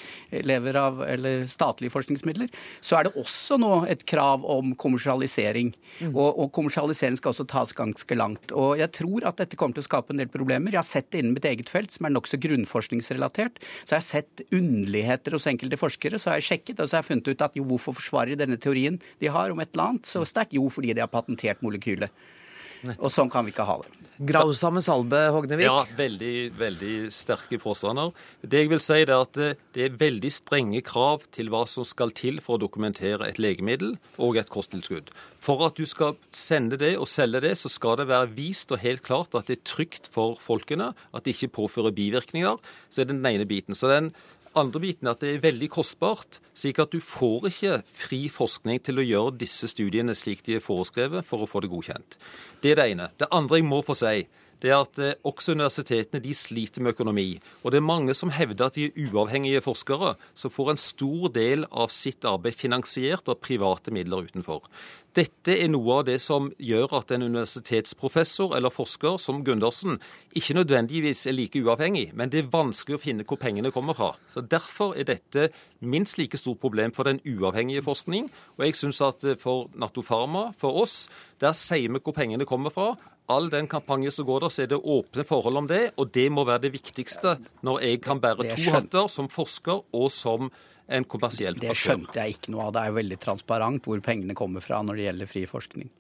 lever 0.45 0.77
av 0.79 1.01
eller 1.07 1.47
statlige 1.49 1.93
forskningsmidler, 1.93 2.51
så 2.83 2.99
er 2.99 3.07
det 3.07 3.15
også 3.19 3.57
nå 3.61 3.71
et 3.91 4.05
krav 4.09 4.45
om 4.49 4.73
kommersialisering. 4.79 5.73
Mm. 5.99 6.13
Og, 6.13 6.29
og 6.29 6.51
kommersialisering 6.55 7.17
skal 7.19 7.33
også 7.33 7.47
tas 7.49 7.73
ganske 7.77 8.17
langt. 8.19 8.53
Og 8.53 8.77
jeg 8.81 8.91
tror 8.99 9.27
at 9.29 9.41
dette 9.41 9.57
kommer 9.59 9.77
til 9.77 9.85
å 9.85 9.89
skape 9.89 10.13
en 10.13 10.21
del 10.21 10.31
problemer. 10.33 10.73
Jeg 10.73 10.81
har 10.81 10.89
sett 10.89 11.09
det 11.13 11.23
innen 11.23 11.37
mitt 11.37 11.49
eget 11.49 11.71
felt, 11.73 11.93
som 11.95 12.07
er 12.07 12.13
nokså 12.13 12.39
grunnforskningsrelatert. 12.43 13.61
Så 13.81 13.95
jeg 13.95 14.01
har 14.01 14.07
sett 14.09 14.45
underligheter 14.53 15.37
hos 15.37 15.49
enkelte 15.49 15.79
forskere. 15.81 16.21
Så 16.21 16.31
har 16.31 16.41
jeg 16.41 16.51
sjekket, 16.51 16.79
og 16.79 16.89
så 16.89 16.99
har 16.99 17.05
jeg 17.05 17.11
funnet 17.11 17.33
ut 17.33 17.47
at 17.47 17.57
jo, 17.57 17.65
hvorfor 17.71 17.97
forsvarer 17.97 18.39
denne 18.39 18.59
teorien 18.61 19.01
de 19.23 19.33
har 19.33 19.53
om 19.53 19.63
et 19.63 19.73
eller 19.73 19.93
annet 19.93 20.09
så 20.09 20.23
sterkt? 20.27 20.55
Jo, 20.57 20.69
fordi 20.73 20.93
de 20.93 21.03
har 21.03 21.11
patentert 21.11 21.63
molekylet. 21.65 22.13
Og 22.97 23.11
sånn 23.11 23.31
kan 23.31 23.45
vi 23.45 23.53
ikke 23.53 23.67
ha 23.67 23.79
det. 23.83 24.03
Grausamme 24.21 24.81
salbe, 24.85 25.17
Hognevik? 25.33 25.65
Ja, 25.65 25.83
veldig, 25.97 26.53
veldig 26.55 26.93
sterke 27.11 27.57
påstander. 27.59 28.11
Det 28.45 28.61
jeg 28.61 28.69
vil 28.69 28.81
si 28.83 28.99
er 29.01 29.11
at 29.15 29.39
det 29.39 29.87
er 29.87 29.95
veldig 29.97 30.29
strenge 30.31 30.83
krav 30.85 31.25
til 31.33 31.49
hva 31.51 31.63
som 31.69 31.87
skal 31.87 32.13
til 32.15 32.37
for 32.43 32.55
å 32.55 32.61
dokumentere 32.61 33.25
et 33.25 33.41
legemiddel 33.41 33.95
og 34.21 34.37
et 34.37 34.51
kosttilskudd. 34.53 35.09
For 35.43 35.65
at 35.65 35.81
du 35.81 35.89
skal 35.89 36.13
sende 36.29 36.77
det 36.79 36.93
og 36.99 37.09
selge 37.09 37.41
det, 37.47 37.55
så 37.59 37.71
skal 37.73 37.97
det 37.99 38.09
være 38.11 38.29
vist 38.37 38.71
og 38.71 38.83
helt 38.83 39.03
klart 39.05 39.33
at 39.39 39.49
det 39.49 39.57
er 39.57 39.65
trygt 39.73 40.11
for 40.13 40.37
folkene, 40.39 40.91
at 40.93 41.25
det 41.25 41.33
ikke 41.33 41.55
påfører 41.57 41.95
bivirkninger. 41.97 42.61
Så 42.93 43.01
er 43.01 43.09
det 43.09 43.17
den 43.17 43.31
ene 43.33 43.49
biten. 43.49 43.73
Så 43.75 43.89
den 43.89 44.13
andre 44.59 44.81
biten 44.83 45.07
er 45.07 45.15
at 45.15 45.23
det 45.23 45.31
er 45.33 45.43
veldig 45.43 45.69
kostbart, 45.73 46.39
slik 46.57 46.79
at 46.83 46.93
du 46.93 46.99
får 47.03 47.49
ikke 47.49 47.79
fri 47.89 48.21
forskning 48.31 48.81
til 48.85 49.01
å 49.01 49.05
gjøre 49.05 49.35
disse 49.41 49.69
studiene 49.71 50.15
slik 50.17 50.43
de 50.45 50.57
er 50.57 50.63
foreskrevet 50.63 51.25
for 51.25 51.43
å 51.43 51.49
få 51.49 51.63
det 51.63 51.71
godkjent. 51.73 52.17
Det 52.61 52.73
er 52.73 52.79
det 52.79 52.87
ene. 52.93 53.09
Det 53.17 53.31
andre 53.33 53.59
jeg 53.59 53.67
må 53.69 53.81
få 53.85 53.97
si, 53.97 54.23
det 54.61 54.71
er 54.71 54.79
at 54.79 54.99
eh, 55.01 55.15
også 55.27 55.55
universitetene 55.57 56.21
de 56.23 56.33
sliter 56.37 56.83
med 56.83 56.93
økonomi. 56.95 57.27
Og 57.63 57.73
det 57.73 57.79
er 57.81 57.87
mange 57.87 58.15
som 58.17 58.33
hevder 58.35 58.69
at 58.69 58.77
de 58.77 58.89
er 58.89 59.09
uavhengige 59.09 59.63
forskere, 59.65 60.15
som 60.35 60.53
får 60.53 60.73
en 60.73 60.81
stor 60.81 61.31
del 61.35 61.67
av 61.71 61.93
sitt 61.93 62.25
arbeid 62.27 62.57
finansiert 62.59 63.27
av 63.31 63.41
private 63.43 63.93
midler 63.95 64.29
utenfor. 64.29 64.67
Dette 65.13 65.53
er 65.53 65.69
noe 65.69 65.99
av 65.99 66.07
det 66.07 66.15
som 66.23 66.47
gjør 66.57 66.95
at 66.97 67.11
en 67.13 67.27
universitetsprofessor 67.27 68.55
eller 68.57 68.73
forsker 68.73 69.19
som 69.21 69.43
Gundersen 69.45 69.99
ikke 70.33 70.55
nødvendigvis 70.57 71.27
er 71.29 71.35
like 71.37 71.61
uavhengig, 71.61 72.07
men 72.17 72.31
det 72.33 72.41
er 72.41 72.49
vanskelig 72.55 72.97
å 72.97 73.03
finne 73.03 73.25
hvor 73.29 73.37
pengene 73.37 73.69
kommer 73.75 73.93
fra. 73.97 74.15
Så 74.33 74.41
Derfor 74.41 74.97
er 74.97 75.05
dette 75.05 75.51
minst 75.85 76.17
like 76.17 76.37
stort 76.37 76.61
problem 76.63 76.95
for 76.95 77.05
den 77.05 77.21
uavhengige 77.29 77.85
forskning. 77.85 78.25
Og 78.57 78.65
jeg 78.65 78.79
syns 78.79 79.03
at 79.05 79.25
for 79.41 79.69
Natofarma, 79.77 80.47
for 80.57 80.81
oss, 80.81 81.07
der 81.41 81.53
sier 81.57 81.93
vi 81.93 82.01
hvor 82.01 82.17
pengene 82.17 82.49
kommer 82.49 82.73
fra. 82.73 82.95
All 83.31 83.47
den 83.49 83.69
kampanjen 83.71 84.11
som 84.11 84.27
går 84.27 84.43
der, 84.43 84.51
så 84.51 84.65
er 84.65 84.69
det 84.73 84.79
åpne 84.79 85.23
forhold 85.27 85.61
om 85.61 85.67
det, 85.69 85.83
og 85.95 86.11
det 86.11 86.27
må 86.33 86.43
være 86.47 86.65
det 86.65 86.73
viktigste 86.73 87.37
når 87.63 87.83
jeg 87.85 88.01
kan 88.03 88.19
bære 88.23 88.49
to 88.51 88.73
hatter 88.75 89.07
som 89.11 89.29
forsker 89.31 89.85
og 89.95 90.09
som 90.11 90.51
en 90.91 91.05
kommersiell 91.07 91.55
Det 91.55 91.71
skjønte 91.79 92.19
jeg 92.19 92.35
ikke 92.35 92.51
noe 92.51 92.67
av. 92.67 92.73
Det 92.75 92.81
er 92.81 92.91
jo 92.91 92.97
veldig 92.99 93.19
transparent 93.23 93.87
hvor 93.87 94.03
pengene 94.03 94.35
kommer 94.35 94.63
fra 94.63 94.81
når 94.83 94.99
det 94.99 95.07
gjelder 95.07 95.31
fri 95.31 95.45
forskning. 95.47 95.93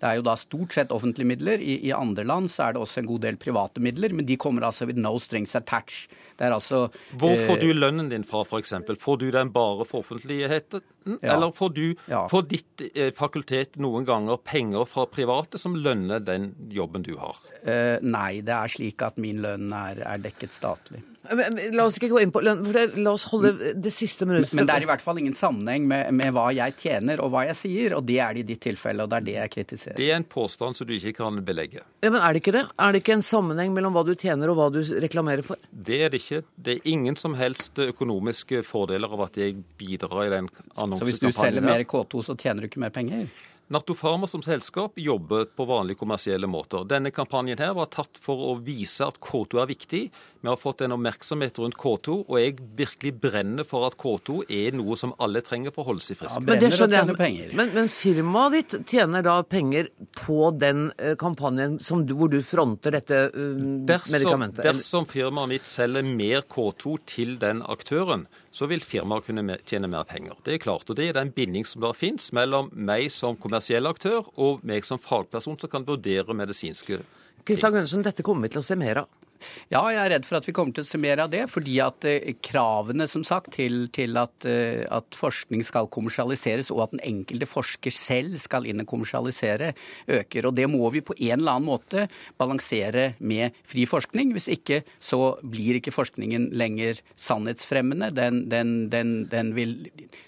Det 0.00 0.08
er 0.08 0.16
jo 0.16 0.24
da 0.24 0.32
stort 0.40 0.72
sett 0.72 0.92
offentlige 0.96 1.28
midler. 1.28 1.60
I, 1.60 1.74
I, 1.84 1.90
andre 1.92 2.24
land 2.24 2.48
så 2.48 2.64
er 2.66 2.74
det 2.74 2.80
også 2.80 3.02
en 3.02 3.08
god 3.10 3.20
del 3.26 3.36
private 3.40 3.82
midler, 3.84 4.14
men 4.16 4.24
de 4.24 4.38
kommer 4.40 4.64
altså 4.64 4.88
with 4.88 4.96
no 4.96 5.12
strings 5.20 5.52
attached. 5.58 6.08
Det 6.38 6.46
er 6.46 6.56
altså 6.56 6.86
Hvor 7.20 7.36
får 7.36 7.58
eh, 7.58 7.66
du 7.66 7.74
lønnen 7.76 8.08
din 8.08 8.24
fra, 8.24 8.40
f.eks.? 8.46 8.72
Får 9.02 9.20
du 9.20 9.28
den 9.34 9.52
bare 9.52 9.84
for 9.84 10.00
offentligheten, 10.00 10.80
ja. 11.04 11.34
eller 11.34 11.52
får, 11.56 11.70
du, 11.76 11.84
ja. 12.10 12.24
får 12.30 12.46
ditt 12.50 12.84
eh, 12.94 13.12
fakultet 13.16 13.78
noen 13.82 14.06
ganger 14.08 14.40
penger 14.44 14.88
fra 14.90 15.06
private 15.10 15.60
som 15.60 15.76
lønner 15.76 16.22
den 16.24 16.52
jobben 16.72 17.06
du 17.06 17.14
har? 17.20 17.40
Uh, 17.64 17.96
nei, 18.02 18.40
det 18.46 18.56
er 18.56 18.72
slik 18.72 19.04
at 19.06 19.20
min 19.20 19.42
lønn 19.44 19.72
er, 19.76 20.02
er 20.06 20.22
dekket 20.22 20.54
statlig. 20.56 21.04
La 21.20 21.84
oss 21.84 21.98
ikke 21.98 22.08
gå 22.14 22.20
inn 22.24 22.30
på 22.32 22.40
lønn, 22.40 22.62
for 22.64 22.76
det, 22.76 23.00
la 23.04 23.12
oss 23.12 23.26
holde 23.28 23.74
det 23.76 23.90
siste 23.92 24.24
minuttet. 24.24 24.54
Men 24.56 24.68
det 24.70 24.78
er 24.78 24.86
i 24.86 24.88
hvert 24.88 25.02
fall 25.04 25.18
ingen 25.20 25.36
sammenheng 25.36 25.84
med, 25.88 26.14
med, 26.16 26.32
hva 26.32 26.46
jeg 26.56 26.78
tjener 26.80 27.20
og 27.20 27.34
hva 27.34 27.44
jeg 27.50 27.58
sier, 27.60 27.94
og 27.98 28.06
det 28.08 28.16
er 28.24 28.38
det 28.38 28.44
i 28.44 28.46
ditt 28.54 28.62
tilfelle, 28.64 29.04
og 29.04 29.12
det 29.12 29.18
er 29.18 29.26
det 29.26 29.34
jeg 29.36 29.52
kritiserer. 29.52 29.98
Det 30.00 30.08
er 30.08 30.16
en 30.16 30.24
påstand 30.24 30.78
som 30.78 30.88
du 30.88 30.94
ikke 30.96 31.12
kan 31.18 31.42
belegge. 31.44 31.84
Ja, 32.00 32.08
Men 32.08 32.22
er 32.22 32.32
det 32.32 32.40
ikke 32.40 32.54
det? 32.56 32.64
Er 32.72 32.96
det 32.96 33.02
ikke 33.04 33.18
en 33.18 33.26
sammenheng 33.26 33.74
mellom 33.76 33.94
hva 33.96 34.04
du 34.08 34.14
tjener 34.14 34.52
og 34.52 34.58
hva 34.58 34.70
du 34.72 34.80
reklamerer 35.04 35.44
for? 35.44 35.60
Det 35.70 36.00
er 36.06 36.14
det 36.14 36.22
ikke. 36.22 36.40
Det 36.56 36.78
er 36.78 36.90
ingen 36.94 37.20
som 37.20 37.36
helst 37.36 37.76
økonomiske 37.84 38.64
fordeler 38.64 39.12
av 39.12 39.26
at 39.28 39.36
jeg 39.42 39.60
bidrar 39.80 40.24
i 40.24 40.32
den 40.32 40.48
annonsekampanjen. 40.90 41.16
Så 41.16 41.30
hvis 41.30 41.38
du 41.38 41.40
selger 41.40 41.66
mer 41.66 41.86
K2, 41.88 42.26
så 42.26 42.36
tjener 42.36 42.66
du 42.66 42.70
ikke 42.70 42.82
mer 42.82 42.94
penger? 42.94 43.30
Natto 43.70 43.94
Pharma 43.94 44.26
som 44.26 44.42
selskap 44.42 44.92
jobber 44.98 45.44
på 45.44 45.64
vanlige 45.64 46.00
kommersielle 46.00 46.48
måter. 46.50 46.82
Denne 46.90 47.12
kampanjen 47.14 47.60
her 47.62 47.70
var 47.78 47.86
tatt 47.94 48.18
for 48.18 48.40
å 48.50 48.56
vise 48.66 49.06
at 49.06 49.20
K2 49.22 49.60
er 49.62 49.68
viktig. 49.70 50.00
Vi 50.42 50.50
har 50.50 50.58
fått 50.58 50.82
en 50.82 50.96
oppmerksomhet 50.96 51.60
rundt 51.62 51.78
K2, 51.78 52.16
og 52.24 52.34
jeg 52.40 52.56
virkelig 52.80 53.12
brenner 53.22 53.68
for 53.68 53.86
at 53.86 53.94
K2 54.00 54.40
er 54.50 54.74
noe 54.74 54.98
som 54.98 55.14
alle 55.22 55.44
trenger 55.46 55.70
for 55.70 55.84
å 55.84 55.92
holde 55.92 56.02
seg 56.02 56.18
friske. 56.18 56.42
Men, 56.48 56.58
det 56.58 56.72
skjønner 56.74 57.14
jeg. 57.14 57.52
Men, 57.54 57.70
men 57.76 57.92
firmaet 57.94 58.56
ditt 58.58 58.90
tjener 58.90 59.22
da 59.22 59.36
penger 59.46 59.92
på 60.18 60.50
den 60.58 60.88
eh, 60.98 61.14
kampanjen 61.22 61.78
som 61.78 62.02
du, 62.02 62.16
hvor 62.18 62.34
du 62.34 62.40
fronter 62.42 62.98
dette 62.98 63.22
uh, 63.30 63.54
Dersom, 63.86 64.16
medikamentet? 64.16 64.66
dersom 64.66 65.06
firmaet 65.06 65.54
mitt 65.54 65.70
selger 65.70 66.10
mer 66.10 66.42
K2 66.42 66.98
til 67.06 67.38
den 67.38 67.62
aktøren, 67.62 68.26
så 68.50 68.66
vil 68.70 68.82
firmaet 68.82 69.28
kunne 69.28 69.58
tjene 69.68 69.90
mer 69.90 70.06
penger. 70.08 70.38
Det 70.44 70.56
er 70.56 70.62
klart, 70.62 70.88
og 70.90 70.98
det 70.98 71.08
er 71.08 71.18
den 71.20 71.32
binding 71.34 71.66
som 71.68 71.82
der 71.84 71.96
finnes 71.96 72.32
mellom 72.36 72.70
meg 72.74 73.08
som 73.14 73.38
kommersiell 73.38 73.86
aktør 73.90 74.26
og 74.36 74.64
meg 74.66 74.86
som 74.86 75.00
fagperson 75.02 75.58
som 75.60 75.70
kan 75.70 75.86
vurdere 75.86 76.34
medisinske 76.36 77.00
ting. 77.00 77.08
Kristian 77.46 77.72
Gundersen, 77.72 78.04
dette 78.04 78.24
kommer 78.26 78.46
vi 78.46 78.52
til 78.52 78.60
å 78.60 78.66
se 78.66 78.76
mer 78.76 79.04
av. 79.04 79.19
Ja, 79.72 79.82
jeg 79.92 80.00
er 80.02 80.12
redd 80.14 80.28
for 80.28 80.40
at 80.40 80.48
vi 80.48 80.54
kommer 80.56 80.76
til 80.76 80.84
å 80.84 80.88
se 80.88 81.00
mer 81.00 81.22
av 81.24 81.30
det. 81.32 81.44
Fordi 81.50 81.76
at 81.84 82.06
eh, 82.08 82.32
kravene 82.44 83.06
som 83.10 83.24
sagt, 83.26 83.52
til, 83.56 83.88
til 83.94 84.18
at, 84.20 84.46
eh, 84.48 84.84
at 84.90 85.16
forskning 85.16 85.64
skal 85.66 85.90
kommersialiseres, 85.92 86.70
og 86.74 86.84
at 86.86 86.96
den 86.96 87.04
enkelte 87.06 87.48
forsker 87.50 87.94
selv 87.94 88.38
skal 88.42 88.68
inn 88.70 88.84
og 88.84 88.90
kommersialisere, 88.90 89.72
øker. 90.10 90.50
Og 90.50 90.56
det 90.58 90.68
må 90.70 90.90
vi 90.94 91.04
på 91.04 91.16
en 91.18 91.40
eller 91.40 91.58
annen 91.58 91.68
måte 91.70 92.06
balansere 92.40 93.14
med 93.18 93.56
fri 93.68 93.86
forskning. 93.88 94.34
Hvis 94.36 94.50
ikke 94.52 94.82
så 95.02 95.36
blir 95.42 95.80
ikke 95.80 95.94
forskningen 95.94 96.50
lenger 96.56 97.00
sannhetsfremmende. 97.18 98.10
Den, 98.16 98.44
den, 98.50 98.74
den, 98.92 99.14
den 99.30 99.54
vil 99.56 99.76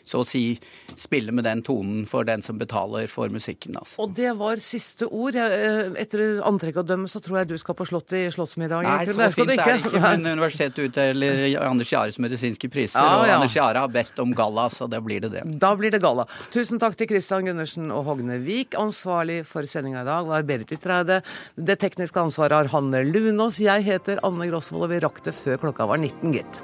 så 0.07 0.23
å 0.23 0.27
si 0.27 0.59
spille 0.99 1.33
med 1.35 1.47
den 1.47 1.63
tonen 1.67 2.05
for 2.09 2.27
den 2.27 2.43
som 2.45 2.59
betaler 2.61 3.09
for 3.11 3.33
musikken. 3.33 3.77
Altså. 3.79 4.01
Og 4.03 4.15
det 4.17 4.33
var 4.39 4.63
siste 4.65 5.09
ord. 5.09 5.39
Eh, 5.39 5.93
Etter 6.03 6.43
antrekk 6.47 6.83
å 6.83 6.87
dømme 6.87 7.11
så 7.11 7.23
tror 7.23 7.43
jeg 7.43 7.53
du 7.53 7.57
skal 7.61 7.77
på 7.79 7.87
Slottet 7.89 8.19
i 8.19 8.33
Slottsmiddagen. 8.35 8.89
Nei, 8.89 9.02
egentlig. 9.03 9.33
så 9.33 9.45
Det 9.45 9.47
fint 9.47 9.49
det 9.49 9.59
er 9.59 9.73
det 9.73 9.93
ikke. 9.93 10.03
Men 10.05 10.27
Universitetet 10.33 10.81
utdeler 10.89 11.43
Anders 11.67 11.93
Jahres 11.93 12.19
medisinske 12.23 12.71
priser, 12.73 13.01
Ja, 13.01 13.19
og. 13.21 13.29
Anders 13.37 13.57
Jahre 13.57 13.85
har 13.85 13.93
bedt 13.93 14.19
om 14.23 14.33
galla, 14.37 14.69
så 14.73 14.89
da 14.91 15.01
blir 15.05 15.21
det 15.27 15.33
det. 15.37 15.45
Da 15.63 15.75
blir 15.77 15.91
det 15.95 16.03
galla. 16.03 16.27
Tusen 16.55 16.81
takk 16.83 16.97
til 16.99 17.11
Kristian 17.11 17.47
Gundersen 17.49 17.91
og 17.95 18.05
Hogne 18.09 18.39
Vik. 18.45 18.75
Ansvarlig 18.81 19.43
for 19.49 19.69
sendinga 19.69 20.03
i 20.03 20.09
dag 20.09 20.27
var 20.27 20.43
Berit 20.49 20.73
Ytreide. 20.75 21.21
Det 21.57 21.79
tekniske 21.83 22.21
ansvaret 22.21 22.57
har 22.57 22.73
Hanne 22.75 23.05
Lunås. 23.07 23.61
Jeg 23.63 23.85
heter 23.87 24.23
Anne 24.27 24.49
Grosvold, 24.51 24.89
og 24.89 24.95
vi 24.95 25.03
rakk 25.05 25.23
det 25.27 25.35
før 25.37 25.61
klokka 25.67 25.87
var 25.91 26.01
19, 26.03 26.33
gitt. 26.33 26.63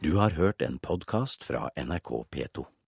Du 0.00 0.14
har 0.16 0.32
hørt 0.38 0.62
en 0.64 0.78
podkast 0.80 1.44
fra 1.44 1.68
NRK 1.76 2.24
P2. 2.32 2.70